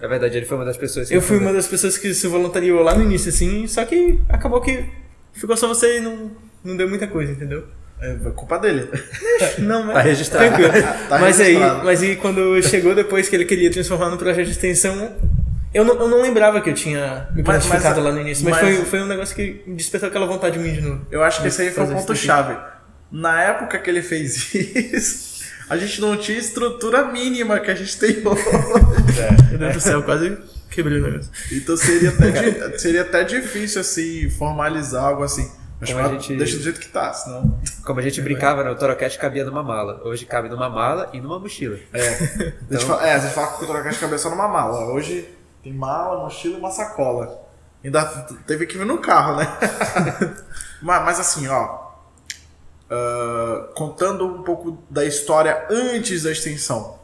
Na 0.00 0.08
verdade, 0.08 0.34
ele 0.38 0.46
foi 0.46 0.56
uma 0.56 0.64
das 0.64 0.78
pessoas 0.78 1.08
que 1.08 1.14
Eu 1.14 1.20
fui 1.20 1.36
uma 1.36 1.52
das 1.52 1.66
pessoas 1.66 1.98
que 1.98 2.14
se 2.14 2.26
voluntariou 2.26 2.82
lá 2.82 2.94
no 2.94 3.02
início, 3.04 3.28
assim, 3.28 3.66
só 3.66 3.84
que 3.84 4.18
acabou 4.30 4.62
que 4.62 4.82
ficou 5.34 5.56
só 5.58 5.68
você 5.68 5.98
e 5.98 6.00
não, 6.00 6.30
não 6.64 6.74
deu 6.74 6.88
muita 6.88 7.06
coisa, 7.06 7.32
entendeu? 7.32 7.66
É 8.00 8.14
culpa 8.30 8.58
dele. 8.58 8.88
Não, 9.58 9.82
mas. 9.86 9.94
Tá 9.94 10.00
registrado. 10.00 10.46
Tranquilo. 10.46 10.72
Tá 11.08 11.18
mas, 11.18 11.40
aí, 11.40 11.58
mas 11.82 12.02
aí, 12.02 12.16
quando 12.16 12.62
chegou 12.62 12.94
depois 12.94 13.28
que 13.28 13.36
ele 13.36 13.44
queria 13.44 13.70
transformar 13.70 14.10
no 14.10 14.18
projeto 14.18 14.44
de 14.44 14.52
extensão, 14.52 15.16
eu 15.72 15.84
não, 15.84 15.94
eu 15.94 16.08
não 16.08 16.22
lembrava 16.22 16.60
que 16.60 16.70
eu 16.70 16.74
tinha 16.74 17.28
me 17.34 17.42
classificado 17.42 18.00
lá 18.00 18.12
no 18.12 18.20
início. 18.20 18.44
Mas, 18.44 18.62
mas- 18.62 18.76
foi, 18.76 18.84
foi 18.84 19.02
um 19.02 19.06
negócio 19.06 19.34
que 19.34 19.62
despertou 19.66 20.08
aquela 20.08 20.26
vontade 20.26 20.58
em 20.58 20.62
mim 20.62 20.72
de 20.72 20.80
novo. 20.80 21.06
Eu 21.10 21.22
acho 21.22 21.40
que 21.40 21.48
esse 21.48 21.62
aí 21.62 21.70
foi 21.70 21.84
o 21.84 21.86
Fazer 21.86 21.98
ponto 21.98 22.12
isso 22.12 22.24
chave. 22.24 22.56
Na 23.10 23.42
época 23.42 23.78
que 23.78 23.88
ele 23.88 24.02
fez 24.02 24.52
isso, 24.54 25.44
a 25.68 25.76
gente 25.76 26.00
não 26.00 26.16
tinha 26.16 26.38
estrutura 26.38 27.04
mínima 27.04 27.60
que 27.60 27.70
a 27.70 27.74
gente 27.74 27.96
tem 27.98 28.10
hoje. 28.26 28.44
Meu 29.50 29.58
Deus 29.58 29.74
do 29.74 29.80
céu, 29.80 30.02
quase 30.02 30.36
quebrei 30.70 30.98
o 30.98 31.02
negócio. 31.02 31.30
Então 31.50 31.76
seria 31.76 32.10
até, 32.10 32.78
seria 32.78 33.02
até 33.02 33.24
difícil 33.24 33.80
assim 33.80 34.28
formalizar 34.30 35.04
algo 35.04 35.22
assim. 35.22 35.50
A 35.80 35.84
gente- 35.84 36.36
deixa 36.36 36.56
do 36.56 36.62
jeito 36.62 36.80
que 36.80 36.88
tá, 36.88 37.12
senão. 37.12 37.58
Como 37.84 38.00
a 38.00 38.02
gente 38.02 38.20
brincava, 38.22 38.64
né? 38.64 38.70
O 38.70 38.76
Torocast 38.76 39.18
cabia 39.18 39.44
numa 39.44 39.62
mala. 39.62 40.00
Hoje 40.04 40.24
cabe 40.24 40.48
numa 40.48 40.70
mala 40.70 41.10
e 41.12 41.20
numa 41.20 41.38
mochila. 41.38 41.78
É. 41.92 42.08
A 42.70 42.74
gente 42.74 42.84
fala, 42.86 43.06
é, 43.06 43.12
a 43.14 43.18
gente 43.18 43.34
fala 43.34 43.48
que 43.58 43.64
o 43.64 43.66
Torocast 43.66 44.00
cabeça 44.00 44.22
só 44.24 44.30
numa 44.30 44.48
mala. 44.48 44.90
Hoje 44.92 45.28
tem 45.62 45.72
mala, 45.74 46.22
mochila 46.22 46.56
e 46.56 46.58
uma 46.58 46.70
sacola. 46.70 47.42
Ainda 47.84 48.04
teve 48.46 48.66
que 48.66 48.78
vir 48.78 48.86
no 48.86 48.98
carro, 48.98 49.36
né? 49.36 49.46
mas, 50.80 51.04
mas 51.04 51.20
assim, 51.20 51.46
ó. 51.48 51.78
ah, 52.90 53.68
contando 53.74 54.26
um 54.26 54.42
pouco 54.42 54.82
da 54.88 55.04
história 55.04 55.66
antes 55.70 56.22
da 56.22 56.32
extensão. 56.32 56.98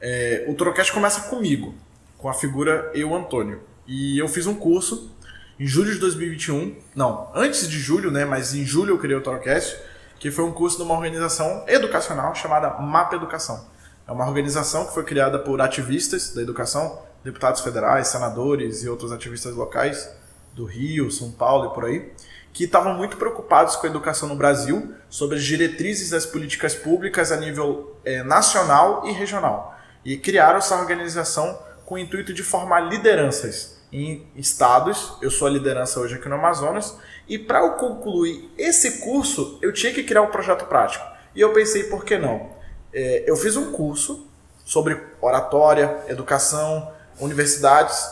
É, 0.00 0.44
o 0.48 0.54
Torocast 0.54 0.92
começa 0.92 1.22
comigo, 1.22 1.74
com 2.18 2.28
a 2.28 2.34
figura 2.34 2.90
eu, 2.94 3.14
Antônio. 3.14 3.62
E 3.86 4.18
eu 4.18 4.28
fiz 4.28 4.46
um 4.46 4.54
curso 4.54 5.15
em 5.58 5.66
julho 5.66 5.92
de 5.92 5.98
2021. 5.98 6.76
Não, 6.94 7.30
antes 7.34 7.68
de 7.68 7.78
julho, 7.78 8.10
né? 8.10 8.24
Mas 8.24 8.54
em 8.54 8.64
julho 8.64 8.94
eu 8.94 8.98
criei 8.98 9.16
o 9.16 9.22
Torocast, 9.22 9.76
que 10.18 10.30
foi 10.30 10.44
um 10.44 10.52
curso 10.52 10.76
de 10.76 10.82
uma 10.82 10.94
organização 10.94 11.64
educacional 11.66 12.34
chamada 12.34 12.70
Mapa 12.80 13.16
Educação. 13.16 13.66
É 14.06 14.12
uma 14.12 14.26
organização 14.26 14.86
que 14.86 14.94
foi 14.94 15.04
criada 15.04 15.38
por 15.38 15.60
ativistas 15.60 16.32
da 16.34 16.42
educação, 16.42 17.02
deputados 17.24 17.60
federais, 17.60 18.08
senadores 18.08 18.82
e 18.82 18.88
outros 18.88 19.10
ativistas 19.10 19.54
locais 19.54 20.08
do 20.54 20.64
Rio, 20.64 21.10
São 21.10 21.32
Paulo 21.32 21.70
e 21.70 21.74
por 21.74 21.84
aí, 21.84 22.12
que 22.52 22.64
estavam 22.64 22.94
muito 22.94 23.16
preocupados 23.16 23.76
com 23.76 23.86
a 23.86 23.90
educação 23.90 24.28
no 24.28 24.36
Brasil, 24.36 24.94
sobre 25.10 25.36
as 25.36 25.44
diretrizes 25.44 26.10
das 26.10 26.24
políticas 26.24 26.74
públicas 26.74 27.32
a 27.32 27.36
nível 27.36 27.96
eh, 28.04 28.22
nacional 28.22 29.06
e 29.06 29.12
regional. 29.12 29.76
E 30.04 30.16
criaram 30.16 30.58
essa 30.58 30.76
organização 30.76 31.58
com 31.84 31.96
o 31.96 31.98
intuito 31.98 32.32
de 32.32 32.42
formar 32.42 32.80
lideranças 32.80 33.75
em 33.92 34.26
estados. 34.34 35.14
Eu 35.20 35.30
sou 35.30 35.48
a 35.48 35.50
liderança 35.50 36.00
hoje 36.00 36.14
aqui 36.14 36.28
no 36.28 36.34
Amazonas. 36.34 36.96
E 37.28 37.38
para 37.38 37.60
eu 37.60 37.72
concluir 37.72 38.50
esse 38.56 39.00
curso, 39.00 39.58
eu 39.60 39.72
tinha 39.72 39.92
que 39.92 40.02
criar 40.02 40.22
um 40.22 40.30
projeto 40.30 40.66
prático. 40.66 41.04
E 41.34 41.40
eu 41.40 41.52
pensei, 41.52 41.84
por 41.84 42.04
que 42.04 42.16
não? 42.18 42.50
É, 42.92 43.24
eu 43.26 43.36
fiz 43.36 43.56
um 43.56 43.72
curso 43.72 44.26
sobre 44.64 45.00
oratória, 45.20 46.04
educação, 46.08 46.90
universidades. 47.20 48.08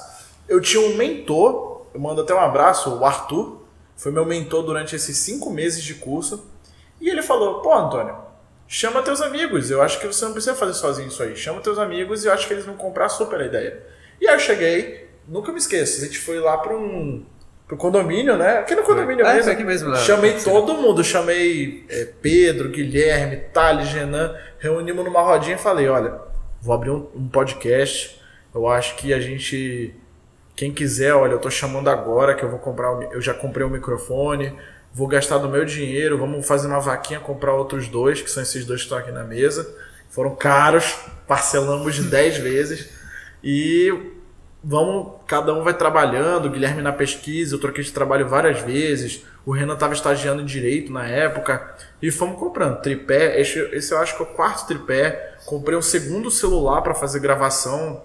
Eu 0.49 0.61
tinha 0.61 0.83
um 0.83 0.97
mentor, 0.97 1.87
eu 1.95 2.01
mando 2.01 2.21
até 2.21 2.35
um 2.35 2.41
abraço, 2.41 2.95
o 2.95 3.05
Arthur, 3.05 3.63
foi 3.97 4.13
meu 4.13 4.25
mentor 4.25 4.63
durante 4.63 4.97
esses 4.97 5.17
cinco 5.17 5.51
meses 5.51 5.83
de 5.83 5.95
curso. 5.95 6.45
E 7.01 7.09
ele 7.09 7.23
falou: 7.23 7.61
pô, 7.61 7.73
Antônio, 7.73 8.17
chama 8.67 9.03
teus 9.03 9.21
amigos. 9.21 9.71
Eu 9.71 9.83
acho 9.83 10.01
que 10.01 10.07
você 10.07 10.25
não 10.25 10.33
precisa 10.33 10.55
fazer 10.55 10.75
sozinho 10.75 11.09
isso 11.09 11.23
aí. 11.23 11.37
Chama 11.37 11.61
teus 11.61 11.79
amigos 11.79 12.25
e 12.25 12.29
eu 12.29 12.33
acho 12.33 12.47
que 12.47 12.53
eles 12.53 12.65
vão 12.65 12.77
comprar 12.77 13.09
super 13.09 13.41
a 13.41 13.47
ideia. 13.47 13.83
E 14.21 14.29
aí 14.29 14.35
eu 14.35 14.41
cheguei, 14.41 15.11
nunca 15.29 15.53
me 15.53 15.59
esqueço, 15.59 16.03
a 16.03 16.07
gente 16.07 16.19
foi 16.19 16.39
lá 16.41 16.59
para 16.59 16.77
um 16.77 17.25
pro 17.67 17.77
condomínio, 17.79 18.37
né? 18.37 18.59
Aqui 18.59 18.75
no 18.75 18.83
condomínio 18.83 19.27
Ah, 19.27 19.35
mesmo. 19.35 19.51
aqui 19.53 19.65
mesmo, 19.65 19.89
lá. 19.89 19.97
Chamei 19.97 20.35
todo 20.35 20.75
mundo, 20.75 21.03
chamei 21.03 21.87
é, 21.89 22.05
Pedro, 22.21 22.69
Guilherme, 22.69 23.39
Thales, 23.53 23.89
Renan, 23.89 24.37
reunimos 24.59 25.05
numa 25.05 25.23
rodinha 25.23 25.57
e 25.57 25.59
falei, 25.59 25.89
olha, 25.89 26.21
vou 26.61 26.75
abrir 26.75 26.91
um, 26.91 27.09
um 27.15 27.29
podcast. 27.29 28.21
Eu 28.55 28.69
acho 28.69 28.97
que 28.97 29.13
a 29.15 29.21
gente 29.21 29.95
quem 30.55 30.73
quiser, 30.73 31.15
olha, 31.15 31.33
eu 31.33 31.39
tô 31.41 31.51
chamando 31.51 31.89
agora 31.89 32.35
que 32.35 32.45
eu 32.45 32.49
vou 32.49 32.59
comprar, 32.61 32.93
eu 33.13 33.21
já 33.21 33.35
comprei 33.35 33.67
o 33.67 33.71
microfone, 33.71 34.53
vou 34.93 35.09
gastar 35.09 35.39
do 35.39 35.49
meu 35.49 35.65
dinheiro, 35.65 36.17
vamos 36.17 36.47
fazer 36.47 36.69
uma 36.69 36.79
vaquinha 36.79 37.19
comprar 37.19 37.55
outros 37.55 37.89
dois, 37.89 38.23
que 38.23 38.31
são 38.31 38.43
esses 38.43 38.65
dois 38.65 38.81
que 38.81 38.85
estão 38.87 38.99
aqui 38.99 39.11
na 39.11 39.25
mesa. 39.25 39.75
Foram 40.11 40.37
caros, 40.37 40.95
parcelamos 41.27 41.97
de 41.97 42.03
10 42.05 42.37
vezes 42.39 42.91
e 43.43 43.93
vamos, 44.65 45.13
cada 45.27 45.53
um 45.53 45.63
vai 45.63 45.75
trabalhando, 45.75 46.47
o 46.47 46.51
Guilherme 46.51 46.81
na 46.81 46.93
pesquisa, 46.93 47.55
eu 47.55 47.61
troquei 47.61 47.85
de 47.85 47.93
trabalho 47.93 48.27
várias 48.27 48.61
vezes, 48.61 49.23
o 49.45 49.53
Renan 49.53 49.75
estava 49.75 49.93
estagiando 49.93 50.41
em 50.41 50.47
direito 50.47 50.91
na 50.91 51.07
época, 51.07 51.77
e 52.01 52.11
fomos 52.11 52.39
comprando 52.39 52.81
tripé, 52.81 53.39
esse, 53.39 53.59
esse 53.73 53.93
eu 53.93 53.99
acho 53.99 54.17
que 54.17 54.23
é 54.23 54.27
o 54.27 54.29
quarto 54.31 54.67
tripé, 54.67 55.37
comprei 55.45 55.77
um 55.77 55.83
segundo 55.83 56.31
celular 56.31 56.81
para 56.81 56.95
fazer 56.95 57.21
gravação, 57.21 58.03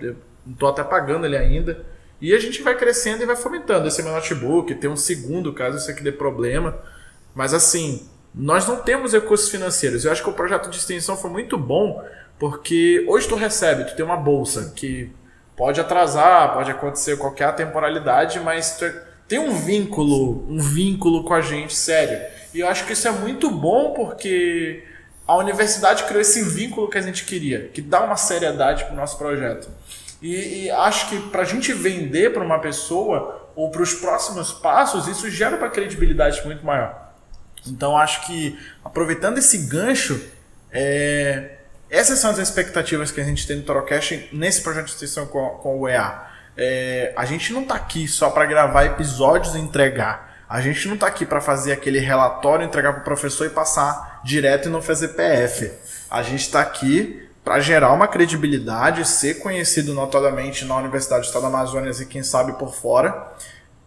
tô 0.58 0.68
até 0.68 0.84
pagando 0.84 1.26
ele 1.26 1.38
ainda, 1.38 1.86
e 2.20 2.34
a 2.34 2.40
gente 2.40 2.62
vai 2.62 2.76
crescendo 2.76 3.24
e 3.24 3.26
vai 3.26 3.38
fomentando, 3.38 3.88
esse 3.88 4.02
é 4.02 4.04
meu 4.04 4.12
notebook, 4.12 4.76
tem 4.76 4.90
um 4.90 4.98
segundo 4.98 5.54
caso 5.54 5.78
isso 5.78 5.90
aqui 5.90 6.04
dê 6.04 6.12
problema, 6.12 6.78
mas 7.34 7.54
assim, 7.54 8.06
nós 8.36 8.68
não 8.68 8.76
temos 8.82 9.14
recursos 9.14 9.50
financeiros, 9.50 10.04
eu 10.04 10.12
acho 10.12 10.22
que 10.22 10.30
o 10.30 10.34
projeto 10.34 10.70
de 10.70 10.76
extensão 10.76 11.16
foi 11.16 11.30
muito 11.30 11.58
bom, 11.58 12.04
porque 12.38 13.06
hoje 13.08 13.30
tu 13.30 13.36
recebe, 13.36 13.86
tu 13.86 13.96
tem 13.96 14.04
uma 14.04 14.18
bolsa 14.18 14.74
que 14.76 15.10
pode 15.60 15.82
atrasar, 15.82 16.54
pode 16.54 16.72
acontecer 16.72 17.18
qualquer 17.18 17.54
temporalidade, 17.54 18.40
mas 18.40 18.82
é- 18.82 19.04
tem 19.28 19.40
um 19.40 19.54
vínculo, 19.54 20.46
um 20.50 20.58
vínculo 20.58 21.26
com 21.26 21.34
a 21.34 21.42
gente 21.42 21.76
sério. 21.76 22.18
E 22.54 22.62
eu 22.62 22.70
acho 22.70 22.86
que 22.86 22.94
isso 22.94 23.10
é 23.10 23.12
muito 23.12 23.52
bom 23.52 23.92
porque 23.92 24.86
a 25.28 25.36
universidade 25.36 26.06
criou 26.06 26.22
esse 26.22 26.42
vínculo 26.44 26.90
que 26.90 26.98
a 26.98 27.02
gente 27.02 27.26
queria, 27.26 27.70
que 27.74 27.82
dá 27.82 28.02
uma 28.02 28.16
seriedade 28.16 28.86
para 28.86 28.94
o 28.94 28.96
nosso 28.96 29.18
projeto. 29.18 29.70
E, 30.22 30.64
e 30.64 30.72
acho 30.72 31.10
que 31.10 31.20
para 31.30 31.42
a 31.42 31.46
gente 31.46 31.74
vender 31.74 32.32
para 32.32 32.42
uma 32.42 32.60
pessoa 32.60 33.52
ou 33.54 33.70
para 33.70 33.82
os 33.82 33.94
próximos 33.94 34.54
passos, 34.54 35.10
isso 35.10 35.30
gera 35.30 35.58
uma 35.58 35.70
credibilidade 35.70 36.42
muito 36.46 36.66
maior. 36.66 37.12
Então 37.68 37.98
acho 37.98 38.26
que 38.26 38.58
aproveitando 38.84 39.38
esse 39.40 39.58
gancho, 39.68 40.26
é, 40.72 41.58
essas 41.90 42.20
são 42.20 42.30
as 42.30 42.38
expectativas 42.38 43.12
que 43.12 43.20
a 43.20 43.24
gente 43.24 43.48
tem 43.48 43.58
no 43.58 43.64
Torocast 43.64 44.30
nesse 44.32 44.62
projeto 44.62 44.86
de 44.86 44.92
extensão 44.92 45.26
com, 45.26 45.50
com 45.62 45.80
o 45.80 45.88
EA. 45.88 46.28
É, 46.56 47.14
a 47.16 47.26
gente 47.26 47.52
não 47.54 47.62
está 47.62 47.76
aqui 47.76 48.08
só 48.08 48.30
para 48.30 48.46
gravar 48.46 48.86
episódios 48.86 49.56
e 49.56 49.60
entregar. 49.60 50.44
A 50.48 50.62
gente 50.62 50.88
não 50.88 50.96
está 50.96 51.08
aqui 51.08 51.26
para 51.26 51.40
fazer 51.40 51.72
aquele 51.72 52.00
relatório, 52.00 52.66
entregar 52.66 52.94
para 52.94 53.02
o 53.02 53.04
professor 53.04 53.46
e 53.46 53.50
passar 53.50 54.22
direto 54.24 54.68
e 54.68 54.72
não 54.72 54.82
fazer 54.82 55.10
PF. 55.10 55.72
A 56.10 56.22
gente 56.22 56.42
está 56.42 56.62
aqui 56.62 57.28
para 57.44 57.60
gerar 57.60 57.94
uma 57.94 58.08
credibilidade, 58.08 59.08
ser 59.08 59.36
conhecido 59.36 59.94
notadamente 59.94 60.66
na 60.66 60.76
Universidade 60.76 61.22
do 61.22 61.26
Estado 61.28 61.44
do 61.44 61.48
Amazonas 61.48 62.02
e 62.02 62.06
quem 62.06 62.22
sabe 62.22 62.54
por 62.54 62.74
fora 62.74 63.32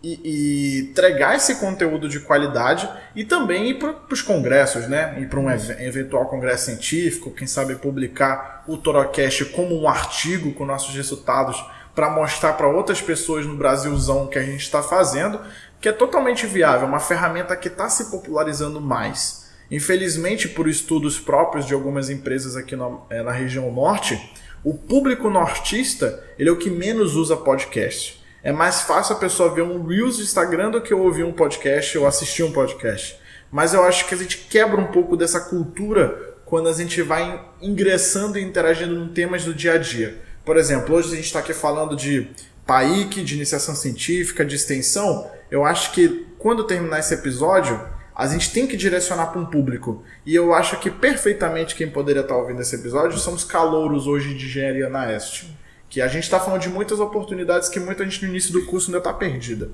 e, 0.03 0.21
e 0.25 0.91
entregar 0.91 1.37
esse 1.37 1.57
conteúdo 1.57 2.09
de 2.09 2.21
qualidade 2.21 2.89
e 3.15 3.25
também 3.25 3.71
ir 3.71 3.79
para 3.79 3.95
os 4.11 4.21
congressos, 4.21 4.89
né? 4.89 5.17
Ir 5.21 5.29
para 5.29 5.41
um 5.41 5.51
ev- 5.51 5.81
eventual 5.81 6.27
congresso 6.27 6.67
científico, 6.67 7.31
quem 7.31 7.47
sabe 7.47 7.77
publicar 7.77 8.65
o 8.67 8.77
Torocast 8.77 9.45
como 9.47 9.81
um 9.81 9.89
artigo 9.89 10.53
com 10.55 10.67
nossos 10.67 10.95
resultados 10.95 11.63
para 11.95 12.11
mostrar 12.11 12.55
para 12.55 12.69
outras 12.69 13.01
pessoas 13.01 13.47
no 13.47 13.57
Brasilzão 13.57 14.25
o 14.25 14.29
que 14.29 14.39
a 14.39 14.43
gente 14.43 14.63
está 14.63 14.83
fazendo, 14.83 15.39
que 15.81 15.89
é 15.89 15.93
totalmente 15.93 16.47
viável, 16.47 16.89
uma 16.89 17.01
ferramenta 17.01 17.55
que 17.55 17.69
está 17.69 17.89
se 17.89 18.11
popularizando 18.11 18.81
mais. 18.81 19.51
Infelizmente, 19.71 20.49
por 20.49 20.69
estudos 20.69 21.19
próprios 21.19 21.67
de 21.67 21.75
algumas 21.75 22.11
empresas 22.11 22.57
aqui 22.57 22.77
na, 22.77 22.91
eh, 23.11 23.23
na 23.23 23.33
região 23.33 23.71
norte, 23.73 24.21
o 24.65 24.75
público 24.75 25.29
nortista 25.29 26.23
ele 26.39 26.49
é 26.49 26.53
o 26.53 26.59
que 26.59 26.71
menos 26.71 27.15
usa 27.17 27.37
podcast. 27.37 28.22
É 28.45 28.51
mais 28.51 28.81
fácil 28.81 29.15
a 29.15 29.19
pessoa 29.19 29.55
ver 29.55 29.63
um 29.63 29.87
Reels 29.87 30.17
do 30.17 30.23
Instagram 30.25 30.73
do 30.73 30.81
que 30.81 30.93
ouvir 30.93 31.23
um 31.23 31.33
podcast 31.33 31.97
ou 31.97 32.09
assistir 32.09 32.43
um 32.43 32.51
podcast. 32.51 33.17
Mas 33.53 33.73
eu 33.73 33.85
acho 33.85 34.09
que 34.09 34.15
a 34.17 34.19
gente 34.19 34.39
quebra 34.39 34.81
um 34.81 34.89
pouco 34.89 35.17
dessa 35.17 35.41
cultura 35.41 36.35
quando 36.45 36.69
a 36.69 36.73
gente 36.73 37.01
vai 37.03 37.41
ingressando 37.61 38.37
e 38.37 38.43
interagindo 38.43 38.97
em 38.97 39.09
temas 39.09 39.45
do 39.45 39.55
dia 39.55 39.75
a 39.75 39.79
dia. 39.79 40.19
Por 40.45 40.57
exemplo, 40.57 40.97
hoje 40.97 41.13
a 41.13 41.17
gente 41.17 41.27
está 41.27 41.39
aqui 41.39 41.55
falando 41.55 41.95
de 41.95 42.31
PAIC, 42.67 43.23
de 43.23 43.37
iniciação 43.37 43.77
científica, 43.77 44.45
de 44.45 44.57
extensão. 44.57 45.31
Eu 45.49 45.65
acho 45.65 45.93
que 45.93 46.27
quando 46.37 46.65
terminar 46.65 46.99
esse 46.99 47.15
episódio, 47.15 47.81
a 48.13 48.27
gente 48.27 48.53
tem 48.53 48.67
que 48.67 48.77
direcionar 48.77 49.27
para 49.27 49.41
um 49.41 49.47
público. 49.47 50.03
E 50.27 50.35
eu 50.35 50.53
acho 50.53 50.81
que 50.81 50.91
perfeitamente 50.91 51.77
quem 51.77 51.89
poderia 51.89 52.23
estar 52.23 52.37
ouvindo 52.37 52.61
esse 52.61 52.75
episódio 52.75 53.19
são 53.21 53.35
os 53.35 53.45
calouros 53.45 54.09
hoje 54.09 54.35
de 54.35 54.47
engenharia 54.47 54.89
na 54.89 55.13
Este. 55.13 55.62
Que 55.93 56.01
a 56.01 56.09
gente 56.09 56.23
está 56.23 56.41
falando 56.41 56.63
de 56.63 56.71
muitas 56.71 56.99
oportunidades 57.01 57.69
que 57.69 57.79
muita 57.79 58.03
gente 58.03 58.23
no 58.23 58.31
início 58.31 58.51
do 58.51 58.65
curso 58.65 58.87
ainda 58.89 58.97
está 58.97 59.13
perdida. 59.13 59.69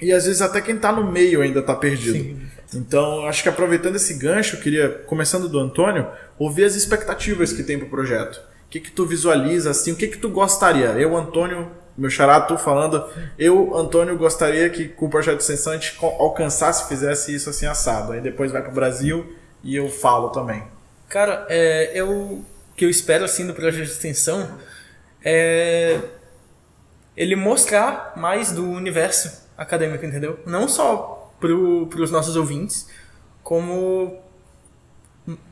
E 0.00 0.12
às 0.12 0.26
vezes 0.26 0.40
até 0.40 0.60
quem 0.60 0.76
está 0.76 0.92
no 0.92 1.10
meio 1.10 1.42
ainda 1.42 1.58
está 1.58 1.74
perdido. 1.74 2.16
Sim. 2.16 2.40
Então, 2.72 3.26
acho 3.26 3.42
que 3.42 3.48
aproveitando 3.48 3.96
esse 3.96 4.14
gancho, 4.14 4.54
eu 4.54 4.60
queria, 4.60 4.88
começando 5.08 5.48
do 5.48 5.58
Antônio, 5.58 6.06
ouvir 6.38 6.62
as 6.62 6.76
expectativas 6.76 7.52
que 7.52 7.64
tem 7.64 7.76
para 7.76 7.88
o 7.88 7.90
projeto. 7.90 8.36
O 8.36 8.68
que, 8.70 8.78
que 8.78 8.92
tu 8.92 9.04
visualiza, 9.04 9.72
assim, 9.72 9.90
o 9.90 9.96
que, 9.96 10.06
que 10.06 10.18
tu 10.18 10.28
gostaria? 10.28 10.90
Eu, 10.90 11.16
Antônio, 11.16 11.68
meu 11.98 12.08
xará, 12.10 12.40
tu 12.40 12.56
falando, 12.56 13.04
eu, 13.36 13.76
Antônio, 13.76 14.16
gostaria 14.16 14.70
que 14.70 14.86
com 14.86 15.06
o 15.06 15.10
projeto 15.10 15.38
de 15.38 15.42
extensão 15.42 15.72
a 15.72 15.76
gente 15.76 15.96
alcançasse, 16.00 16.88
fizesse 16.88 17.34
isso 17.34 17.50
assim 17.50 17.66
assado. 17.66 18.12
Aí 18.12 18.20
depois 18.20 18.52
vai 18.52 18.62
para 18.62 18.70
o 18.70 18.74
Brasil 18.74 19.34
e 19.64 19.74
eu 19.74 19.88
falo 19.88 20.28
também. 20.28 20.62
Cara, 21.08 21.44
é, 21.48 21.90
eu, 21.92 22.08
o 22.08 22.44
que 22.76 22.84
eu 22.84 22.90
espero 22.90 23.24
assim 23.24 23.44
do 23.44 23.52
projeto 23.52 23.84
de 23.84 23.90
extensão 23.90 24.48
é 25.24 26.00
ele 27.16 27.36
mostrar 27.36 28.12
mais 28.16 28.52
do 28.52 28.68
universo 28.68 29.48
acadêmico, 29.56 30.04
entendeu? 30.04 30.38
Não 30.46 30.68
só 30.68 31.32
para 31.40 31.52
os 31.52 32.10
nossos 32.10 32.36
ouvintes, 32.36 32.88
como 33.42 34.18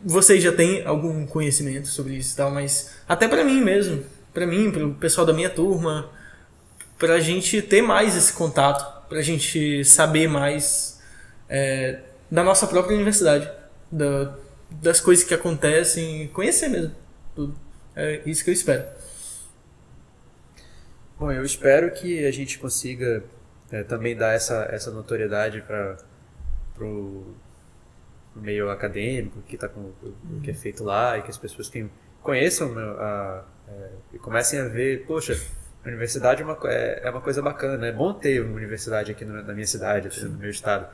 vocês 0.05 0.43
já 0.43 0.53
têm 0.53 0.85
algum 0.85 1.27
conhecimento 1.27 1.89
sobre 1.89 2.15
isso 2.15 2.35
e 2.35 2.37
tal, 2.37 2.51
mas 2.51 2.95
até 3.09 3.27
para 3.29 3.45
mim 3.45 3.61
mesmo, 3.63 4.05
para 4.33 4.47
mim, 4.47 4.71
para 4.71 4.87
o 4.87 4.95
pessoal 4.95 5.27
da 5.27 5.33
minha 5.33 5.51
turma, 5.51 6.11
para 6.99 7.15
a 7.15 7.21
gente 7.21 7.61
ter 7.63 7.83
mais 7.83 8.17
esse 8.17 8.33
contato, 8.33 9.09
para 9.09 9.19
a 9.19 9.23
gente 9.23 9.85
saber 9.85 10.29
mais 10.29 11.01
é, 11.49 12.01
da 12.31 12.43
nossa 12.43 12.67
própria 12.67 12.95
universidade, 12.95 13.51
da, 13.91 14.35
das 14.71 15.01
coisas 15.01 15.25
que 15.25 15.35
acontecem, 15.35 16.29
conhecer 16.29 16.69
mesmo 16.69 16.95
tudo. 17.35 17.55
É 17.95 18.21
isso 18.25 18.45
que 18.45 18.51
eu 18.51 18.55
espero. 18.55 18.85
Bom, 21.19 21.31
eu 21.31 21.45
espero 21.45 21.91
que 21.93 22.27
a 22.27 22.31
gente 22.31 22.59
consiga 22.59 23.23
é, 23.71 23.83
também 23.83 24.17
dar 24.17 24.35
essa, 24.35 24.69
essa 24.71 24.91
notoriedade 24.91 25.63
para 25.63 25.97
o 26.81 27.35
meio 28.35 28.71
acadêmico 28.71 29.41
que, 29.43 29.57
tá 29.57 29.69
com, 29.69 29.81
o 29.81 30.41
que 30.43 30.51
é 30.51 30.55
feito 30.55 30.83
lá 30.83 31.19
e 31.19 31.23
que 31.23 31.31
as 31.31 31.39
pessoas 31.39 31.69
que 31.69 31.87
conheçam 32.23 32.77
a, 32.79 32.83
a, 32.83 33.45
é, 33.69 33.91
e 34.15 34.19
comecem 34.19 34.61
a 34.61 34.69
ver, 34.69 35.05
poxa, 35.07 35.39
a 35.85 35.89
universidade 35.89 36.43
é 36.43 36.45
uma, 36.45 36.59
é, 36.65 37.01
é 37.05 37.11
uma 37.11 37.21
coisa 37.21 37.43
bacana, 37.43 37.87
é 37.87 37.93
bom 37.93 38.13
ter 38.13 38.43
uma 38.43 38.57
universidade 38.57 39.11
aqui 39.11 39.25
no, 39.25 39.43
na 39.43 39.53
minha 39.53 39.67
cidade, 39.67 40.09
no 40.25 40.39
meu 40.39 40.51
estado. 40.51 40.87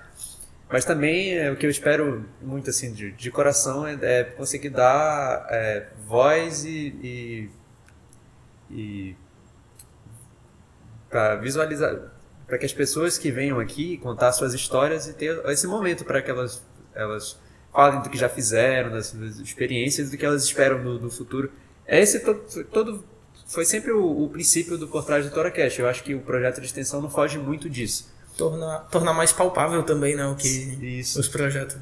Mas 0.71 0.85
também 0.85 1.37
é, 1.37 1.51
o 1.51 1.57
que 1.57 1.65
eu 1.65 1.71
espero 1.71 2.29
muito 2.43 2.71
assim 2.71 2.93
de, 2.93 3.13
de 3.13 3.31
coração 3.31 3.87
é, 3.87 3.99
é 4.03 4.25
conseguir 4.25 4.71
dar 4.71 5.47
é, 5.51 5.87
voz 6.07 6.65
e, 6.65 6.89
e, 7.03 7.51
e 8.71 9.17
para 11.09 11.37
visualizar, 11.37 11.97
para 12.47 12.59
que 12.59 12.67
as 12.67 12.73
pessoas 12.73 13.19
que 13.19 13.31
venham 13.31 13.59
aqui 13.61 13.99
contar 13.99 14.33
suas 14.33 14.55
histórias 14.55 15.07
e 15.07 15.13
ter 15.13 15.41
esse 15.47 15.67
momento 15.67 16.05
para 16.05 16.21
que 16.23 16.31
elas, 16.31 16.65
elas 16.95 17.39
falem 17.73 18.03
do 18.03 18.11
que 18.11 18.19
já 18.19 18.29
fizeram, 18.29 18.91
das, 18.91 19.13
das 19.13 19.37
experiências, 19.39 20.11
do 20.11 20.17
que 20.17 20.25
elas 20.25 20.45
esperam 20.45 20.83
do, 20.83 20.99
do 20.99 21.11
futuro. 21.11 21.51
Esse 21.87 22.21
todo, 22.21 22.65
todo 22.65 23.05
foi 23.47 23.65
sempre 23.65 23.93
o, 23.93 24.25
o 24.25 24.29
princípio 24.29 24.77
do 24.77 24.89
por 24.89 25.05
trás 25.05 25.25
do 25.25 25.31
ToraCast. 25.31 25.81
Eu 25.81 25.89
acho 25.89 26.03
que 26.03 26.15
o 26.15 26.21
projeto 26.21 26.61
de 26.61 26.67
extensão 26.67 27.01
não 27.01 27.09
foge 27.09 27.39
muito 27.39 27.69
disso 27.69 28.19
tornar, 28.39 28.79
tornar 28.91 29.13
mais 29.13 29.33
palpável 29.33 29.83
também, 29.83 30.15
né, 30.15 30.25
o 30.27 30.37
que 30.37 30.49
Isso. 30.49 31.21
os 31.21 31.29
projetos. 31.29 31.77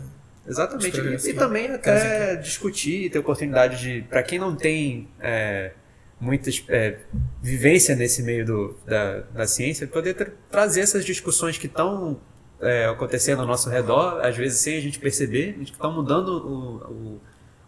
Exatamente. 0.48 0.88
Os 0.88 0.98
projetos, 0.98 1.26
e, 1.26 1.30
e 1.30 1.34
também 1.34 1.70
até 1.70 2.36
discutir, 2.36 3.10
ter 3.10 3.18
oportunidade 3.18 3.78
de, 3.78 4.02
para 4.08 4.22
quem 4.22 4.38
não 4.38 4.56
tem 4.56 5.08
é, 5.20 5.72
muita 6.20 6.50
é, 6.68 6.98
vivência 7.42 7.94
nesse 7.94 8.22
meio 8.22 8.44
do, 8.44 8.76
da, 8.86 9.20
da 9.20 9.46
ciência, 9.46 9.86
poder 9.86 10.14
ter, 10.14 10.32
trazer 10.50 10.80
essas 10.80 11.04
discussões 11.04 11.58
que 11.58 11.66
estão 11.66 12.18
é, 12.60 12.86
acontecendo 12.86 13.40
ao 13.40 13.46
nosso 13.46 13.68
redor, 13.68 14.20
às 14.24 14.36
vezes 14.36 14.60
sem 14.60 14.76
a 14.76 14.80
gente 14.80 14.98
perceber, 14.98 15.54
que 15.54 15.72
estão 15.72 15.92
mudando 15.92 16.28
o, 16.28 16.92
o, 16.92 17.20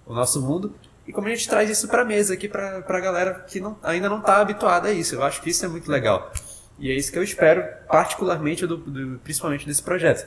o, 0.07 0.14
nosso 0.14 0.40
mundo. 0.40 0.74
E 1.07 1.12
como 1.12 1.26
a 1.26 1.30
gente 1.30 1.49
traz 1.49 1.70
isso 1.70 1.88
para 1.88 2.03
a 2.03 2.05
mesa 2.05 2.34
aqui 2.34 2.49
para 2.49 2.84
a 2.86 3.01
galera 3.01 3.34
que 3.46 3.61
não, 3.61 3.78
ainda 3.82 4.09
não 4.09 4.20
está 4.20 4.38
habituada 4.38 4.88
a 4.88 4.92
isso. 4.92 5.14
Eu 5.14 5.22
acho 5.22 5.42
que 5.42 5.51
isso 5.51 5.64
é 5.64 5.68
muito 5.68 5.90
legal. 5.90 6.32
E 6.78 6.90
é 6.90 6.94
isso 6.94 7.11
que 7.11 7.18
eu 7.18 7.22
espero, 7.22 7.64
particularmente, 7.88 8.66
do, 8.66 8.76
do 8.76 9.18
principalmente 9.18 9.66
desse 9.66 9.82
projeto. 9.82 10.26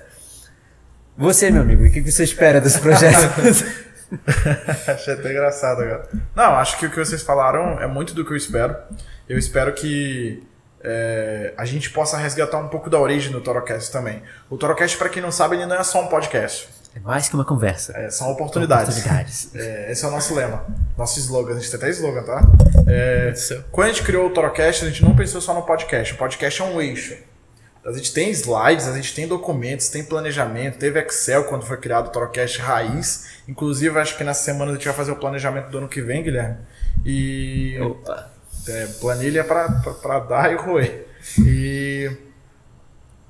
Você, 1.17 1.51
meu 1.51 1.61
amigo, 1.61 1.86
o 1.86 1.91
que 1.91 2.01
você 2.01 2.24
espera 2.24 2.59
desse 2.59 2.80
projeto? 2.80 3.15
Achei 4.88 5.14
até 5.14 5.32
engraçado 5.32 5.82
agora. 5.82 6.07
Não, 6.36 6.55
acho 6.55 6.78
que 6.78 6.86
o 6.86 6.89
que 6.89 6.97
vocês 6.97 7.22
falaram 7.22 7.80
é 7.80 7.88
muito 7.88 8.14
do 8.14 8.26
que 8.26 8.32
eu 8.32 8.38
espero. 8.38 8.76
Eu 9.28 9.38
espero 9.38 9.74
que 9.74 10.43
é, 10.84 11.53
a 11.57 11.66
gente 11.66 11.89
possa 11.91 12.18
resgatar 12.18 12.57
um 12.57 12.68
pouco 12.68 12.89
da 12.89 12.99
origem 12.99 13.32
do 13.32 13.41
Torocast 13.41 13.91
também. 13.91 14.22
O 14.49 14.57
Torocast, 14.57 14.97
para 14.97 15.09
quem 15.09 15.22
não 15.22 15.32
sabe, 15.32 15.55
ele 15.55 15.66
não 15.66 15.76
é 15.76 15.84
só 15.84 16.01
um 16.01 16.07
podcast. 16.07 16.70
É 16.93 16.99
mais 16.99 17.30
que 17.30 17.36
uma 17.36 17.45
conversa. 17.45 17.97
É, 17.97 18.09
são 18.09 18.30
oportunidades. 18.32 18.97
oportunidades. 18.97 19.51
É, 19.55 19.91
esse 19.91 20.03
é 20.03 20.07
o 20.07 20.12
nosso 20.12 20.36
lema. 20.36 20.66
Nosso 20.97 21.20
slogan. 21.20 21.53
A 21.53 21.59
gente 21.59 21.70
tem 21.70 21.78
até 21.78 21.89
slogan, 21.91 22.24
tá? 22.24 22.41
É, 22.88 23.34
quando 23.72 23.88
a 23.88 23.91
gente 23.93 24.03
criou 24.03 24.28
o 24.28 24.30
Torocast, 24.30 24.84
a 24.84 24.89
gente 24.89 25.03
não 25.03 25.16
pensou 25.16 25.39
só 25.39 25.53
no 25.53 25.62
podcast. 25.62 26.14
O 26.14 26.18
podcast 26.18 26.62
é 26.62 26.66
um 26.66 26.82
eixo. 26.82 27.16
A 27.84 27.91
gente 27.91 28.13
tem 28.13 28.29
slides, 28.29 28.88
a 28.88 28.95
gente 28.95 29.13
tem 29.15 29.27
documentos, 29.27 29.89
tem 29.89 30.03
planejamento, 30.03 30.77
teve 30.77 30.99
Excel 30.99 31.45
quando 31.45 31.65
foi 31.65 31.77
criado 31.77 32.07
o 32.07 32.09
Torocast 32.11 32.59
Raiz. 32.59 33.41
Inclusive, 33.47 33.97
acho 33.97 34.15
que 34.15 34.23
nessa 34.23 34.43
semana 34.43 34.71
a 34.71 34.75
gente 34.75 34.86
vai 34.86 34.93
fazer 34.93 35.11
o 35.11 35.15
planejamento 35.15 35.69
do 35.69 35.79
ano 35.79 35.88
que 35.89 36.01
vem, 36.01 36.21
Guilherme. 36.21 36.57
E. 37.03 37.79
Opa! 37.82 38.32
É, 38.67 38.86
planilha 38.99 39.43
para 39.43 40.19
dar 40.19 40.51
e 40.51 40.55
roer. 40.55 41.07
E 41.39 42.11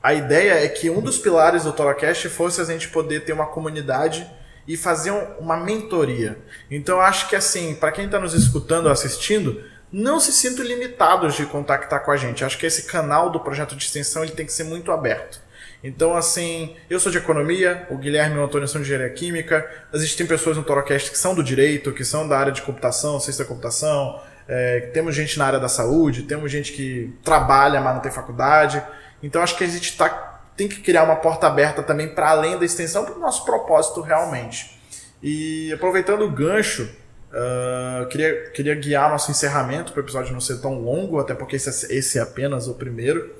a 0.03 0.13
ideia 0.13 0.65
é 0.65 0.67
que 0.67 0.89
um 0.89 0.99
dos 0.99 1.17
pilares 1.17 1.63
do 1.63 1.71
Torocast 1.71 2.27
fosse 2.27 2.59
a 2.59 2.65
gente 2.65 2.89
poder 2.89 3.23
ter 3.23 3.31
uma 3.31 3.45
comunidade 3.45 4.29
e 4.67 4.75
fazer 4.75 5.11
uma 5.39 5.55
mentoria. 5.57 6.37
Então 6.69 6.99
acho 6.99 7.29
que 7.29 7.35
assim, 7.35 7.75
para 7.75 7.91
quem 7.91 8.05
está 8.05 8.19
nos 8.19 8.33
escutando 8.33 8.87
ou 8.87 8.91
assistindo, 8.91 9.63
não 9.91 10.19
se 10.19 10.31
sintam 10.31 10.63
limitados 10.63 11.35
de 11.35 11.45
contactar 11.45 12.03
com 12.03 12.11
a 12.11 12.17
gente. 12.17 12.45
Acho 12.45 12.57
que 12.57 12.65
esse 12.65 12.83
canal 12.83 13.29
do 13.29 13.39
projeto 13.39 13.75
de 13.75 13.83
extensão 13.83 14.23
ele 14.23 14.31
tem 14.31 14.45
que 14.45 14.53
ser 14.53 14.63
muito 14.63 14.91
aberto. 14.91 15.41
Então, 15.83 16.15
assim, 16.15 16.75
eu 16.89 16.99
sou 16.99 17.11
de 17.11 17.17
economia, 17.17 17.87
o 17.89 17.97
Guilherme 17.97 18.35
e 18.35 18.39
o 18.39 18.43
Antônio 18.43 18.67
são 18.67 18.79
de 18.79 18.87
engenharia 18.87 19.13
química, 19.13 19.67
existem 19.91 20.27
pessoas 20.27 20.55
no 20.55 20.63
Torocast 20.63 21.09
que 21.09 21.17
são 21.17 21.33
do 21.33 21.43
direito, 21.43 21.91
que 21.91 22.05
são 22.05 22.27
da 22.27 22.37
área 22.37 22.51
de 22.51 22.61
computação, 22.61 23.19
ciência 23.19 23.43
da 23.43 23.47
computação, 23.47 24.21
é, 24.47 24.81
temos 24.93 25.15
gente 25.15 25.39
na 25.39 25.45
área 25.45 25.59
da 25.59 25.67
saúde, 25.67 26.23
temos 26.23 26.51
gente 26.51 26.71
que 26.73 27.17
trabalha, 27.23 27.81
mas 27.81 27.95
não 27.95 28.01
tem 28.01 28.11
faculdade. 28.11 28.81
Então 29.23 29.41
acho 29.41 29.57
que 29.57 29.63
a 29.63 29.67
gente 29.67 29.97
tá, 29.97 30.41
tem 30.55 30.67
que 30.67 30.81
criar 30.81 31.03
uma 31.03 31.15
porta 31.15 31.47
aberta 31.47 31.81
também 31.81 32.09
para 32.09 32.29
além 32.29 32.59
da 32.59 32.65
extensão, 32.65 33.03
para 33.03 33.15
o 33.15 33.19
nosso 33.19 33.43
propósito 33.43 34.01
realmente. 34.01 34.79
E 35.23 35.71
aproveitando 35.73 36.23
o 36.23 36.29
gancho, 36.29 36.89
uh, 37.31 38.07
queria, 38.07 38.49
queria 38.51 38.75
guiar 38.75 39.09
nosso 39.09 39.31
encerramento 39.31 39.91
para 39.91 40.01
o 40.01 40.03
episódio 40.03 40.33
não 40.33 40.41
ser 40.41 40.59
tão 40.61 40.79
longo, 40.79 41.19
até 41.19 41.33
porque 41.33 41.55
esse, 41.55 41.93
esse 41.93 42.19
é 42.19 42.21
apenas 42.21 42.67
o 42.67 42.75
primeiro. 42.75 43.35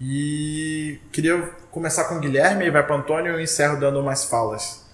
E 0.00 1.00
queria 1.10 1.40
começar 1.70 2.04
com 2.04 2.16
o 2.16 2.20
Guilherme 2.20 2.66
e 2.66 2.70
vai 2.70 2.82
para 2.82 2.96
o 2.96 2.98
Antônio 2.98 3.32
e 3.32 3.34
eu 3.34 3.40
encerro 3.40 3.80
dando 3.80 4.02
mais 4.02 4.24
falas. 4.24 4.84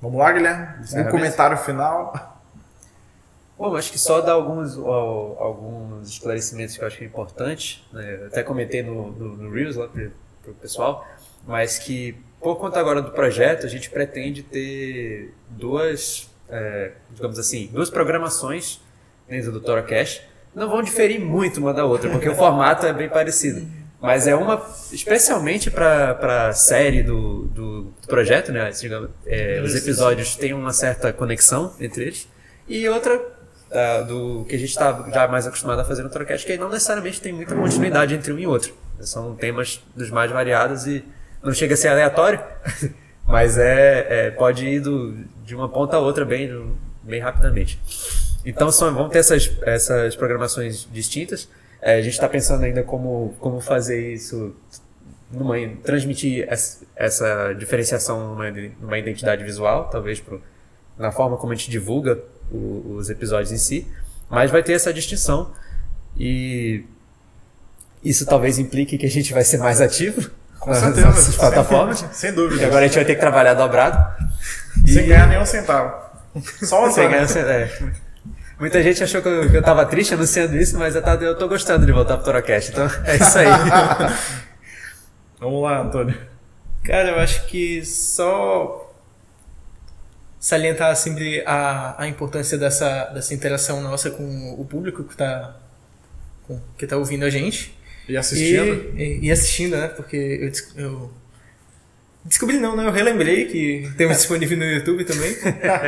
Vamos 0.00 0.18
lá, 0.18 0.32
Guilherme? 0.32 0.66
Um 0.94 1.10
comentário 1.10 1.56
final. 1.56 2.38
Bom, 3.58 3.76
acho 3.76 3.92
que 3.92 3.98
só 3.98 4.22
dar 4.22 4.32
alguns, 4.32 4.76
alguns 4.76 6.08
esclarecimentos 6.08 6.76
que 6.76 6.82
eu 6.82 6.86
acho 6.86 6.96
que 6.96 7.04
é 7.04 7.06
importante. 7.06 7.86
Né? 7.92 8.24
Até 8.26 8.42
comentei 8.42 8.82
no, 8.82 9.10
no, 9.10 9.36
no 9.36 9.50
Reels 9.50 9.76
lá 9.76 9.88
para 9.88 10.50
o 10.50 10.54
pessoal, 10.54 11.06
mas 11.46 11.78
que 11.78 12.18
por 12.40 12.56
conta 12.56 12.80
agora 12.80 13.02
do 13.02 13.10
projeto, 13.10 13.66
a 13.66 13.68
gente 13.68 13.90
pretende 13.90 14.42
ter 14.42 15.34
duas, 15.50 16.29
é, 16.50 16.92
digamos 17.10 17.38
assim, 17.38 17.68
duas 17.72 17.90
programações 17.90 18.80
dentro 19.28 19.52
do 19.52 19.60
Toracast. 19.60 20.22
Não 20.54 20.68
vão 20.68 20.82
diferir 20.82 21.20
muito 21.20 21.60
uma 21.60 21.72
da 21.72 21.84
outra, 21.84 22.10
porque 22.10 22.28
o 22.28 22.34
formato 22.34 22.84
é 22.86 22.92
bem 22.92 23.08
parecido. 23.08 23.66
Mas 24.00 24.26
é 24.26 24.34
uma, 24.34 24.66
especialmente 24.90 25.70
para 25.70 26.48
a 26.48 26.52
série 26.54 27.02
do, 27.02 27.42
do, 27.48 27.82
do, 27.82 28.08
projeto, 28.08 28.50
né? 28.50 28.70
Digamos, 28.70 29.10
é, 29.26 29.60
os 29.62 29.74
episódios 29.74 30.36
têm 30.36 30.54
uma 30.54 30.72
certa 30.72 31.12
conexão 31.12 31.74
entre 31.78 32.04
eles. 32.04 32.26
E 32.66 32.88
outra 32.88 33.16
uh, 33.70 34.04
do 34.06 34.44
que 34.46 34.56
a 34.56 34.58
gente 34.58 34.70
está 34.70 35.06
já 35.12 35.28
mais 35.28 35.46
acostumado 35.46 35.80
a 35.80 35.84
fazer 35.84 36.02
no 36.02 36.08
Trocast, 36.08 36.46
que 36.46 36.56
não 36.56 36.70
necessariamente 36.70 37.20
tem 37.20 37.32
muita 37.32 37.54
continuidade 37.54 38.14
entre 38.14 38.32
um 38.32 38.38
e 38.38 38.46
outro. 38.46 38.74
São 39.00 39.34
temas 39.34 39.82
dos 39.94 40.10
mais 40.10 40.30
variados 40.30 40.86
e 40.86 41.04
não 41.42 41.52
chega 41.52 41.74
a 41.74 41.76
ser 41.76 41.88
aleatório, 41.88 42.40
mas 43.30 43.56
é, 43.56 44.26
é 44.26 44.30
pode 44.30 44.66
ir 44.66 44.80
do, 44.80 45.14
de 45.44 45.54
uma 45.54 45.68
ponta 45.68 45.96
a 45.96 46.00
outra 46.00 46.24
bem, 46.24 46.74
bem 47.02 47.20
rapidamente. 47.20 47.78
Então 48.44 48.70
são, 48.70 48.92
vão 48.94 49.08
ter 49.08 49.18
essas, 49.18 49.50
essas 49.62 50.16
programações 50.16 50.88
distintas. 50.92 51.48
É, 51.80 51.96
a 51.96 52.02
gente 52.02 52.12
está 52.14 52.28
pensando 52.28 52.64
ainda 52.64 52.82
como, 52.82 53.34
como 53.38 53.60
fazer 53.60 54.12
isso, 54.12 54.54
numa, 55.30 55.56
transmitir 55.82 56.46
essa, 56.96 57.54
diferenciação 57.54 58.34
numa, 58.34 58.50
numa 58.50 58.98
identidade 58.98 59.44
visual, 59.44 59.88
talvez 59.88 60.20
pro, 60.20 60.42
na 60.98 61.12
forma 61.12 61.36
como 61.36 61.52
a 61.52 61.56
gente 61.56 61.70
divulga 61.70 62.18
o, 62.50 62.96
os 62.96 63.08
episódios 63.08 63.52
em 63.52 63.56
si, 63.56 63.86
mas 64.28 64.50
vai 64.50 64.62
ter 64.62 64.72
essa 64.72 64.92
distinção 64.92 65.52
e 66.18 66.84
isso 68.04 68.26
talvez 68.26 68.58
implique 68.58 68.98
que 68.98 69.06
a 69.06 69.10
gente 69.10 69.32
vai 69.32 69.44
ser 69.44 69.58
mais 69.58 69.80
ativo 69.80 70.30
com 70.60 70.74
certeza, 70.74 71.32
plataformas. 71.38 72.04
Sem 72.12 72.32
dúvida. 72.32 72.62
E 72.62 72.64
agora 72.64 72.84
a 72.84 72.86
gente 72.86 72.96
vai 72.96 73.04
ter 73.04 73.14
que 73.14 73.20
trabalhar 73.20 73.54
dobrado. 73.54 74.28
Sem 74.86 75.04
e... 75.04 75.06
ganhar 75.08 75.26
nenhum 75.26 75.46
centavo. 75.46 75.92
Só 76.62 76.80
uma 76.80 76.90
Sem 76.92 77.08
ganhar 77.08 77.26
é. 77.36 77.70
Muita 78.58 78.82
gente 78.82 79.02
achou 79.02 79.22
que 79.22 79.28
eu, 79.28 79.50
que 79.50 79.56
eu 79.56 79.62
tava 79.62 79.86
triste 79.86 80.12
anunciando 80.12 80.54
isso, 80.54 80.78
mas 80.78 80.94
eu, 80.94 81.00
tava, 81.00 81.24
eu 81.24 81.34
tô 81.34 81.48
gostando 81.48 81.86
de 81.86 81.92
voltar 81.92 82.16
pro 82.16 82.26
Torocast, 82.26 82.70
então 82.70 82.86
é 83.06 83.16
isso 83.16 83.38
aí. 83.38 83.46
Vamos 85.40 85.62
lá, 85.62 85.80
Antônio. 85.80 86.14
Cara, 86.84 87.08
eu 87.08 87.20
acho 87.20 87.46
que 87.46 87.82
só 87.86 88.92
salientar 90.38 90.94
sempre 90.94 91.42
a, 91.46 92.02
a 92.02 92.06
importância 92.06 92.58
dessa, 92.58 93.06
dessa 93.06 93.32
interação 93.32 93.80
nossa 93.80 94.10
com 94.10 94.54
o 94.58 94.64
público 94.66 95.04
que 95.04 95.12
está 95.12 95.56
que 96.76 96.86
tá 96.86 96.96
ouvindo 96.96 97.24
a 97.24 97.30
gente. 97.30 97.78
E 98.08 98.16
assistindo. 98.16 98.92
E, 98.96 99.02
e, 99.02 99.26
e 99.26 99.30
assistindo, 99.30 99.76
né? 99.76 99.88
Porque 99.88 100.16
eu, 100.16 100.82
eu, 100.82 101.10
descobri 102.24 102.58
não, 102.58 102.76
né? 102.76 102.86
Eu 102.86 102.92
relembrei 102.92 103.46
que 103.46 103.90
temos 103.96 104.16
disponível 104.18 104.58
no 104.58 104.64
YouTube 104.64 105.04
também. 105.04 105.36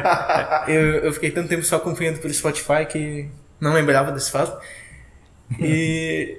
eu, 0.69 1.05
eu 1.05 1.13
fiquei 1.13 1.31
tanto 1.31 1.49
tempo 1.49 1.63
só 1.65 1.77
acompanhando 1.77 2.19
pelo 2.21 2.33
Spotify 2.33 2.87
que 2.89 3.29
não 3.61 3.73
lembrava 3.73 4.13
desse 4.13 4.31
fato. 4.31 4.61
E 5.61 6.39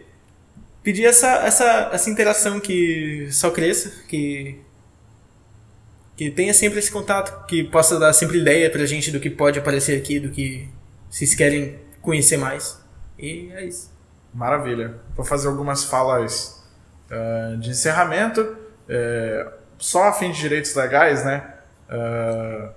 pedir 0.81 1.05
essa, 1.05 1.45
essa, 1.45 1.89
essa 1.93 2.09
interação 2.09 2.59
que 2.59 3.27
só 3.31 3.51
cresça, 3.51 3.91
que 4.07 4.59
que 6.15 6.29
tenha 6.29 6.53
sempre 6.53 6.79
esse 6.79 6.91
contato, 6.91 7.45
que 7.47 7.63
possa 7.63 7.97
dar 7.99 8.13
sempre 8.13 8.39
ideia 8.39 8.69
pra 8.69 8.85
gente 8.85 9.11
do 9.11 9.19
que 9.19 9.29
pode 9.29 9.57
aparecer 9.57 9.97
aqui, 9.97 10.19
do 10.19 10.29
que 10.29 10.69
vocês 11.09 11.33
querem 11.33 11.79
conhecer 12.01 12.37
mais. 12.37 12.79
E 13.17 13.49
é 13.53 13.65
isso. 13.65 13.92
Maravilha. 14.33 14.95
Vou 15.15 15.25
fazer 15.25 15.47
algumas 15.47 15.83
falas 15.83 16.63
uh, 17.11 17.57
de 17.57 17.69
encerramento. 17.69 18.57
É, 18.89 19.47
só 19.77 20.03
a 20.09 20.13
fim 20.13 20.31
de 20.31 20.39
direitos 20.39 20.73
legais, 20.75 21.23
né? 21.23 21.53
Uh, 21.89 22.69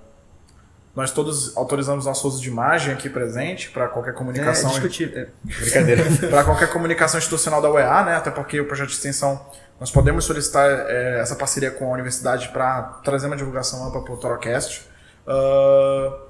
nós 0.95 1.11
todos 1.11 1.55
autorizamos 1.55 2.05
nosso 2.05 2.27
uso 2.27 2.41
de 2.41 2.49
imagem 2.49 2.93
aqui 2.93 3.09
presente 3.09 3.69
para 3.69 3.87
qualquer 3.87 4.13
comunicação. 4.13 4.69
É 4.69 4.73
discutível. 4.73 5.21
É. 5.21 5.27
Brincadeira. 5.43 6.03
para 6.29 6.43
qualquer 6.43 6.69
comunicação 6.71 7.19
institucional 7.19 7.61
da 7.61 7.69
UEA, 7.69 8.03
né? 8.03 8.15
Até 8.15 8.31
porque 8.31 8.59
o 8.59 8.65
projeto 8.65 8.89
de 8.89 8.95
extensão 8.95 9.45
nós 9.79 9.91
podemos 9.91 10.25
solicitar 10.25 10.67
é, 10.87 11.19
essa 11.19 11.35
parceria 11.35 11.69
com 11.69 11.89
a 11.89 11.93
universidade 11.93 12.49
para 12.49 12.81
trazer 13.03 13.27
uma 13.27 13.37
divulgação 13.37 13.87
ampla 13.87 14.03
para 14.03 14.13
o 14.13 14.17
Torocast. 14.17 14.87
Uh, 15.27 16.26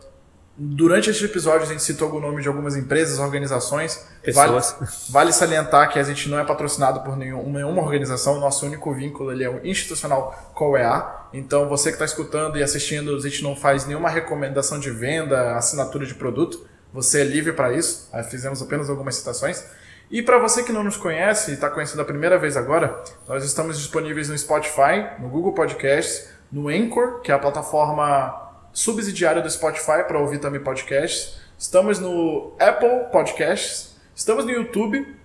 durante 0.58 1.10
este 1.10 1.24
episódio 1.24 1.62
a 1.62 1.66
gente 1.66 1.84
citou 1.84 2.12
o 2.12 2.20
nome 2.20 2.42
de 2.42 2.48
algumas 2.48 2.76
empresas, 2.76 3.20
organizações. 3.20 4.08
Pessoas. 4.24 4.76
Vale, 4.80 4.92
vale 5.10 5.32
salientar 5.32 5.92
que 5.92 6.00
a 6.00 6.04
gente 6.04 6.28
não 6.28 6.40
é 6.40 6.44
patrocinado 6.44 7.02
por 7.02 7.16
nenhuma, 7.16 7.60
nenhuma 7.60 7.82
organização, 7.82 8.38
o 8.38 8.40
nosso 8.40 8.66
único 8.66 8.92
vínculo 8.94 9.32
ele 9.32 9.44
é 9.44 9.50
um 9.50 9.64
institucional 9.64 10.52
o 10.60 10.78
EA. 10.78 11.28
Então 11.32 11.70
você 11.70 11.90
que 11.90 11.96
está 11.96 12.06
escutando 12.06 12.58
e 12.58 12.64
assistindo, 12.64 13.16
a 13.16 13.20
gente 13.20 13.44
não 13.44 13.56
faz 13.56 13.86
nenhuma 13.86 14.10
recomendação 14.10 14.80
de 14.80 14.90
venda, 14.90 15.56
assinatura 15.56 16.06
de 16.06 16.16
produto. 16.16 16.66
Você 16.92 17.22
é 17.22 17.24
livre 17.24 17.54
para 17.54 17.74
isso. 17.74 18.10
Fizemos 18.30 18.62
apenas 18.62 18.90
algumas 18.90 19.16
citações. 19.16 19.64
E 20.10 20.22
para 20.22 20.40
você 20.40 20.64
que 20.64 20.72
não 20.72 20.84
nos 20.84 20.96
conhece 20.96 21.52
e 21.52 21.54
está 21.56 21.70
conhecendo 21.70 22.02
a 22.02 22.06
primeira 22.06 22.40
vez 22.40 22.56
agora, 22.56 23.04
nós 23.28 23.44
estamos 23.44 23.78
disponíveis 23.78 24.30
no 24.30 24.38
Spotify, 24.38 25.06
no 25.20 25.28
Google 25.28 25.54
Podcasts, 25.54 26.30
no 26.50 26.70
Anchor, 26.70 27.20
que 27.20 27.30
é 27.30 27.36
a 27.36 27.40
plataforma 27.40 28.47
subsidiária 28.78 29.42
do 29.42 29.50
Spotify 29.50 30.04
para 30.08 30.20
ouvir 30.20 30.38
também 30.38 30.62
podcasts. 30.62 31.40
Estamos 31.58 31.98
no 31.98 32.54
Apple 32.60 33.12
Podcasts, 33.12 33.96
estamos 34.16 34.46
no 34.46 34.52
YouTube. 34.52 35.18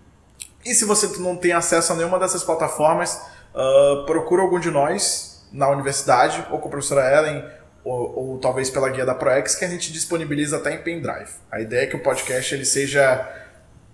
E 0.64 0.74
se 0.74 0.86
você 0.86 1.06
não 1.20 1.36
tem 1.36 1.52
acesso 1.52 1.92
a 1.92 1.96
nenhuma 1.96 2.18
dessas 2.18 2.42
plataformas, 2.42 3.20
uh, 3.54 4.06
procura 4.06 4.40
algum 4.40 4.58
de 4.58 4.70
nós 4.70 5.46
na 5.52 5.68
universidade, 5.68 6.46
ou 6.50 6.60
com 6.60 6.68
a 6.68 6.70
professora 6.70 7.14
Ellen, 7.14 7.44
ou, 7.84 8.30
ou, 8.30 8.38
talvez 8.38 8.70
pela 8.70 8.88
guia 8.88 9.04
da 9.04 9.14
ProEx, 9.14 9.54
que 9.54 9.66
a 9.66 9.68
gente 9.68 9.92
disponibiliza 9.92 10.56
até 10.56 10.72
em 10.72 10.78
pendrive. 10.78 11.32
A 11.50 11.60
ideia 11.60 11.82
é 11.82 11.86
que 11.86 11.96
o 11.96 12.02
podcast 12.02 12.54
ele 12.54 12.64
seja 12.64 13.30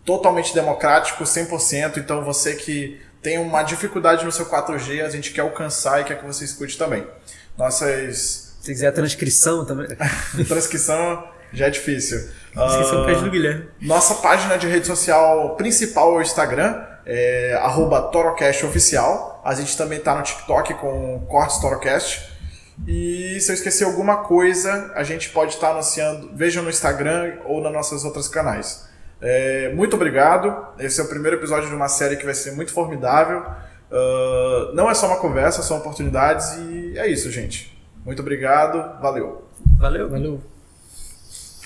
totalmente 0.05 0.55
democrático, 0.55 1.25
100%. 1.25 1.97
Então 1.97 2.23
você 2.23 2.55
que 2.55 3.03
tem 3.21 3.39
uma 3.39 3.65
dificuldade 3.65 4.25
no 4.25 4.31
seu 4.31 4.47
4G, 4.47 5.05
a 5.05 5.11
gente 5.11 5.33
quer 5.33 5.41
alcançar 5.41 6.01
e 6.01 6.05
quer 6.05 6.21
que 6.21 6.25
você 6.25 6.45
escute 6.45 6.79
também. 6.79 7.05
Nossas. 7.57 8.48
Se 8.61 8.73
quiser 8.73 8.89
a 8.89 8.93
transcrição 8.93 9.65
também. 9.65 9.89
transcrição 10.47 11.25
já 11.53 11.67
é 11.67 11.71
difícil. 11.71 12.29
Transcrição 12.53 13.03
uh, 13.03 13.23
do 13.23 13.31
Guilherme. 13.31 13.69
Nossa 13.81 14.17
página 14.17 14.59
de 14.59 14.67
rede 14.67 14.87
social 14.87 15.57
principal 15.57 16.15
é 16.15 16.19
o 16.19 16.23
Instagram, 16.23 16.83
é 17.07 17.59
TorocastOficial. 18.13 19.41
A 19.45 19.55
gente 19.55 19.77
também 19.77 19.99
está 19.99 20.15
no 20.15 20.23
TikTok 20.23 20.75
com 20.75 21.25
Cortes 21.29 21.59
Torocast. 21.59 22.37
E 22.87 23.41
se 23.41 23.51
eu 23.51 23.55
esquecer 23.55 23.85
alguma 23.85 24.19
coisa, 24.19 24.93
a 24.95 25.03
gente 25.03 25.31
pode 25.31 25.55
estar 25.55 25.69
tá 25.69 25.73
anunciando, 25.73 26.31
veja 26.35 26.63
no 26.63 26.71
Instagram 26.71 27.39
ou 27.45 27.63
nas 27.63 27.73
nossas 27.73 28.05
outras 28.05 28.29
canais. 28.29 28.87
É, 29.21 29.73
muito 29.75 29.97
obrigado. 29.97 30.55
Esse 30.79 31.01
é 31.01 31.05
o 31.05 31.09
primeiro 31.09 31.37
episódio 31.37 31.69
de 31.69 31.75
uma 31.75 31.89
série 31.89 32.17
que 32.17 32.25
vai 32.25 32.35
ser 32.35 32.53
muito 32.53 32.73
formidável. 32.73 33.45
Uh, 33.91 34.75
não 34.75 34.91
é 34.91 34.95
só 34.95 35.07
uma 35.07 35.17
conversa, 35.17 35.63
são 35.63 35.79
oportunidades 35.79 36.53
e 36.59 36.99
é 36.99 37.09
isso, 37.09 37.31
gente. 37.31 37.78
Muito 38.09 38.23
obrigado. 38.23 39.03
Valeu. 39.03 39.45
Valeu. 39.79 40.09
Valeu. 40.09 40.41